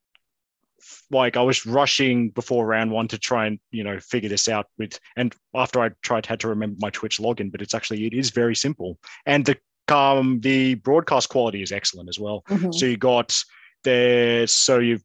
like 1.10 1.36
I 1.36 1.42
was 1.42 1.66
rushing 1.66 2.30
before 2.30 2.66
round 2.66 2.90
one 2.90 3.08
to 3.08 3.18
try 3.18 3.46
and 3.46 3.58
you 3.70 3.84
know 3.84 3.98
figure 4.00 4.28
this 4.28 4.48
out 4.48 4.66
with, 4.78 4.98
and 5.16 5.34
after 5.54 5.80
I 5.80 5.90
tried 6.02 6.26
had 6.26 6.40
to 6.40 6.48
remember 6.48 6.76
my 6.80 6.90
Twitch 6.90 7.18
login, 7.18 7.50
but 7.50 7.62
it's 7.62 7.74
actually 7.74 8.06
it 8.06 8.14
is 8.14 8.30
very 8.30 8.56
simple, 8.56 8.98
and 9.26 9.44
the 9.44 9.56
um 9.94 10.40
the 10.40 10.74
broadcast 10.74 11.28
quality 11.28 11.62
is 11.62 11.72
excellent 11.72 12.08
as 12.08 12.18
well. 12.18 12.42
Mm-hmm. 12.48 12.72
So 12.72 12.86
you 12.86 12.96
got 12.96 13.42
the 13.84 14.44
so 14.48 14.78
you've 14.78 15.04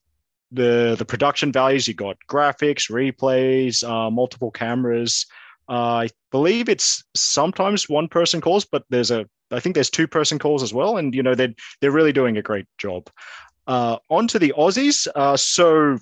the 0.52 0.96
the 0.98 1.06
production 1.06 1.52
values 1.52 1.88
you 1.88 1.94
got 1.94 2.18
graphics 2.30 2.90
replays 2.90 3.88
uh, 3.88 4.10
multiple 4.10 4.52
cameras 4.52 5.26
uh, 5.70 6.06
i 6.06 6.10
believe 6.32 6.70
it's 6.70 7.04
sometimes 7.16 7.90
one 7.90 8.08
person 8.08 8.40
calls 8.40 8.63
but 8.63 8.84
there's 8.90 9.12
a 9.12 9.26
i 9.52 9.60
think 9.60 9.76
there's 9.76 9.90
two 9.90 10.08
person 10.08 10.40
calls 10.40 10.63
as 10.63 10.74
well 10.74 10.98
and 10.98 11.13
you 11.13 11.22
know 11.22 11.36
they're 11.36 11.54
they're 11.82 11.92
really 11.92 12.13
doing 12.13 12.38
a 12.38 12.42
great 12.42 12.66
job 12.78 13.10
uh, 13.67 13.97
on 14.10 14.27
to 14.30 14.39
the 14.39 14.53
Aussies. 14.58 15.08
Uh, 15.13 15.38
so 15.38 15.97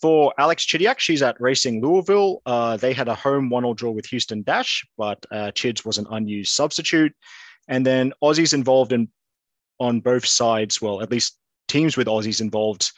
for 0.00 0.34
Alex 0.38 0.66
Chidiac, 0.66 0.98
she's 0.98 1.22
at 1.22 1.40
Racing 1.40 1.82
Louisville. 1.82 2.42
Uh, 2.46 2.76
they 2.76 2.92
had 2.92 3.08
a 3.08 3.14
home 3.14 3.50
one-all 3.50 3.74
draw 3.74 3.90
with 3.90 4.06
Houston 4.06 4.42
Dash, 4.42 4.86
but 4.96 5.24
uh, 5.30 5.50
Chids 5.52 5.84
was 5.84 5.98
an 5.98 6.06
unused 6.10 6.52
substitute. 6.52 7.14
And 7.68 7.84
then 7.86 8.12
Aussies 8.22 8.54
involved 8.54 8.92
in 8.92 9.08
on 9.80 10.00
both 10.00 10.26
sides. 10.26 10.80
Well, 10.80 11.02
at 11.02 11.10
least 11.10 11.38
teams 11.68 11.96
with 11.96 12.06
Aussies 12.06 12.40
involved, 12.40 12.92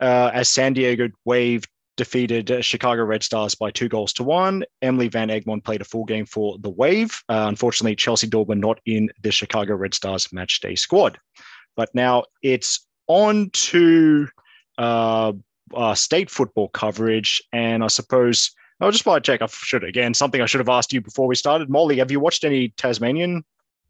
uh, 0.00 0.30
as 0.32 0.48
San 0.48 0.72
Diego 0.72 1.08
Wave 1.24 1.64
defeated 1.96 2.50
uh, 2.50 2.62
Chicago 2.62 3.04
Red 3.04 3.22
Stars 3.22 3.54
by 3.54 3.70
two 3.70 3.88
goals 3.88 4.12
to 4.14 4.24
one. 4.24 4.64
Emily 4.80 5.08
Van 5.08 5.28
Egmond 5.28 5.64
played 5.64 5.82
a 5.82 5.84
full 5.84 6.04
game 6.04 6.24
for 6.24 6.56
the 6.58 6.70
Wave. 6.70 7.22
Uh, 7.28 7.44
unfortunately, 7.48 7.94
Chelsea 7.94 8.26
Dawber 8.26 8.54
not 8.54 8.80
in 8.86 9.10
the 9.22 9.30
Chicago 9.30 9.74
Red 9.74 9.94
Stars 9.94 10.28
matchday 10.28 10.78
squad. 10.78 11.18
But 11.76 11.94
now 11.94 12.24
it's 12.42 12.86
on 13.06 13.50
to 13.50 14.28
uh, 14.78 15.32
uh, 15.74 15.94
state 15.94 16.30
football 16.30 16.68
coverage. 16.68 17.42
And 17.52 17.84
I 17.84 17.88
suppose 17.88 18.50
I'll 18.80 18.90
just 18.90 19.06
want 19.06 19.24
to 19.24 19.30
check. 19.30 19.42
I 19.42 19.46
should, 19.46 19.84
again, 19.84 20.14
something 20.14 20.40
I 20.40 20.46
should 20.46 20.60
have 20.60 20.68
asked 20.68 20.92
you 20.92 21.00
before 21.00 21.26
we 21.26 21.34
started. 21.34 21.70
Molly, 21.70 21.98
have 21.98 22.10
you 22.10 22.20
watched 22.20 22.44
any 22.44 22.70
Tasmanian 22.70 23.44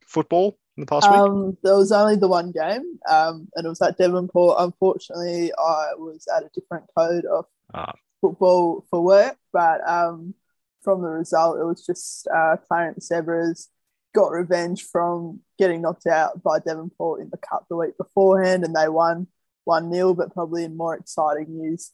football 0.07 0.59
in 0.77 0.83
the 0.83 0.87
past 0.87 1.07
um, 1.07 1.47
week? 1.47 1.57
There 1.63 1.77
was 1.77 1.93
only 1.93 2.17
the 2.17 2.29
one 2.29 2.53
game, 2.53 2.99
um, 3.11 3.49
and 3.55 3.67
it 3.67 3.69
was 3.69 3.81
at 3.81 3.97
Devonport. 3.97 4.57
Unfortunately, 4.59 5.53
I 5.59 5.95
was 5.97 6.27
at 6.35 6.43
a 6.43 6.51
different 6.55 6.85
code 6.97 7.25
of 7.25 7.47
ah. 7.73 7.93
football 8.21 8.85
for 8.91 9.03
work, 9.03 9.37
but 9.53 9.87
um, 9.89 10.35
from 10.83 11.01
the 11.03 11.09
result, 11.09 11.59
it 11.59 11.65
was 11.65 11.87
just 11.87 12.29
uh, 12.29 12.57
Clarence 12.69 13.07
Zebras 13.07 13.69
got 14.15 14.31
revenge 14.31 14.85
from 14.85 15.41
getting 15.59 15.83
knocked 15.83 16.07
out 16.07 16.43
by 16.43 16.59
Devonport 16.59 17.21
in 17.21 17.31
the 17.31 17.39
cup 17.39 17.67
the 17.69 17.77
week 17.77 17.97
beforehand, 17.97 18.65
and 18.65 18.75
they 18.75 18.89
won 18.89 19.29
one 19.65 19.93
0 19.93 20.15
But 20.15 20.35
probably 20.35 20.65
in 20.65 20.77
more 20.77 20.97
exciting 20.97 21.47
news, 21.49 21.93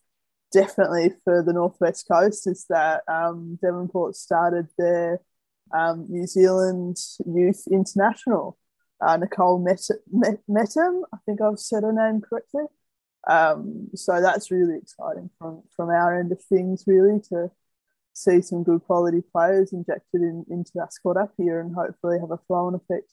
definitely 0.53 1.13
for 1.25 1.43
the 1.43 1.53
northwest 1.53 2.07
coast, 2.11 2.47
is 2.47 2.67
that 2.69 3.03
um, 3.09 3.59
Devonport 3.63 4.17
started 4.17 4.69
their 4.77 5.21
um, 5.75 6.07
New 6.09 6.27
Zealand 6.27 6.97
Youth 7.27 7.65
International. 7.71 8.59
Uh, 9.01 9.17
Nicole 9.17 9.65
Metem, 9.65 11.03
I 11.13 11.19
think 11.25 11.41
I've 11.41 11.61
said 11.61 11.85
her 11.85 11.93
name 11.93 12.21
correctly. 12.21 12.65
Um, 13.29 13.91
so 13.95 14.21
that's 14.21 14.51
really 14.51 14.77
exciting 14.77 15.31
from 15.39 15.63
from 15.77 15.91
our 15.91 16.19
end 16.19 16.33
of 16.33 16.43
things, 16.43 16.85
really 16.87 17.21
to 17.29 17.51
see 18.19 18.43
some 18.43 18.63
good 18.63 18.83
quality 18.85 19.23
players 19.33 19.73
injected 19.73 20.23
in, 20.23 20.45
into 20.51 20.73
that 20.75 20.93
squad 20.93 21.17
up 21.17 21.33
here 21.37 21.61
and 21.61 21.75
hopefully 21.75 22.19
have 22.19 22.31
a 22.31 22.39
flow 22.47 22.67
on 22.67 22.75
effect 22.75 23.13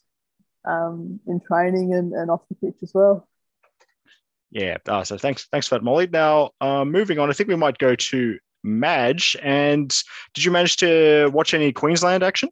um, 0.66 1.20
in 1.28 1.40
training 1.40 1.94
and, 1.94 2.14
and 2.14 2.32
off 2.32 2.42
the 2.50 2.56
pitch 2.56 2.78
as 2.82 2.92
well. 2.94 3.28
Yeah, 4.52 4.78
uh, 4.88 5.04
so 5.04 5.18
thanks, 5.18 5.48
thanks 5.52 5.68
for 5.68 5.76
that, 5.76 5.84
Molly. 5.84 6.08
Now, 6.08 6.52
uh, 6.62 6.86
moving 6.86 7.20
on, 7.20 7.30
I 7.30 7.34
think 7.34 7.50
we 7.50 7.56
might 7.56 7.78
go 7.78 7.96
to 7.96 8.38
Madge. 8.64 9.36
And 9.42 9.94
did 10.34 10.46
you 10.46 10.52
manage 10.52 10.78
to 10.78 11.30
watch 11.34 11.54
any 11.54 11.72
Queensland 11.72 12.24
action? 12.24 12.50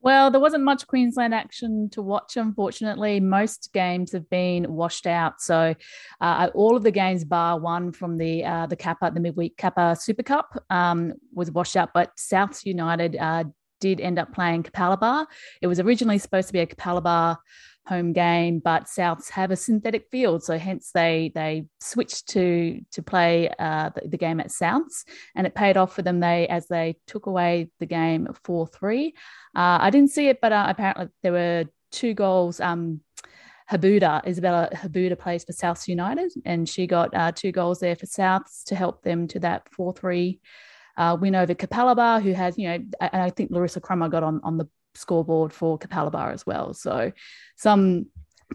Well, 0.00 0.30
there 0.30 0.40
wasn't 0.40 0.62
much 0.64 0.86
Queensland 0.86 1.34
action 1.34 1.90
to 1.90 2.02
watch, 2.02 2.36
unfortunately. 2.36 3.18
Most 3.18 3.70
games 3.72 4.12
have 4.12 4.28
been 4.30 4.72
washed 4.72 5.06
out. 5.06 5.40
So, 5.40 5.74
uh, 6.20 6.50
all 6.54 6.76
of 6.76 6.82
the 6.82 6.92
games, 6.92 7.24
bar 7.24 7.58
one 7.58 7.92
from 7.92 8.16
the 8.16 8.44
uh, 8.44 8.66
the 8.66 8.76
Kappa, 8.76 9.10
the 9.12 9.20
midweek 9.20 9.56
Kappa 9.56 9.96
Super 9.98 10.22
Cup, 10.22 10.62
um, 10.70 11.14
was 11.34 11.50
washed 11.50 11.76
out. 11.76 11.90
But 11.92 12.12
Souths 12.16 12.64
United 12.64 13.16
uh, 13.16 13.44
did 13.80 14.00
end 14.00 14.18
up 14.18 14.32
playing 14.32 14.62
Capalaba. 14.62 15.26
It 15.60 15.66
was 15.66 15.80
originally 15.80 16.18
supposed 16.18 16.48
to 16.48 16.52
be 16.52 16.60
a 16.60 16.66
Capalaba 16.66 17.38
home 17.86 18.12
game, 18.12 18.58
but 18.58 18.84
Souths 18.84 19.30
have 19.30 19.50
a 19.50 19.56
synthetic 19.56 20.08
field, 20.10 20.42
so 20.42 20.58
hence 20.58 20.90
they 20.92 21.32
they 21.34 21.66
switched 21.80 22.28
to 22.30 22.80
to 22.92 23.02
play 23.02 23.48
uh, 23.58 23.90
the, 23.94 24.08
the, 24.08 24.16
game 24.16 24.40
at 24.40 24.48
Souths, 24.48 25.04
and 25.34 25.46
it 25.46 25.54
paid 25.54 25.76
off 25.76 25.94
for 25.94 26.02
them. 26.02 26.20
They 26.20 26.48
as 26.48 26.66
they 26.66 26.96
took 27.06 27.26
away 27.26 27.70
the 27.78 27.86
game 27.86 28.28
four 28.44 28.66
three. 28.66 29.14
Uh, 29.54 29.78
I 29.80 29.90
didn't 29.90 30.10
see 30.10 30.28
it, 30.28 30.40
but 30.40 30.52
uh, 30.52 30.66
apparently 30.68 31.08
there 31.22 31.32
were 31.32 31.64
two 31.92 32.14
goals. 32.14 32.60
Um, 32.60 33.00
Habuda, 33.70 34.24
Isabella 34.26 34.68
Habuda 34.72 35.18
plays 35.18 35.44
for 35.44 35.52
Souths 35.52 35.88
United, 35.88 36.32
and 36.44 36.68
she 36.68 36.86
got 36.86 37.14
uh, 37.14 37.32
two 37.32 37.52
goals 37.52 37.80
there 37.80 37.96
for 37.96 38.06
Souths 38.06 38.64
to 38.66 38.76
help 38.76 39.02
them 39.02 39.26
to 39.28 39.40
that 39.40 39.68
four 39.72 39.92
three. 39.92 40.40
Uh, 40.96 41.16
win 41.20 41.34
over 41.34 41.54
Capalaba, 41.54 42.22
who 42.22 42.32
has, 42.32 42.56
you 42.56 42.68
know, 42.68 42.84
and 43.00 43.22
I 43.22 43.30
think 43.30 43.50
Larissa 43.50 43.80
Crummer 43.80 44.08
got 44.08 44.22
on, 44.22 44.40
on 44.42 44.56
the 44.56 44.66
scoreboard 44.94 45.52
for 45.52 45.78
Capalaba 45.78 46.32
as 46.32 46.46
well. 46.46 46.72
So 46.74 47.12
some 47.56 48.06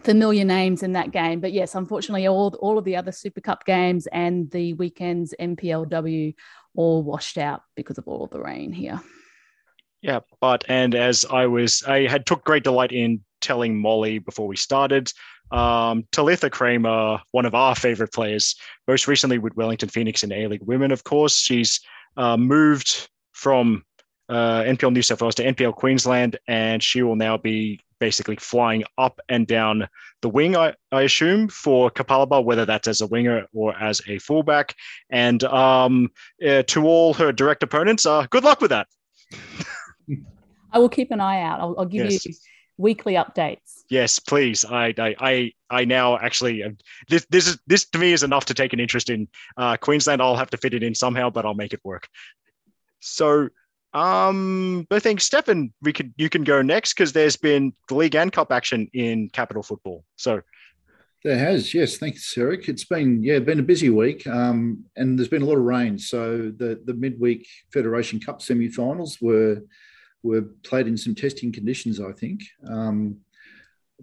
familiar 0.02 0.44
names 0.44 0.82
in 0.82 0.92
that 0.92 1.10
game. 1.10 1.40
But 1.40 1.52
yes, 1.52 1.74
unfortunately, 1.74 2.26
all 2.26 2.56
all 2.60 2.78
of 2.78 2.84
the 2.84 2.96
other 2.96 3.12
Super 3.12 3.40
Cup 3.40 3.64
games 3.64 4.06
and 4.08 4.50
the 4.50 4.74
weekend's 4.74 5.34
NPLW 5.38 6.34
all 6.74 7.02
washed 7.02 7.38
out 7.38 7.62
because 7.76 7.98
of 7.98 8.08
all 8.08 8.26
the 8.26 8.40
rain 8.40 8.72
here. 8.72 9.00
Yeah, 10.00 10.20
but 10.40 10.64
and 10.68 10.94
as 10.94 11.24
I 11.24 11.46
was, 11.46 11.82
I 11.84 12.08
had 12.08 12.26
took 12.26 12.44
great 12.44 12.64
delight 12.64 12.92
in 12.92 13.20
telling 13.40 13.78
Molly 13.78 14.18
before 14.18 14.48
we 14.48 14.56
started. 14.56 15.12
Um, 15.52 16.04
Talitha 16.12 16.48
Kramer, 16.48 17.20
one 17.30 17.44
of 17.44 17.54
our 17.54 17.74
favorite 17.76 18.12
players, 18.12 18.56
most 18.88 19.06
recently 19.06 19.38
with 19.38 19.54
Wellington 19.54 19.90
Phoenix 19.90 20.22
in 20.22 20.32
A 20.32 20.46
League 20.46 20.62
Women, 20.62 20.92
of 20.92 21.04
course. 21.04 21.36
She's 21.36 21.80
uh, 22.16 22.36
moved 22.36 23.08
from 23.32 23.84
uh, 24.28 24.62
NPL 24.62 24.92
New 24.92 25.02
South 25.02 25.20
Wales 25.20 25.34
to 25.36 25.44
NPL 25.44 25.74
Queensland, 25.74 26.38
and 26.46 26.82
she 26.82 27.02
will 27.02 27.16
now 27.16 27.36
be 27.36 27.80
basically 27.98 28.36
flying 28.36 28.82
up 28.98 29.20
and 29.28 29.46
down 29.46 29.88
the 30.22 30.28
wing, 30.28 30.56
I, 30.56 30.74
I 30.90 31.02
assume, 31.02 31.48
for 31.48 31.90
Capalaba, 31.90 32.42
whether 32.42 32.64
that's 32.64 32.88
as 32.88 33.00
a 33.00 33.06
winger 33.06 33.46
or 33.54 33.76
as 33.76 34.00
a 34.08 34.18
fullback. 34.18 34.74
And 35.10 35.44
um, 35.44 36.10
uh, 36.44 36.62
to 36.64 36.84
all 36.84 37.14
her 37.14 37.30
direct 37.30 37.62
opponents, 37.62 38.04
uh, 38.04 38.26
good 38.30 38.42
luck 38.42 38.60
with 38.60 38.70
that. 38.70 38.88
I 40.72 40.78
will 40.78 40.88
keep 40.88 41.10
an 41.10 41.20
eye 41.20 41.42
out. 41.42 41.60
I'll, 41.60 41.74
I'll 41.78 41.84
give 41.84 42.10
yes. 42.10 42.26
you 42.26 42.32
weekly 42.78 43.14
updates. 43.14 43.82
Yes, 43.88 44.18
please. 44.18 44.64
I 44.64 44.94
I 44.98 45.14
I, 45.18 45.52
I 45.70 45.84
now 45.84 46.18
actually 46.18 46.64
this 47.08 47.26
this 47.30 47.46
is 47.46 47.58
this 47.66 47.86
to 47.90 47.98
me 47.98 48.12
is 48.12 48.22
enough 48.22 48.44
to 48.46 48.54
take 48.54 48.72
an 48.72 48.80
interest 48.80 49.10
in 49.10 49.28
uh, 49.56 49.76
Queensland. 49.76 50.22
I'll 50.22 50.36
have 50.36 50.50
to 50.50 50.56
fit 50.56 50.74
it 50.74 50.82
in 50.82 50.94
somehow, 50.94 51.30
but 51.30 51.44
I'll 51.44 51.54
make 51.54 51.72
it 51.72 51.80
work. 51.84 52.08
So 53.00 53.48
um, 53.94 54.86
I 54.90 54.98
think 55.00 55.20
Stefan, 55.20 55.72
we 55.82 55.92
could 55.92 56.14
you 56.16 56.28
can 56.28 56.44
go 56.44 56.62
next 56.62 56.94
because 56.94 57.12
there's 57.12 57.36
been 57.36 57.72
the 57.88 57.94
league 57.94 58.14
and 58.14 58.32
cup 58.32 58.50
action 58.50 58.88
in 58.94 59.28
capital 59.28 59.62
football. 59.62 60.04
So 60.16 60.40
there 61.24 61.38
has, 61.38 61.72
yes. 61.72 61.98
Thanks, 61.98 62.36
Eric. 62.36 62.68
It's 62.68 62.84
been 62.84 63.22
yeah, 63.22 63.38
been 63.38 63.60
a 63.60 63.64
busy 63.64 63.90
week, 63.90 64.26
um, 64.26 64.84
and 64.96 65.18
there's 65.18 65.28
been 65.28 65.42
a 65.42 65.46
lot 65.46 65.58
of 65.58 65.64
rain. 65.64 65.98
So 65.98 66.52
the 66.56 66.80
the 66.84 66.94
midweek 66.94 67.46
Federation 67.72 68.18
Cup 68.18 68.40
semi-finals 68.42 69.18
were 69.20 69.62
were 70.22 70.42
played 70.62 70.86
in 70.86 70.96
some 70.96 71.14
testing 71.14 71.52
conditions, 71.52 72.00
I 72.00 72.12
think. 72.12 72.42
Um, 72.68 73.18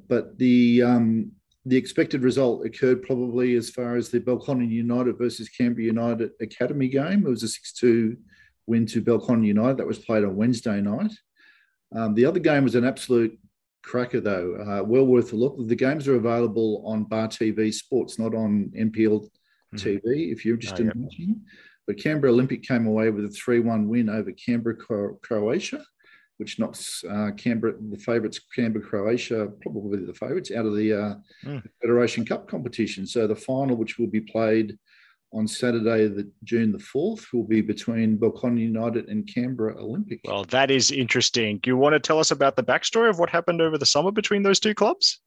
but 0.08 0.38
the 0.38 0.84
um, 0.84 1.32
the 1.66 1.78
expected 1.78 2.24
result 2.24 2.66
occurred 2.66 3.04
probably 3.04 3.56
as 3.56 3.70
far 3.70 3.96
as 3.96 4.10
the 4.10 4.20
Belconnen 4.20 4.70
United 4.70 5.18
versus 5.18 5.50
Canberra 5.50 5.86
United 5.86 6.32
Academy 6.42 6.88
game. 6.88 7.26
It 7.26 7.30
was 7.30 7.44
a 7.44 7.48
6 7.48 7.74
2 7.74 8.18
win 8.66 8.86
to 8.88 9.02
Belconnen 9.02 9.46
United. 9.46 9.78
That 9.78 9.88
was 9.88 10.00
played 10.00 10.24
on 10.24 10.36
Wednesday 10.36 10.82
night. 10.82 11.12
Um, 11.94 12.14
the 12.14 12.26
other 12.26 12.40
game 12.40 12.64
was 12.64 12.76
an 12.76 12.86
absolute 12.86 13.38
cracker, 13.84 14.22
though. 14.22 14.56
Uh, 14.56 14.84
well 14.84 15.06
worth 15.06 15.34
a 15.34 15.36
look. 15.36 15.56
The 15.68 15.76
games 15.76 16.08
are 16.08 16.16
available 16.16 16.84
on 16.86 17.04
Bar 17.04 17.28
TV 17.28 17.74
Sports, 17.74 18.18
not 18.18 18.34
on 18.34 18.72
NPL 18.78 19.28
mm-hmm. 19.76 19.76
TV, 19.76 20.32
if 20.32 20.46
you're 20.46 20.56
interested 20.56 20.88
oh, 20.88 20.92
in 20.92 21.04
watching. 21.04 21.42
But 21.88 21.98
Canberra 21.98 22.32
Olympic 22.32 22.64
came 22.64 22.86
away 22.86 23.10
with 23.10 23.26
a 23.26 23.30
3 23.30 23.60
1 23.60 23.88
win 23.88 24.10
over 24.10 24.32
Canberra, 24.32 24.78
Croatia 25.22 25.84
which 26.40 26.58
knocks 26.58 27.04
uh, 27.04 27.32
Canberra, 27.36 27.74
the 27.92 27.98
favourites, 27.98 28.40
Canberra, 28.56 28.84
Croatia, 28.84 29.50
probably 29.62 30.06
the 30.06 30.14
favourites, 30.14 30.52
out 30.52 30.66
of 30.66 30.74
the 30.74 30.94
uh, 30.94 31.16
mm. 31.44 31.62
Federation 31.82 32.26
Cup 32.26 32.48
competition. 32.48 33.06
So 33.06 33.28
the 33.28 33.36
final, 33.36 33.76
which 33.76 34.00
will 34.00 34.08
be 34.08 34.22
played 34.22 34.78
on 35.34 35.48
Saturday, 35.48 36.08
the 36.08 36.32
June 36.46 36.72
the 36.72 36.78
4th, 36.78 37.26
will 37.34 37.44
be 37.44 37.60
between 37.60 38.18
Belconnen 38.18 38.58
United 38.58 39.10
and 39.10 39.30
Canberra 39.32 39.78
Olympic. 39.78 40.22
Well, 40.24 40.46
that 40.46 40.72
is 40.72 40.92
interesting. 40.92 41.60
Do 41.62 41.70
you 41.70 41.78
want 41.78 41.94
to 41.94 42.00
tell 42.00 42.20
us 42.20 42.32
about 42.32 42.56
the 42.56 42.64
backstory 42.64 43.10
of 43.10 43.20
what 43.20 43.30
happened 43.30 43.62
over 43.62 43.78
the 43.78 43.86
summer 43.86 44.12
between 44.12 44.42
those 44.42 44.62
two 44.62 44.74
clubs? 44.74 45.22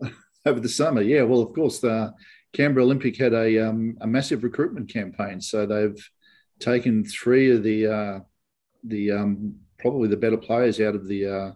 over 0.46 0.60
the 0.60 0.68
summer, 0.68 1.02
yeah. 1.02 1.22
Well, 1.22 1.40
of 1.40 1.52
course, 1.54 1.80
the 1.80 2.14
Canberra 2.54 2.86
Olympic 2.86 3.18
had 3.18 3.34
a, 3.34 3.68
um, 3.68 3.98
a 4.00 4.06
massive 4.06 4.42
recruitment 4.42 4.90
campaign. 4.90 5.42
So 5.42 5.66
they've 5.66 6.10
taken 6.58 7.04
three 7.04 7.50
of 7.50 7.62
the 7.62 7.86
uh, 7.86 8.20
the 8.82 9.10
um, 9.10 9.56
probably 9.78 10.08
the 10.08 10.16
better 10.16 10.36
players 10.36 10.80
out 10.80 10.94
of 10.94 11.06
the 11.06 11.26
uh, 11.26 11.52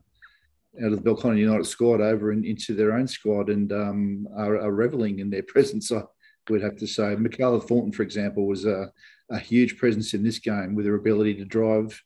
out 0.84 0.92
of 0.92 1.02
the 1.02 1.10
Belconnen 1.10 1.38
United 1.38 1.66
squad 1.66 2.00
over 2.00 2.32
in, 2.32 2.44
into 2.44 2.74
their 2.74 2.92
own 2.92 3.08
squad 3.08 3.50
and 3.50 3.72
um, 3.72 4.28
are, 4.36 4.56
are, 4.56 4.72
reveling 4.72 5.18
in 5.18 5.28
their 5.28 5.42
presence. 5.48 5.90
I 5.90 6.02
would 6.48 6.62
have 6.62 6.76
to 6.76 6.86
say, 6.86 7.16
Michaela 7.16 7.60
Thornton, 7.60 7.92
for 7.92 8.02
example, 8.02 8.46
was 8.46 8.66
a, 8.66 8.90
a, 9.30 9.38
huge 9.38 9.78
presence 9.78 10.14
in 10.14 10.22
this 10.22 10.38
game 10.38 10.74
with 10.74 10.86
her 10.86 10.94
ability 10.94 11.34
to 11.34 11.44
drive 11.44 12.00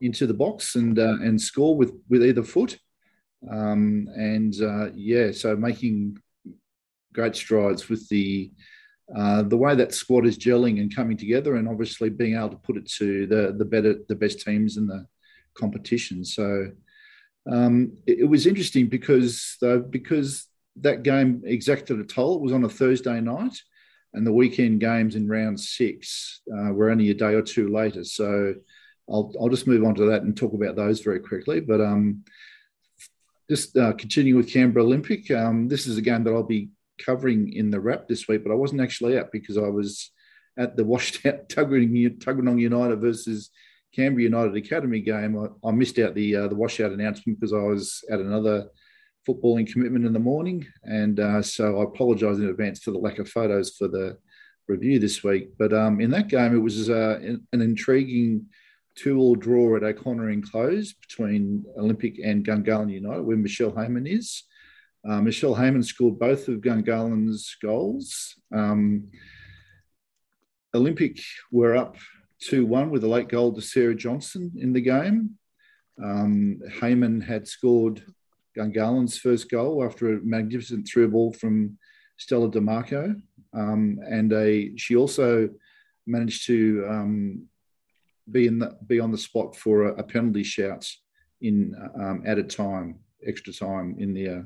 into 0.00 0.26
the 0.26 0.34
box 0.34 0.74
and 0.74 0.98
uh, 0.98 1.16
and 1.20 1.40
score 1.40 1.76
with 1.76 1.92
with 2.08 2.22
either 2.24 2.42
foot. 2.42 2.78
Um, 3.50 4.08
and 4.14 4.54
uh, 4.62 4.90
yeah, 4.94 5.32
so 5.32 5.56
making 5.56 6.18
great 7.12 7.34
strides 7.34 7.88
with 7.88 8.08
the 8.08 8.52
uh, 9.14 9.42
the 9.42 9.56
way 9.56 9.74
that 9.74 9.94
squad 9.94 10.26
is 10.26 10.38
gelling 10.38 10.80
and 10.80 10.94
coming 10.94 11.16
together, 11.16 11.56
and 11.56 11.68
obviously 11.68 12.08
being 12.08 12.36
able 12.36 12.50
to 12.50 12.56
put 12.56 12.76
it 12.76 12.88
to 12.98 13.26
the 13.26 13.54
the 13.56 13.64
better 13.64 13.96
the 14.08 14.14
best 14.14 14.40
teams 14.40 14.76
in 14.76 14.86
the 14.86 15.06
competition. 15.54 16.24
So 16.24 16.68
um, 17.50 17.92
it, 18.06 18.20
it, 18.20 18.24
was 18.24 18.46
interesting 18.46 18.86
because 18.86 19.56
though 19.60 19.80
because 19.80 20.46
that 20.76 21.02
game 21.02 21.42
exacted 21.44 21.98
a 21.98 22.04
toll. 22.04 22.36
It 22.36 22.42
was 22.42 22.52
on 22.52 22.64
a 22.64 22.68
Thursday 22.68 23.20
night, 23.20 23.56
and 24.14 24.26
the 24.26 24.32
weekend 24.32 24.80
games 24.80 25.16
in 25.16 25.28
round 25.28 25.58
six 25.58 26.40
uh, 26.52 26.72
were 26.72 26.90
only 26.90 27.10
a 27.10 27.14
day 27.14 27.34
or 27.34 27.42
two 27.42 27.68
later. 27.68 28.04
So 28.04 28.54
I'll 29.10 29.32
I'll 29.40 29.48
just 29.48 29.66
move 29.66 29.84
on 29.84 29.94
to 29.96 30.06
that 30.06 30.22
and 30.22 30.36
talk 30.36 30.54
about 30.54 30.76
those 30.76 31.00
very 31.00 31.20
quickly. 31.20 31.60
But 31.60 31.80
um, 31.80 32.24
just 33.50 33.76
uh, 33.76 33.92
continuing 33.94 34.38
with 34.38 34.52
Canberra 34.52 34.84
Olympic, 34.84 35.30
um, 35.30 35.68
this 35.68 35.86
is 35.86 35.98
a 35.98 36.02
game 36.02 36.24
that 36.24 36.32
I'll 36.32 36.42
be 36.42 36.70
covering 36.98 37.52
in 37.52 37.70
the 37.70 37.80
wrap 37.80 38.08
this 38.08 38.28
week, 38.28 38.44
but 38.44 38.52
I 38.52 38.56
wasn't 38.56 38.80
actually 38.80 39.18
out 39.18 39.32
because 39.32 39.58
I 39.58 39.68
was 39.68 40.10
at 40.58 40.76
the 40.76 40.84
washed 40.84 41.24
out 41.26 41.48
Tuggeranong 41.48 42.60
United 42.60 43.00
versus 43.00 43.50
Canberra 43.94 44.22
United 44.22 44.56
Academy 44.56 45.00
game, 45.00 45.38
I, 45.38 45.68
I 45.68 45.72
missed 45.72 45.98
out 45.98 46.14
the 46.14 46.36
uh, 46.36 46.48
the 46.48 46.54
washout 46.54 46.92
announcement 46.92 47.38
because 47.38 47.52
I 47.52 47.58
was 47.62 48.02
at 48.10 48.20
another 48.20 48.68
footballing 49.28 49.70
commitment 49.70 50.06
in 50.06 50.12
the 50.12 50.18
morning, 50.18 50.66
and 50.84 51.20
uh, 51.20 51.42
so 51.42 51.80
I 51.80 51.84
apologise 51.84 52.38
in 52.38 52.48
advance 52.48 52.80
for 52.80 52.90
the 52.90 52.98
lack 52.98 53.18
of 53.18 53.28
photos 53.28 53.76
for 53.76 53.88
the 53.88 54.18
review 54.68 54.98
this 54.98 55.22
week. 55.22 55.50
But 55.58 55.72
um, 55.72 56.00
in 56.00 56.10
that 56.10 56.28
game, 56.28 56.54
it 56.54 56.60
was 56.60 56.88
uh, 56.88 57.18
an 57.52 57.60
intriguing 57.60 58.46
two-all 58.94 59.36
draw 59.36 59.76
at 59.76 59.84
O'Connor 59.84 60.30
Enclose 60.30 60.94
between 60.94 61.64
Olympic 61.78 62.18
and 62.22 62.44
Gungahlin 62.44 62.92
United, 62.92 63.22
where 63.22 63.36
Michelle 63.36 63.72
Heyman 63.72 64.08
is. 64.08 64.44
Uh, 65.08 65.20
Michelle 65.20 65.54
Heyman 65.54 65.84
scored 65.84 66.18
both 66.18 66.48
of 66.48 66.60
Gungahlin's 66.60 67.56
goals. 67.60 68.34
Um, 68.54 69.08
Olympic 70.74 71.18
were 71.50 71.76
up 71.76 71.96
2 72.42 72.66
1 72.66 72.90
with 72.90 73.04
a 73.04 73.08
late 73.08 73.28
goal 73.28 73.52
to 73.52 73.60
Sarah 73.60 73.94
Johnson 73.94 74.52
in 74.56 74.72
the 74.72 74.80
game. 74.80 75.38
Um, 76.02 76.60
Heyman 76.80 77.22
had 77.22 77.46
scored 77.46 78.02
Gungahlin's 78.56 79.18
first 79.18 79.50
goal 79.50 79.84
after 79.84 80.14
a 80.14 80.20
magnificent 80.22 80.88
through 80.88 81.08
ball 81.08 81.32
from 81.32 81.78
Stella 82.16 82.50
DeMarco. 82.50 83.20
Um, 83.54 83.98
and 84.08 84.32
a, 84.32 84.76
she 84.76 84.96
also 84.96 85.48
managed 86.06 86.46
to 86.46 86.86
um, 86.88 87.46
be 88.30 88.46
in 88.46 88.58
the, 88.58 88.76
be 88.86 89.00
on 89.00 89.12
the 89.12 89.18
spot 89.18 89.56
for 89.56 89.88
a, 89.88 89.94
a 89.94 90.02
penalty 90.02 90.42
shout 90.42 90.88
in 91.40 91.74
um, 92.00 92.22
added 92.26 92.48
time, 92.48 92.98
extra 93.26 93.52
time 93.52 93.96
in 93.98 94.14
the 94.14 94.28
uh, 94.28 94.42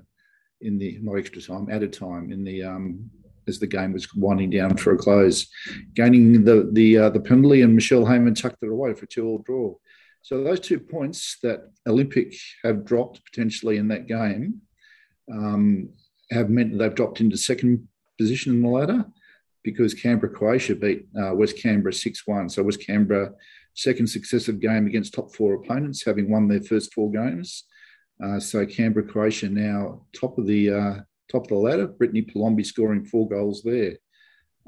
in 0.63 0.79
the 0.79 0.99
not 1.03 1.17
extra 1.17 1.43
time, 1.43 1.69
added 1.71 1.93
time 1.93 2.33
in 2.33 2.43
the 2.43 2.63
um, 2.63 3.11
as 3.49 3.59
the 3.59 3.67
game 3.67 3.93
was 3.93 4.13
winding 4.15 4.51
down 4.51 4.77
for 4.77 4.93
a 4.93 4.99
close, 4.99 5.47
gaining 5.95 6.45
the 6.45 6.69
the 6.73 6.99
uh, 6.99 7.11
the 7.11 7.21
penalty, 7.21 7.63
and 7.63 7.75
Michelle 7.75 8.05
Heyman 8.05 8.41
tucked 8.41 8.63
it 8.63 8.71
away 8.71 8.95
for 8.95 9.05
a 9.05 9.09
two-all 9.09 9.39
draw. 9.39 9.75
So 10.23 10.43
those 10.43 10.61
two 10.61 10.81
points 10.81 11.39
that 11.43 11.71
Olympic 11.87 12.35
have 12.65 12.85
dropped 12.85 13.25
potentially 13.25 13.77
in 13.77 13.89
that 13.89 14.07
game 14.07 14.61
um, 15.33 15.91
have 16.31 16.51
meant 16.51 16.73
that 16.73 16.79
they've 16.79 16.95
dropped 16.95 17.21
into 17.21 17.37
second 17.37 17.87
position 18.19 18.53
in 18.53 18.63
the 18.63 18.69
ladder 18.69 19.05
because 19.63 19.95
Canberra 19.95 20.33
Croatia 20.33 20.75
beat 20.75 21.07
uh, 21.21 21.35
West 21.35 21.61
Canberra 21.61 21.93
6-1. 21.93 22.51
So 22.51 22.63
West 22.63 22.85
Canberra 22.85 23.33
second 23.75 24.09
successive 24.09 24.59
game 24.59 24.87
against 24.87 25.15
top 25.15 25.35
four 25.35 25.55
opponents, 25.55 26.05
having 26.05 26.31
won 26.31 26.49
their 26.49 26.63
first 26.63 26.93
four 26.95 27.11
games. 27.11 27.65
Uh, 28.23 28.41
so 28.41 28.65
Canberra 28.65 29.07
Croatia 29.07 29.49
now 29.49 30.07
top 30.19 30.39
of 30.39 30.47
the 30.47 30.71
uh, 30.71 30.95
top 31.31 31.45
of 31.45 31.49
the 31.49 31.55
ladder. 31.55 31.87
Brittany 31.87 32.23
Palombi 32.23 32.65
scoring 32.65 33.05
four 33.05 33.29
goals 33.29 33.63
there. 33.63 33.97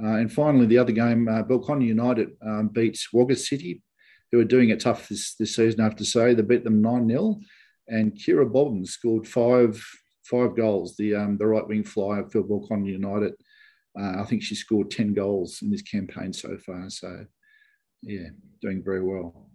Uh, 0.02 0.16
and 0.16 0.32
finally, 0.32 0.66
the 0.66 0.78
other 0.78 0.92
game, 0.92 1.28
uh, 1.28 1.42
Belconnen 1.42 1.84
United 1.84 2.30
um, 2.46 2.68
beats 2.68 3.08
Wagga 3.12 3.34
City, 3.34 3.82
who 4.30 4.38
are 4.38 4.44
doing 4.44 4.70
it 4.70 4.80
tough 4.80 5.08
this, 5.08 5.34
this 5.34 5.56
season, 5.56 5.80
I 5.80 5.84
have 5.84 5.96
to 5.96 6.04
say. 6.04 6.34
They 6.34 6.42
beat 6.42 6.64
them 6.64 6.80
9 6.80 7.08
0. 7.08 7.40
And 7.88 8.12
Kira 8.12 8.50
Bobbin 8.50 8.84
scored 8.84 9.26
five 9.26 9.82
five 10.28 10.54
goals, 10.54 10.94
the 10.96 11.14
um, 11.14 11.38
the 11.38 11.46
right 11.46 11.66
wing 11.66 11.84
flyer 11.84 12.28
for 12.30 12.42
Belconnen 12.42 12.86
United. 12.86 13.32
Uh, 13.98 14.20
I 14.20 14.24
think 14.24 14.42
she 14.42 14.54
scored 14.54 14.90
10 14.90 15.14
goals 15.14 15.60
in 15.62 15.70
this 15.70 15.82
campaign 15.82 16.32
so 16.32 16.56
far. 16.58 16.88
So, 16.88 17.24
yeah, 18.02 18.28
doing 18.60 18.82
very 18.84 19.02
well. 19.02 19.48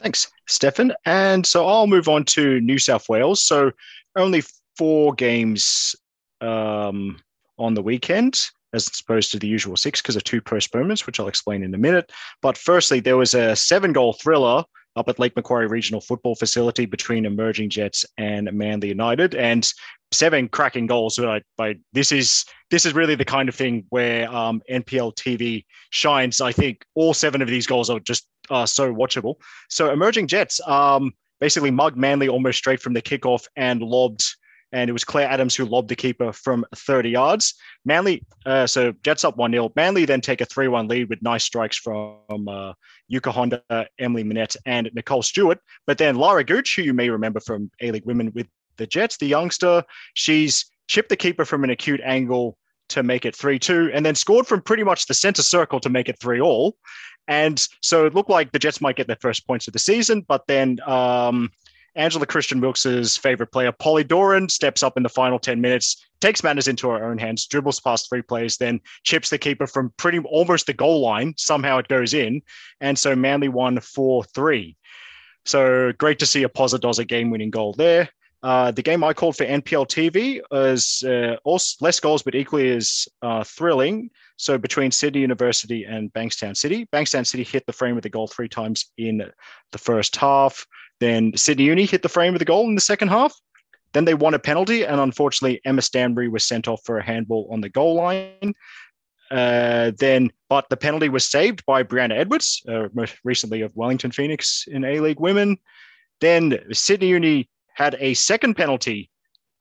Thanks, 0.00 0.32
Stefan. 0.48 0.92
And 1.04 1.46
so 1.46 1.66
I'll 1.66 1.86
move 1.86 2.08
on 2.08 2.24
to 2.24 2.60
New 2.60 2.78
South 2.78 3.08
Wales. 3.08 3.42
So 3.44 3.70
only 4.16 4.42
four 4.78 5.12
games 5.14 5.94
um, 6.40 7.18
on 7.58 7.74
the 7.74 7.82
weekend. 7.82 8.48
as 8.72 8.88
opposed 9.00 9.32
to 9.32 9.38
the 9.38 9.48
usual 9.48 9.76
six 9.76 10.00
because 10.00 10.16
of 10.16 10.24
two 10.24 10.40
postponements, 10.40 11.06
which 11.06 11.18
I'll 11.18 11.28
explain 11.28 11.62
in 11.62 11.74
a 11.74 11.78
minute. 11.78 12.12
But 12.42 12.56
firstly, 12.56 13.00
there 13.00 13.16
was 13.16 13.34
a 13.34 13.56
seven 13.56 13.92
goal 13.92 14.12
thriller 14.12 14.64
up 14.96 15.08
at 15.08 15.18
Lake 15.18 15.36
Macquarie 15.36 15.66
Regional 15.66 16.00
Football 16.00 16.34
Facility 16.34 16.84
between 16.84 17.24
Emerging 17.24 17.70
Jets 17.70 18.04
and 18.18 18.52
Manly 18.52 18.88
United, 18.88 19.34
and 19.34 19.70
seven 20.12 20.48
cracking 20.48 20.86
goals. 20.86 21.16
By, 21.16 21.42
by 21.56 21.76
this 21.92 22.12
is 22.12 22.44
this 22.70 22.84
is 22.84 22.94
really 22.94 23.14
the 23.14 23.24
kind 23.24 23.48
of 23.48 23.54
thing 23.54 23.86
where 23.90 24.30
um, 24.30 24.60
NPL 24.70 25.14
TV 25.14 25.64
shines. 25.90 26.40
I 26.40 26.52
think 26.52 26.84
all 26.94 27.14
seven 27.14 27.40
of 27.42 27.48
these 27.48 27.66
goals 27.66 27.90
are 27.90 28.00
just 28.00 28.26
uh, 28.50 28.66
so 28.66 28.92
watchable. 28.94 29.36
So 29.68 29.90
Emerging 29.92 30.26
Jets 30.26 30.60
um, 30.66 31.12
basically 31.40 31.70
mugged 31.70 31.96
Manly 31.96 32.28
almost 32.28 32.58
straight 32.58 32.80
from 32.80 32.92
the 32.92 33.02
kickoff 33.02 33.46
and 33.56 33.80
lobbed 33.80 34.24
and 34.72 34.90
it 34.90 34.92
was 34.92 35.04
Claire 35.04 35.28
Adams 35.28 35.54
who 35.54 35.64
lobbed 35.64 35.88
the 35.88 35.96
keeper 35.96 36.32
from 36.32 36.64
30 36.74 37.10
yards. 37.10 37.54
Manly, 37.84 38.24
uh, 38.46 38.66
so 38.66 38.92
Jets 39.02 39.24
up 39.24 39.36
1 39.36 39.52
0. 39.52 39.72
Manly 39.76 40.04
then 40.04 40.20
take 40.20 40.40
a 40.40 40.44
3 40.44 40.68
1 40.68 40.88
lead 40.88 41.08
with 41.08 41.22
nice 41.22 41.44
strikes 41.44 41.76
from 41.76 42.48
uh, 42.48 42.72
Yuka 43.10 43.30
Honda, 43.30 43.62
Emily 43.98 44.24
Minette, 44.24 44.56
and 44.66 44.90
Nicole 44.94 45.22
Stewart. 45.22 45.58
But 45.86 45.98
then 45.98 46.16
Lara 46.16 46.44
Gooch, 46.44 46.76
who 46.76 46.82
you 46.82 46.94
may 46.94 47.08
remember 47.10 47.40
from 47.40 47.70
A 47.80 47.90
League 47.90 48.06
Women 48.06 48.32
with 48.34 48.46
the 48.76 48.86
Jets, 48.86 49.16
the 49.16 49.26
youngster, 49.26 49.84
she's 50.14 50.66
chipped 50.86 51.08
the 51.08 51.16
keeper 51.16 51.44
from 51.44 51.64
an 51.64 51.70
acute 51.70 52.00
angle 52.04 52.56
to 52.90 53.02
make 53.02 53.24
it 53.24 53.36
3 53.36 53.58
2, 53.58 53.90
and 53.92 54.04
then 54.04 54.14
scored 54.14 54.46
from 54.46 54.62
pretty 54.62 54.84
much 54.84 55.06
the 55.06 55.14
center 55.14 55.42
circle 55.42 55.80
to 55.80 55.88
make 55.88 56.08
it 56.08 56.18
3 56.20 56.40
all. 56.40 56.76
And 57.26 57.64
so 57.82 58.06
it 58.06 58.14
looked 58.14 58.30
like 58.30 58.52
the 58.52 58.58
Jets 58.58 58.80
might 58.80 58.96
get 58.96 59.06
their 59.06 59.18
first 59.20 59.46
points 59.46 59.66
of 59.66 59.74
the 59.74 59.78
season, 59.78 60.24
but 60.26 60.46
then 60.48 60.78
um, 60.86 61.50
Angela 61.98 62.26
Christian 62.26 62.60
Wilkes' 62.60 63.16
favorite 63.16 63.52
player, 63.52 63.72
Polly 63.72 64.04
Doran, 64.04 64.48
steps 64.48 64.82
up 64.82 64.96
in 64.96 65.02
the 65.02 65.08
final 65.08 65.38
10 65.38 65.60
minutes, 65.60 66.02
takes 66.20 66.44
matters 66.44 66.68
into 66.68 66.88
her 66.88 67.04
own 67.04 67.18
hands, 67.18 67.46
dribbles 67.46 67.80
past 67.80 68.08
three 68.08 68.22
players, 68.22 68.56
then 68.56 68.80
chips 69.02 69.30
the 69.30 69.38
keeper 69.38 69.66
from 69.66 69.92
pretty 69.96 70.20
almost 70.20 70.66
the 70.66 70.72
goal 70.72 71.00
line. 71.00 71.34
Somehow 71.36 71.78
it 71.78 71.88
goes 71.88 72.14
in. 72.14 72.40
And 72.80 72.98
so 72.98 73.16
Manly 73.16 73.48
won 73.48 73.80
4 73.80 74.24
3. 74.24 74.76
So 75.44 75.92
great 75.98 76.20
to 76.20 76.26
see 76.26 76.44
a 76.44 76.48
Posidoza 76.48 77.06
game 77.06 77.30
winning 77.30 77.50
goal 77.50 77.74
there. 77.76 78.08
Uh, 78.42 78.70
the 78.70 78.82
game 78.82 79.02
I 79.02 79.12
called 79.12 79.36
for 79.36 79.44
NPL 79.44 79.88
TV 79.88 80.40
is 80.70 81.02
uh, 81.02 81.36
also 81.42 81.84
less 81.84 81.98
goals, 81.98 82.22
but 82.22 82.36
equally 82.36 82.70
as 82.70 83.08
uh, 83.22 83.42
thrilling. 83.42 84.10
So 84.36 84.56
between 84.56 84.92
Sydney 84.92 85.22
University 85.22 85.84
and 85.84 86.12
Bankstown 86.12 86.56
City, 86.56 86.86
Bankstown 86.92 87.26
City 87.26 87.42
hit 87.42 87.66
the 87.66 87.72
frame 87.72 87.96
with 87.96 88.04
the 88.04 88.10
goal 88.10 88.28
three 88.28 88.48
times 88.48 88.92
in 88.96 89.24
the 89.72 89.78
first 89.78 90.14
half. 90.14 90.64
Then 91.00 91.36
Sydney 91.36 91.64
Uni 91.64 91.86
hit 91.86 92.02
the 92.02 92.08
frame 92.08 92.32
with 92.32 92.42
a 92.42 92.46
goal 92.46 92.68
in 92.68 92.74
the 92.74 92.80
second 92.80 93.08
half. 93.08 93.34
Then 93.92 94.04
they 94.04 94.14
won 94.14 94.34
a 94.34 94.38
penalty, 94.38 94.84
and 94.84 95.00
unfortunately, 95.00 95.60
Emma 95.64 95.82
Stanbury 95.82 96.28
was 96.28 96.44
sent 96.44 96.68
off 96.68 96.82
for 96.84 96.98
a 96.98 97.04
handball 97.04 97.48
on 97.50 97.60
the 97.60 97.68
goal 97.68 97.94
line. 97.94 98.54
Uh, 99.30 99.92
then, 99.98 100.30
but 100.48 100.68
the 100.68 100.76
penalty 100.76 101.08
was 101.08 101.28
saved 101.28 101.64
by 101.66 101.82
Brianna 101.82 102.16
Edwards, 102.16 102.62
uh, 102.68 102.88
most 102.92 103.16
recently 103.24 103.62
of 103.62 103.74
Wellington 103.76 104.10
Phoenix 104.10 104.64
in 104.66 104.84
A 104.84 105.00
League 105.00 105.20
Women. 105.20 105.58
Then 106.20 106.58
Sydney 106.72 107.08
Uni 107.08 107.48
had 107.74 107.96
a 108.00 108.14
second 108.14 108.54
penalty 108.54 109.10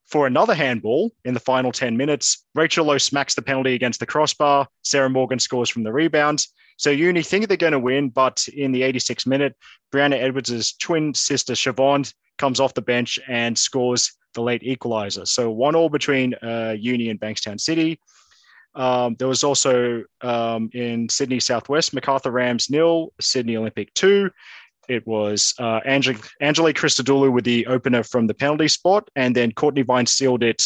for 0.06 0.26
another 0.26 0.56
handball 0.56 1.12
in 1.26 1.34
the 1.34 1.40
final 1.40 1.72
10 1.72 1.98
minutes. 1.98 2.46
Rachel 2.56 2.86
Lowe 2.86 2.98
smacks 2.98 3.36
the 3.36 3.42
penalty 3.42 3.74
against 3.74 4.00
the 4.00 4.06
crossbar. 4.06 4.68
Sarah 4.82 5.10
Morgan 5.10 5.40
scores 5.40 5.70
from 5.70 5.84
the 5.84 5.92
rebound. 5.92 6.46
So 6.78 6.90
Uni 6.92 7.24
think 7.24 7.48
they're 7.48 7.58
going 7.58 7.74
to 7.74 7.80
win, 7.80 8.10
but 8.10 8.48
in 8.54 8.72
the 8.72 8.82
86th 8.82 9.28
minute, 9.28 9.56
Brianna 9.94 10.22
Edwards' 10.22 10.74
twin 10.74 11.14
sister 11.14 11.54
Siobhan 11.54 12.12
comes 12.38 12.60
off 12.60 12.76
the 12.76 12.82
bench 12.82 13.20
and 13.28 13.58
scores 13.58 14.14
the 14.34 14.42
late 14.42 14.64
equalizer. 14.64 15.26
So 15.26 15.52
one 15.52 15.76
all 15.76 15.90
between 15.90 16.36
uh, 16.36 16.76
Uni 16.78 17.10
and 17.10 17.20
Bankstown 17.20 17.60
City. 17.60 18.00
Um, 18.76 19.16
there 19.18 19.28
was 19.28 19.44
also 19.44 20.04
um, 20.22 20.70
in 20.74 21.10
Sydney 21.10 21.40
Southwest, 21.40 21.96
Macarthur 21.96 22.30
Rams 22.30 22.70
nil, 22.70 23.12
Sydney 23.20 23.58
Olympic 23.58 23.92
two. 23.96 24.30
It 24.88 25.06
was 25.06 25.54
uh, 25.60 25.82
Angel- 25.86 26.16
Angelique 26.42 26.78
Christodoulou 26.78 27.32
with 27.32 27.44
the 27.44 27.66
opener 27.66 28.04
from 28.04 28.28
the 28.28 28.36
penalty 28.36 28.68
spot, 28.68 29.10
and 29.16 29.36
then 29.36 29.52
Cortnee 29.52 29.86
Vine 29.86 30.06
sealed 30.06 30.44
it 30.44 30.64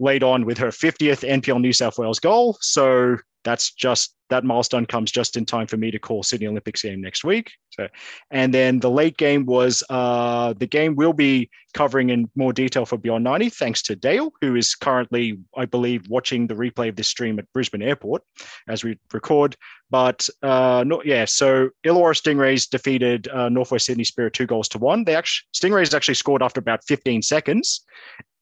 late 0.00 0.22
on 0.22 0.44
with 0.44 0.58
her 0.58 0.68
50th 0.68 1.28
NPL 1.28 1.60
New 1.60 1.72
South 1.72 1.98
Wales 1.98 2.18
goal. 2.18 2.56
So 2.60 3.18
that's 3.44 3.72
just 3.72 4.14
that 4.28 4.44
milestone 4.44 4.86
comes 4.86 5.10
just 5.10 5.36
in 5.36 5.44
time 5.44 5.66
for 5.66 5.76
me 5.76 5.90
to 5.90 5.98
call 5.98 6.22
Sydney 6.22 6.46
Olympics 6.46 6.82
game 6.82 7.00
next 7.00 7.24
week. 7.24 7.52
So, 7.70 7.88
and 8.30 8.54
then 8.54 8.78
the 8.78 8.90
late 8.90 9.16
game 9.16 9.44
was 9.44 9.82
uh, 9.90 10.54
the 10.54 10.66
game 10.66 10.94
we'll 10.94 11.12
be 11.12 11.50
covering 11.74 12.10
in 12.10 12.30
more 12.36 12.52
detail 12.52 12.86
for 12.86 12.96
Beyond 12.96 13.24
90, 13.24 13.50
thanks 13.50 13.82
to 13.82 13.96
Dale, 13.96 14.32
who 14.40 14.56
is 14.56 14.74
currently, 14.74 15.38
I 15.56 15.66
believe, 15.66 16.08
watching 16.08 16.46
the 16.46 16.54
replay 16.54 16.88
of 16.88 16.96
this 16.96 17.08
stream 17.08 17.38
at 17.38 17.52
Brisbane 17.52 17.82
Airport 17.82 18.22
as 18.68 18.84
we 18.84 18.98
record. 19.12 19.56
But 19.90 20.28
uh, 20.42 20.84
no, 20.86 21.02
yeah, 21.04 21.24
so 21.24 21.70
Illawarra 21.84 22.14
Stingrays 22.14 22.68
defeated 22.70 23.28
uh, 23.28 23.48
Northwest 23.48 23.86
Sydney 23.86 24.04
Spirit 24.04 24.34
two 24.34 24.46
goals 24.46 24.68
to 24.68 24.78
one. 24.78 25.04
They 25.04 25.16
actually 25.16 25.46
Stingrays 25.54 25.94
actually 25.94 26.14
scored 26.14 26.42
after 26.42 26.60
about 26.60 26.84
15 26.84 27.22
seconds, 27.22 27.84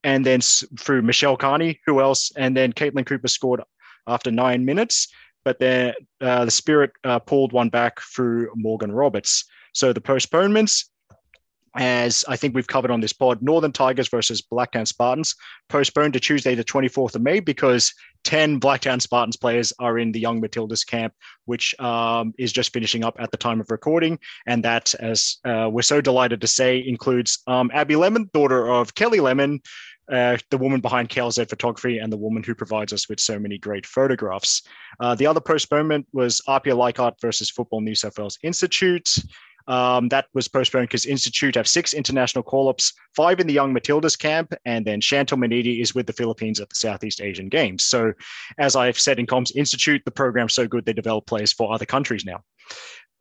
and 0.05 0.25
then 0.25 0.41
through 0.41 1.03
Michelle 1.03 1.37
Carney, 1.37 1.81
who 1.87 2.01
else? 2.01 2.33
And 2.37 2.57
then 2.57 2.73
Caitlin 2.73 3.07
Cooper 3.07 3.29
scored 3.29 3.63
after 4.07 4.31
nine 4.31 4.65
minutes, 4.65 5.09
but 5.45 5.59
then 5.59 5.95
uh, 6.21 6.45
the 6.45 6.51
Spirit 6.51 6.93
uh, 7.05 7.19
pulled 7.19 7.53
one 7.53 7.69
back 7.69 8.01
through 8.01 8.51
Morgan 8.55 8.93
Roberts. 8.93 9.45
So 9.75 9.93
the 9.93 10.01
postponements, 10.01 10.91
as 11.79 12.25
I 12.27 12.37
think 12.37 12.55
we've 12.55 12.67
covered 12.67 12.91
on 12.91 13.01
this 13.01 13.13
pod, 13.13 13.41
Northern 13.41 13.71
Tigers 13.71 14.09
versus 14.09 14.43
Blacktown 14.43 14.87
Spartans 14.87 15.37
postponed 15.69 16.13
to 16.15 16.21
Tuesday, 16.21 16.57
the 16.57 16.65
24th 16.65 17.15
of 17.15 17.23
May, 17.23 17.39
because 17.39 17.95
10 18.25 18.59
Blacktown 18.59 19.01
Spartans 19.01 19.37
players 19.37 19.73
are 19.79 19.97
in 19.97 20.11
the 20.11 20.19
Young 20.19 20.43
Matildas 20.43 20.85
camp, 20.85 21.15
which 21.45 21.79
um, 21.81 22.35
is 22.37 22.53
just 22.53 22.73
finishing 22.73 23.05
up 23.05 23.15
at 23.21 23.31
the 23.31 23.37
time 23.37 23.61
of 23.61 23.71
recording. 23.71 24.19
And 24.45 24.65
that, 24.65 24.93
as 24.99 25.37
uh, 25.45 25.69
we're 25.71 25.83
so 25.83 26.01
delighted 26.01 26.41
to 26.41 26.49
say, 26.49 26.85
includes 26.85 27.39
um, 27.47 27.71
Abby 27.73 27.95
Lemon, 27.95 28.29
daughter 28.35 28.69
of 28.69 28.97
Kelly 28.97 29.21
Lemon, 29.21 29.61
uh, 30.11 30.37
the 30.51 30.59
woman 30.59 30.81
behind 30.81 31.11
KLZ 31.11 31.49
Photography 31.49 31.99
and 31.99 32.13
the 32.13 32.17
woman 32.17 32.43
who 32.43 32.57
provides 32.57 32.93
us 32.93 33.09
with 33.09 33.21
so 33.21 33.39
many 33.39 33.57
great 33.57 33.87
photographs. 33.87 34.63
Uh, 34.99 35.15
the 35.15 35.27
other 35.27 35.41
postponement 35.41 36.09
was 36.13 36.43
Apia 36.49 36.75
Leichhardt 36.75 37.21
versus 37.21 37.51
Football 37.51 37.83
New 37.83 37.95
South 37.95 38.19
Wales 38.19 38.39
Institute. 38.43 39.09
Um, 39.69 40.09
that 40.09 40.27
was 40.33 40.49
postponed 40.49 40.89
because 40.89 41.05
Institute 41.05 41.55
have 41.55 41.69
six 41.69 41.93
international 41.93 42.43
call-ups, 42.43 42.95
five 43.15 43.39
in 43.39 43.47
the 43.47 43.53
Young 43.53 43.75
Matildas 43.75 44.19
camp, 44.19 44.55
and 44.65 44.85
then 44.85 45.01
Chantal 45.01 45.37
Manidi 45.37 45.83
is 45.83 45.95
with 45.95 46.07
the 46.07 46.13
Philippines 46.15 46.59
at 46.59 46.71
the 46.71 46.75
Southeast 46.75 47.21
Asian 47.21 47.51
Games. 47.51 47.85
So, 47.85 48.15
as 48.59 48.75
I've 48.77 48.99
said 48.99 49.19
in 49.19 49.27
Comms 49.27 49.55
Institute, 49.55 50.03
the 50.07 50.11
program's 50.11 50.55
so 50.55 50.67
good 50.67 50.87
they 50.87 50.95
develop 50.95 51.27
players 51.27 51.53
for 51.53 51.73
other 51.73 51.85
countries 51.85 52.25
now. 52.25 52.43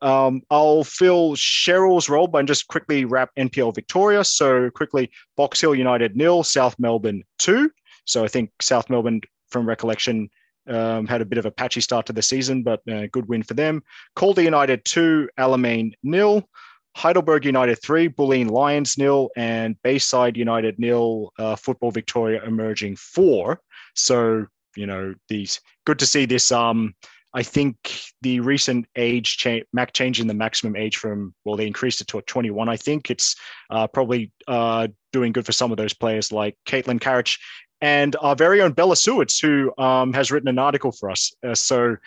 Um, 0.01 0.41
I'll 0.49 0.85
fill 0.85 1.35
Cheryl's 1.35 2.07
role 2.07 2.27
by 2.27 2.43
just 2.43 2.67
quickly 2.67 3.03
wrap 3.03 3.31
NPL 3.37 3.75
Victoria. 3.75 4.23
So 4.23 4.69
quickly, 4.69 5.11
Box 5.35 5.59
Hill 5.59 5.75
United 5.75 6.15
nil, 6.15 6.43
South 6.43 6.75
Melbourne 6.79 7.23
two. 7.39 7.71
So 8.05 8.23
I 8.23 8.29
think 8.29 8.51
South 8.61 8.89
Melbourne, 8.89 9.21
from 9.49 9.67
recollection, 9.67 10.29
um, 10.69 11.07
had 11.07 11.21
a 11.21 11.25
bit 11.25 11.37
of 11.37 11.45
a 11.45 11.51
patchy 11.51 11.81
start 11.81 12.05
to 12.07 12.13
the 12.13 12.21
season, 12.21 12.63
but 12.63 12.81
uh, 12.89 13.07
good 13.11 13.27
win 13.27 13.43
for 13.43 13.53
them. 13.53 13.83
Calder 14.15 14.41
United 14.41 14.85
two, 14.85 15.29
Alamein 15.39 15.93
nil. 16.03 16.47
Heidelberg 16.95 17.45
United 17.45 17.75
three, 17.75 18.09
Bulleen 18.09 18.49
Lions 18.49 18.97
nil, 18.97 19.29
and 19.37 19.79
Bayside 19.83 20.35
United 20.35 20.79
nil. 20.79 21.31
Uh, 21.37 21.55
Football 21.55 21.91
Victoria 21.91 22.43
emerging 22.43 22.95
four. 22.95 23.61
So 23.95 24.47
you 24.75 24.85
know 24.85 25.13
these 25.29 25.59
good 25.85 25.99
to 25.99 26.05
see 26.05 26.25
this 26.25 26.51
um 26.51 26.93
I 27.33 27.43
think 27.43 28.01
the 28.21 28.39
recent 28.39 28.87
age 28.95 29.37
change, 29.37 29.65
Mac 29.73 29.93
changing 29.93 30.27
the 30.27 30.33
maximum 30.33 30.75
age 30.75 30.97
from 30.97 31.35
well, 31.45 31.55
they 31.55 31.67
increased 31.67 32.01
it 32.01 32.07
to 32.07 32.21
21. 32.21 32.67
I 32.67 32.77
think 32.77 33.11
it's 33.11 33.35
uh, 33.69 33.85
probably 33.85 34.31
uh, 34.47 34.87
doing 35.11 35.33
good 35.33 35.45
for 35.45 35.51
some 35.51 35.71
of 35.71 35.77
those 35.77 35.93
players 35.93 36.31
like 36.31 36.55
Caitlin 36.65 37.01
Carriage 37.01 37.39
and 37.81 38.15
our 38.21 38.35
very 38.35 38.61
own 38.61 38.73
Bella 38.73 38.95
Sewitz, 38.95 39.39
who 39.39 39.73
um, 39.77 40.13
has 40.13 40.31
written 40.31 40.49
an 40.49 40.59
article 40.59 40.91
for 40.91 41.09
us. 41.09 41.33
Uh, 41.45 41.55
so, 41.55 41.97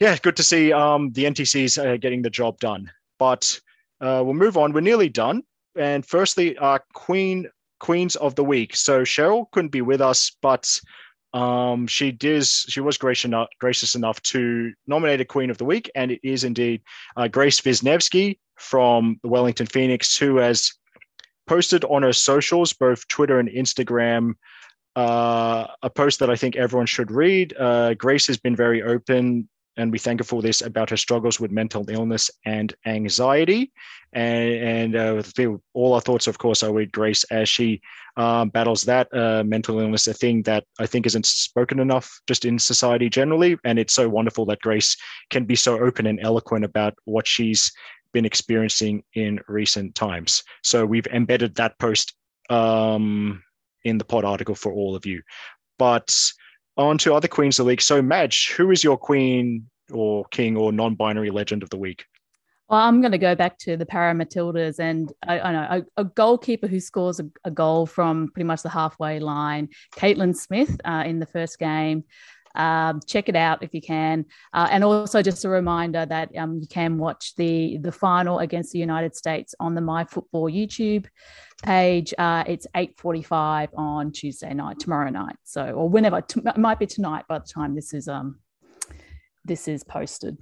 yeah, 0.00 0.16
good 0.22 0.36
to 0.36 0.42
see 0.42 0.72
um, 0.72 1.12
the 1.12 1.24
NTCs 1.24 1.84
uh, 1.84 1.96
getting 1.96 2.22
the 2.22 2.30
job 2.30 2.58
done. 2.58 2.90
But 3.18 3.60
uh, 4.00 4.22
we'll 4.24 4.34
move 4.34 4.56
on. 4.56 4.72
We're 4.72 4.80
nearly 4.80 5.08
done. 5.08 5.42
And 5.76 6.04
firstly, 6.06 6.56
our 6.58 6.82
Queen 6.94 7.48
Queens 7.80 8.16
of 8.16 8.34
the 8.34 8.44
Week. 8.44 8.74
So 8.76 9.02
Cheryl 9.02 9.50
couldn't 9.50 9.72
be 9.72 9.82
with 9.82 10.00
us, 10.00 10.34
but 10.40 10.70
um, 11.34 11.86
she 11.86 12.12
did. 12.12 12.46
She 12.46 12.80
was 12.80 12.96
gracious 12.96 13.26
enough, 13.26 13.48
gracious 13.60 13.94
enough 13.94 14.22
to 14.22 14.72
nominate 14.86 15.20
a 15.20 15.24
Queen 15.24 15.50
of 15.50 15.58
the 15.58 15.64
Week, 15.64 15.90
and 15.94 16.10
it 16.10 16.20
is 16.22 16.44
indeed 16.44 16.80
uh, 17.16 17.28
Grace 17.28 17.60
Wisnewski 17.60 18.38
from 18.56 19.18
the 19.22 19.28
Wellington 19.28 19.66
Phoenix, 19.66 20.16
who 20.16 20.36
has 20.36 20.72
posted 21.46 21.84
on 21.84 22.02
her 22.02 22.12
socials, 22.12 22.72
both 22.72 23.06
Twitter 23.08 23.38
and 23.38 23.48
Instagram, 23.48 24.34
uh, 24.96 25.66
a 25.82 25.90
post 25.90 26.20
that 26.20 26.30
I 26.30 26.36
think 26.36 26.56
everyone 26.56 26.86
should 26.86 27.10
read. 27.10 27.54
Uh, 27.58 27.94
Grace 27.94 28.26
has 28.26 28.38
been 28.38 28.56
very 28.56 28.82
open 28.82 29.48
and 29.76 29.90
we 29.90 29.98
thank 29.98 30.20
her 30.20 30.24
for 30.24 30.40
this 30.40 30.62
about 30.62 30.90
her 30.90 30.96
struggles 30.96 31.40
with 31.40 31.50
mental 31.50 31.88
illness 31.90 32.30
and 32.44 32.74
anxiety. 32.86 33.72
And, 34.12 34.94
and 34.94 34.96
uh, 34.96 35.56
all 35.72 35.94
our 35.94 36.00
thoughts, 36.00 36.26
of 36.26 36.38
course, 36.38 36.62
are 36.62 36.72
with 36.72 36.92
Grace 36.92 37.24
as 37.24 37.48
she 37.48 37.80
um, 38.16 38.50
battles 38.50 38.82
that 38.84 39.12
uh, 39.12 39.42
mental 39.44 39.80
illness, 39.80 40.06
a 40.06 40.14
thing 40.14 40.42
that 40.42 40.64
I 40.78 40.86
think 40.86 41.06
isn't 41.06 41.26
spoken 41.26 41.80
enough 41.80 42.20
just 42.28 42.44
in 42.44 42.58
society 42.58 43.08
generally. 43.08 43.58
And 43.64 43.78
it's 43.78 43.94
so 43.94 44.08
wonderful 44.08 44.46
that 44.46 44.60
Grace 44.60 44.96
can 45.30 45.44
be 45.44 45.56
so 45.56 45.80
open 45.80 46.06
and 46.06 46.20
eloquent 46.20 46.64
about 46.64 46.94
what 47.04 47.26
she's 47.26 47.72
been 48.12 48.24
experiencing 48.24 49.02
in 49.14 49.40
recent 49.48 49.96
times. 49.96 50.44
So 50.62 50.86
we've 50.86 51.08
embedded 51.08 51.56
that 51.56 51.78
post 51.80 52.14
um, 52.48 53.42
in 53.84 53.98
the 53.98 54.04
pod 54.04 54.24
article 54.24 54.54
for 54.54 54.72
all 54.72 54.96
of 54.96 55.06
you. 55.06 55.22
But 55.78 56.14
on 56.76 56.98
to 56.98 57.14
other 57.14 57.28
queens 57.28 57.58
of 57.58 57.64
the 57.64 57.68
week. 57.68 57.80
So, 57.80 58.02
Madge, 58.02 58.52
who 58.52 58.70
is 58.70 58.82
your 58.82 58.96
queen 58.96 59.68
or 59.92 60.24
king 60.30 60.56
or 60.56 60.72
non-binary 60.72 61.30
legend 61.30 61.62
of 61.62 61.70
the 61.70 61.76
week? 61.76 62.04
Well, 62.68 62.80
I'm 62.80 63.00
going 63.00 63.12
to 63.12 63.18
go 63.18 63.34
back 63.34 63.58
to 63.58 63.76
the 63.76 63.84
Para 63.84 64.14
Matildas, 64.14 64.78
and 64.78 65.12
I, 65.22 65.38
I 65.38 65.52
know 65.52 65.84
a, 65.96 66.00
a, 66.00 66.04
goalkeeper 66.04 66.66
who 66.66 66.80
scores 66.80 67.20
a, 67.20 67.26
a, 67.44 67.50
goal 67.50 67.84
from 67.84 68.30
pretty 68.32 68.46
much 68.46 68.62
the 68.62 68.70
halfway 68.70 69.20
line, 69.20 69.68
Caitlin 69.96 70.34
Smith, 70.34 70.80
uh, 70.82 71.04
in 71.04 71.18
the 71.18 71.26
first 71.26 71.58
game. 71.58 72.04
Um, 72.54 73.00
check 73.06 73.28
it 73.28 73.34
out 73.34 73.62
if 73.62 73.74
you 73.74 73.80
can, 73.80 74.26
uh, 74.52 74.68
and 74.70 74.84
also 74.84 75.22
just 75.22 75.44
a 75.44 75.48
reminder 75.48 76.06
that 76.06 76.30
um, 76.36 76.60
you 76.60 76.68
can 76.68 76.98
watch 76.98 77.34
the 77.36 77.78
the 77.78 77.90
final 77.90 78.38
against 78.38 78.72
the 78.72 78.78
United 78.78 79.16
States 79.16 79.54
on 79.58 79.74
the 79.74 79.80
My 79.80 80.04
Football 80.04 80.50
YouTube 80.50 81.06
page. 81.62 82.14
Uh, 82.16 82.44
it's 82.46 82.66
eight 82.76 82.96
forty 82.96 83.22
five 83.22 83.70
on 83.76 84.12
Tuesday 84.12 84.54
night, 84.54 84.78
tomorrow 84.78 85.10
night. 85.10 85.36
So, 85.42 85.72
or 85.72 85.88
whenever 85.88 86.20
t- 86.20 86.42
it 86.46 86.56
might 86.56 86.78
be 86.78 86.86
tonight 86.86 87.24
by 87.28 87.40
the 87.40 87.46
time 87.46 87.74
this 87.74 87.92
is 87.92 88.06
um 88.06 88.38
this 89.44 89.66
is 89.66 89.82
posted. 89.82 90.38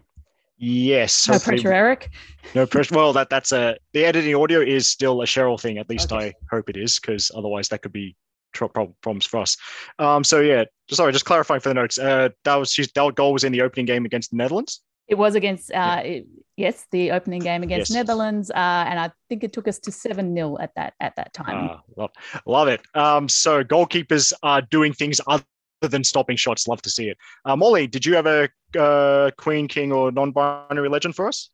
Yes. 0.59 1.29
No 1.29 1.39
pressure, 1.39 1.73
Eric. 1.73 2.11
No 2.55 2.67
pressure. 2.67 2.95
Well, 2.95 3.13
that 3.15 3.31
that's 3.31 3.53
a 3.53 3.77
the 3.95 4.05
editing 4.05 4.35
audio 4.35 4.61
is 4.61 4.87
still 4.87 5.23
a 5.23 5.25
Cheryl 5.25 5.61
thing. 5.61 5.79
At 5.79 5.89
least 5.89 6.13
okay. 6.13 6.27
I 6.27 6.35
hope 6.55 6.69
it 6.69 6.77
is, 6.77 7.01
because 7.01 7.33
otherwise 7.35 7.69
that 7.71 7.83
could 7.83 7.93
be 7.93 8.15
problems 8.53 9.27
for 9.27 9.41
us. 9.41 9.57
Um, 9.99 10.25
so 10.25 10.41
yeah, 10.41 10.65
sorry, 10.91 11.13
just 11.13 11.25
clarifying 11.25 11.61
for 11.61 11.69
the 11.69 11.75
notes. 11.75 11.99
Uh, 11.99 12.31
that 12.45 12.57
was 12.57 12.73
she's 12.73 12.91
that 12.93 13.15
goal 13.15 13.33
was 13.33 13.45
in 13.45 13.53
the 13.53 13.63
opening 13.63 13.87
game 13.87 14.05
against 14.05 14.31
the 14.31 14.37
Netherlands. 14.37 14.81
It 15.09 15.17
was 15.17 15.35
against 15.35 15.71
uh, 15.71 15.75
yeah. 15.75 15.99
it, 15.99 16.27
yes, 16.57 16.87
the 16.91 17.11
opening 17.11 17.41
game 17.41 17.63
against 17.63 17.91
yes. 17.91 17.97
Netherlands, 17.97 18.51
uh, 18.51 18.55
and 18.89 18.99
I 18.99 19.11
think 19.29 19.45
it 19.45 19.53
took 19.53 19.69
us 19.69 19.79
to 19.81 19.93
seven 19.93 20.35
0 20.35 20.59
at 20.61 20.75
that 20.77 20.95
at 21.01 21.17
that 21.17 21.33
time. 21.35 21.71
Uh, 21.71 21.77
love, 21.97 22.11
love 22.47 22.69
it. 22.69 22.81
Um, 22.95 23.29
so 23.29 23.65
goalkeepers 23.65 24.33
are 24.43 24.63
doing 24.63 24.93
things 24.93 25.21
other 25.27 25.45
than 25.81 26.05
stopping 26.05 26.37
shots. 26.37 26.69
Love 26.69 26.83
to 26.83 26.91
see 26.91 27.09
it. 27.09 27.19
Uh, 27.45 27.57
Molly, 27.57 27.87
did 27.87 28.07
you 28.07 28.15
have 28.15 28.27
a 28.27 28.49
uh, 28.79 29.31
queen, 29.37 29.69
king, 29.69 29.93
or 29.93 30.13
non-binary 30.13 30.89
legend 30.89 31.17
for 31.17 31.27
us? 31.27 31.51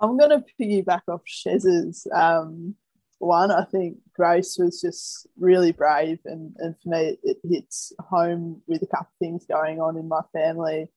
I'm 0.00 0.16
going 0.16 0.30
to 0.30 0.44
piggyback 0.60 1.02
off 1.08 1.22
Shez's 1.26 2.06
um, 2.14 2.74
one, 3.20 3.50
I 3.50 3.64
think 3.64 3.98
Grace 4.14 4.56
was 4.58 4.80
just 4.80 5.26
really 5.38 5.72
brave, 5.72 6.18
and, 6.24 6.54
and 6.58 6.74
for 6.82 6.88
me, 6.88 7.18
it 7.22 7.36
hits 7.44 7.92
home 8.00 8.62
with 8.66 8.82
a 8.82 8.86
couple 8.86 9.12
things 9.18 9.44
going 9.46 9.80
on 9.80 9.96
in 9.98 10.08
my 10.08 10.22
family 10.32 10.88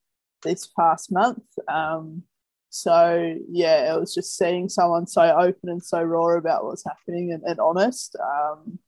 this 0.42 0.66
past 0.66 1.12
month. 1.12 1.44
Um, 1.68 2.22
so 2.70 3.36
yeah, 3.48 3.94
it 3.94 4.00
was 4.00 4.14
just 4.14 4.36
seeing 4.36 4.68
someone 4.68 5.06
so 5.06 5.22
open 5.22 5.68
and 5.68 5.82
so 5.82 6.02
raw 6.02 6.36
about 6.36 6.64
what's 6.64 6.84
happening 6.84 7.32
and, 7.32 7.42
and 7.44 7.60
honest. 7.60 8.16
Um, 8.16 8.78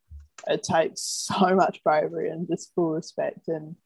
it 0.49 0.62
takes 0.62 1.03
so 1.28 1.55
much 1.55 1.84
bravery 1.84 2.30
and 2.30 2.49
just 2.49 2.74
full 2.74 2.93
respect, 2.93 3.49
and 3.49 3.76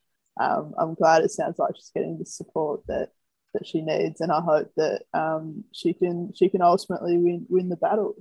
um, 0.40 0.74
I'm 0.78 0.94
glad 0.94 1.24
it 1.24 1.32
sounds 1.32 1.58
like 1.58 1.74
she's 1.76 1.90
getting 1.92 2.18
the 2.18 2.24
support 2.24 2.86
that 2.86 3.10
that 3.52 3.66
she 3.66 3.80
needs, 3.80 4.20
and 4.20 4.30
I 4.30 4.40
hope 4.40 4.70
that 4.76 5.02
um, 5.12 5.64
she 5.72 5.92
can 5.92 6.32
she 6.36 6.48
can 6.48 6.62
ultimately 6.62 7.18
win 7.18 7.46
win 7.48 7.68
the 7.68 7.76
battle. 7.76 8.14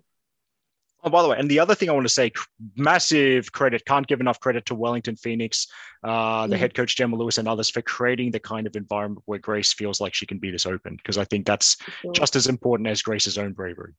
Oh, 1.02 1.10
by 1.10 1.22
the 1.22 1.30
way, 1.30 1.38
and 1.40 1.50
the 1.50 1.60
other 1.60 1.76
thing 1.76 1.90
I 1.90 1.94
want 1.94 2.06
to 2.06 2.14
say, 2.14 2.32
massive 2.76 3.54
credit, 3.54 3.86
can't 3.86 4.06
give 4.06 4.20
enough 4.20 4.42
credit 4.42 4.66
to 4.66 4.76
Wellington 4.76 5.16
Phoenix, 5.16 5.68
uh, 6.04 6.46
the 6.48 6.58
mm. 6.58 6.60
head 6.60 6.74
coach 6.74 6.98
Gemma 6.98 7.16
Lewis 7.16 7.38
and 7.38 7.48
others 7.48 7.70
for 7.70 7.82
creating 7.82 8.32
the 8.32 8.40
kind 8.40 8.68
of 8.68 8.76
environment 8.76 9.24
where 9.26 9.40
Grace 9.40 9.72
feels 9.72 10.02
like 10.02 10.14
she 10.14 10.26
can 10.26 10.40
be 10.40 10.52
this 10.52 10.66
open, 10.66 10.98
because 10.98 11.18
I 11.18 11.24
think 11.24 11.46
that's 11.46 11.78
sure. 12.02 12.12
just 12.12 12.36
as 12.36 12.48
important 12.48 12.90
as 12.90 13.02
Grace's 13.02 13.38
own 13.38 13.54
bravery. 13.54 13.94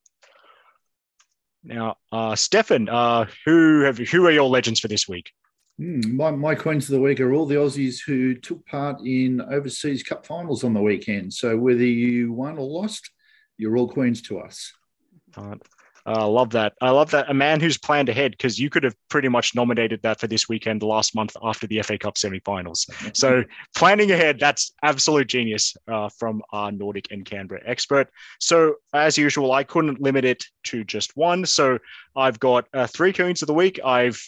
Now, 1.65 1.97
uh, 2.13 2.37
Stefan, 2.37 2.89
uh, 2.91 3.27
who 3.47 3.81
have 3.81 3.97
who 3.97 4.27
are 4.27 4.31
your 4.31 4.49
legends 4.49 4.81
for 4.81 4.89
this 4.89 5.09
week? 5.09 5.31
Mm, 5.81 6.13
my, 6.13 6.31
my 6.31 6.55
queens 6.55 6.85
of 6.85 6.93
the 6.93 7.01
week 7.01 7.21
are 7.21 7.33
all 7.33 7.47
the 7.47 7.55
Aussies 7.55 7.99
who 8.05 8.35
took 8.35 8.67
part 8.67 9.01
in 9.01 9.41
overseas 9.41 10.03
cup 10.03 10.27
finals 10.27 10.65
on 10.65 10.75
the 10.75 10.83
weekend. 10.83 11.33
So 11.33 11.57
whether 11.57 11.85
you 11.85 12.33
won 12.33 12.59
or 12.59 12.67
lost, 12.67 13.11
you're 13.57 13.79
all 13.79 13.89
queens 13.89 14.21
to 14.23 14.41
us. 14.41 14.73
Uh, 15.35 15.57
I 16.07 16.13
uh, 16.13 16.29
love 16.29 16.51
that. 16.51 16.73
I 16.81 16.91
love 16.91 17.11
that. 17.11 17.31
A 17.31 17.35
man 17.35 17.61
who's 17.61 17.79
planned 17.79 18.09
ahead 18.09 18.33
because 18.33 18.59
you 18.59 18.71
could 18.71 18.85
have 18.85 18.95
pretty 19.09 19.29
much 19.29 19.55
nominated 19.55 20.01
that 20.03 20.21
for 20.21 20.27
this 20.27 20.49
weekend 20.49 20.83
last 20.83 21.15
month 21.15 21.37
after 21.43 21.67
the 21.67 21.83
FA 21.83 21.99
Cup 21.99 22.17
semi-finals. 22.17 22.89
So 23.13 23.45
planning 23.77 24.11
ahead, 24.11 24.39
that's 24.39 24.73
absolute 24.83 25.29
genius 25.29 25.77
uh, 25.89 26.09
from 26.09 26.43
our 26.53 26.73
Nordic 26.73 27.09
and 27.11 27.25
Canberra 27.25 27.61
expert. 27.65 28.09
So 28.39 28.77
as 28.95 29.19
usual, 29.19 29.53
I 29.53 29.65
couldn't 29.65 30.01
limit 30.01 30.25
it 30.25 30.45
to 30.65 30.85
just 30.85 31.17
one. 31.17 31.45
So 31.45 31.79
I've 32.17 32.41
got 32.41 32.67
uh, 32.73 32.87
three 32.87 33.13
queens 33.13 33.43
of 33.43 33.47
the 33.47 33.55
week. 33.55 33.81
I've 33.85 34.21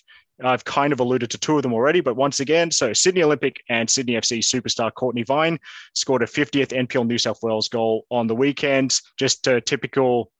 I've 0.45 0.65
kind 0.65 0.93
of 0.93 1.01
alluded 1.01 1.31
to 1.31 1.39
two 1.39 1.57
of 1.57 1.63
them 1.63 1.73
already, 1.73 2.01
but 2.01 2.17
once 2.17 2.41
again, 2.41 2.71
so 2.71 2.93
Sydney 2.93 3.23
Olympic 3.23 3.63
and 3.69 3.89
Sydney 3.89 4.15
FC 4.15 4.39
superstar 4.39 4.91
Cortnee 4.93 5.27
Vine 5.27 5.59
scored 5.95 6.23
a 6.23 6.27
50th 6.27 6.69
NPL 6.69 7.07
New 7.07 7.19
South 7.19 7.43
Wales 7.43 7.69
goal 7.69 8.07
on 8.11 8.27
the 8.27 8.35
weekend. 8.35 8.99
Just 9.19 9.47
a 9.47 9.61
typical 9.61 10.33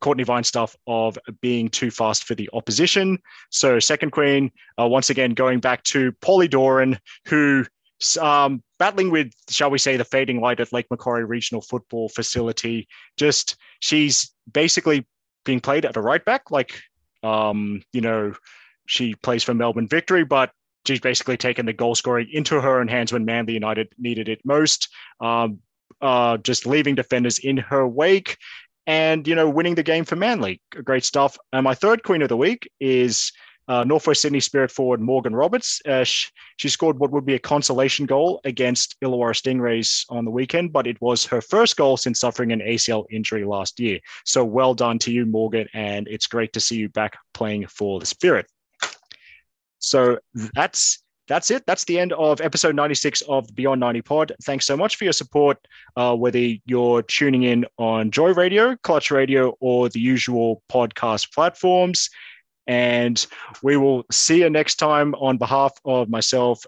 Cortnee 0.00 0.26
Vine 0.26 0.44
stuff 0.44 0.76
of 0.86 1.18
being 1.40 1.68
too 1.68 1.90
fast 1.90 2.24
for 2.24 2.34
the 2.34 2.50
opposition. 2.52 3.18
So 3.50 3.78
second 3.78 4.10
queen, 4.10 4.50
uh, 4.80 4.86
once 4.88 5.10
again 5.10 5.34
going 5.34 5.60
back 5.60 5.82
to 5.84 6.12
Polly 6.20 6.48
Doran, 6.48 6.98
who 7.26 7.64
um, 8.20 8.62
battling 8.78 9.10
with, 9.10 9.32
shall 9.48 9.70
we 9.70 9.78
say, 9.78 9.96
the 9.96 10.04
fading 10.04 10.40
light 10.40 10.60
at 10.60 10.72
Lake 10.72 10.86
Macquarie 10.90 11.24
Regional 11.24 11.62
Football 11.62 12.08
Facility. 12.08 12.88
Just 13.16 13.56
she's 13.80 14.32
basically 14.52 15.06
being 15.44 15.60
played 15.60 15.84
at 15.84 15.96
a 15.96 16.00
right 16.00 16.24
back, 16.24 16.50
like 16.50 16.80
um, 17.22 17.82
you 17.92 18.00
know, 18.00 18.34
she 18.86 19.14
plays 19.14 19.42
for 19.42 19.54
Melbourne 19.54 19.88
Victory, 19.88 20.24
but 20.24 20.50
she's 20.86 21.00
basically 21.00 21.36
taken 21.36 21.66
the 21.66 21.72
goal 21.72 21.94
scoring 21.94 22.28
into 22.32 22.60
her 22.60 22.80
own 22.80 22.88
hands 22.88 23.12
when 23.12 23.24
Manly 23.24 23.54
United 23.54 23.88
needed 23.98 24.28
it 24.28 24.40
most. 24.44 24.88
Um, 25.20 25.60
uh, 26.00 26.36
just 26.36 26.66
leaving 26.66 26.94
defenders 26.94 27.38
in 27.38 27.56
her 27.56 27.88
wake 27.88 28.36
and 28.86 29.26
you 29.26 29.34
know 29.34 29.48
winning 29.48 29.74
the 29.74 29.82
game 29.82 30.04
for 30.04 30.16
Manly. 30.16 30.60
Great 30.70 31.04
stuff. 31.04 31.38
And 31.52 31.64
my 31.64 31.74
third 31.74 32.02
queen 32.02 32.22
of 32.22 32.28
the 32.28 32.36
week 32.36 32.70
is 32.80 33.32
uh, 33.68 33.84
Northwest 33.84 34.22
Sydney 34.22 34.40
Spirit 34.40 34.70
forward 34.70 35.00
Morgan 35.00 35.34
Roberts. 35.34 35.80
Uh, 35.84 36.04
she, 36.04 36.28
she, 36.56 36.68
scored 36.68 36.98
what 37.00 37.10
would 37.10 37.26
be 37.26 37.34
a 37.34 37.38
consolation 37.38 38.06
goal 38.06 38.40
against 38.44 38.96
Illawarra 39.02 39.34
Stingrays 39.34 40.04
on 40.08 40.24
the 40.24 40.30
weekend, 40.30 40.72
but 40.72 40.86
it 40.86 41.00
was 41.00 41.26
her 41.26 41.40
first 41.40 41.76
goal 41.76 41.96
since 41.96 42.20
suffering 42.20 42.52
an 42.52 42.60
ACL 42.60 43.06
injury 43.10 43.44
last 43.44 43.80
year. 43.80 43.98
So 44.24 44.44
well 44.44 44.74
done 44.74 44.98
to 45.00 45.12
you, 45.12 45.26
Morgan, 45.26 45.66
and 45.74 46.06
it's 46.06 46.28
great 46.28 46.52
to 46.52 46.60
see 46.60 46.76
you 46.76 46.88
back 46.88 47.18
playing 47.34 47.66
for 47.66 47.98
the 47.98 48.06
Spirit. 48.06 48.46
So 49.78 50.18
that's 50.34 51.02
that's 51.28 51.50
it. 51.50 51.64
That's 51.66 51.84
the 51.84 51.98
end 51.98 52.12
of 52.12 52.40
episode 52.40 52.74
96 52.74 53.22
of 53.22 53.54
Beyond 53.54 53.80
90 53.80 54.02
pod. 54.02 54.32
Thanks 54.42 54.66
so 54.66 54.76
much 54.76 54.96
for 54.96 55.04
your 55.04 55.12
support, 55.12 55.58
uh, 55.96 56.14
whether 56.16 56.38
you're 56.64 57.02
tuning 57.02 57.42
in 57.42 57.66
on 57.78 58.10
Joy 58.10 58.32
Radio, 58.32 58.76
Clutch 58.76 59.10
Radio, 59.10 59.56
or 59.60 59.88
the 59.88 60.00
usual 60.00 60.62
podcast 60.70 61.32
platforms. 61.32 62.10
And 62.66 63.24
we 63.62 63.76
will 63.76 64.04
see 64.10 64.40
you 64.40 64.50
next 64.50 64.76
time 64.76 65.14
on 65.14 65.36
behalf 65.38 65.72
of 65.84 66.08
myself, 66.08 66.64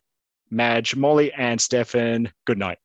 Madge, 0.50 0.94
Molly, 0.94 1.32
and 1.32 1.61
Stefan. 1.61 2.32
Good 2.46 2.59
night. 2.59 2.78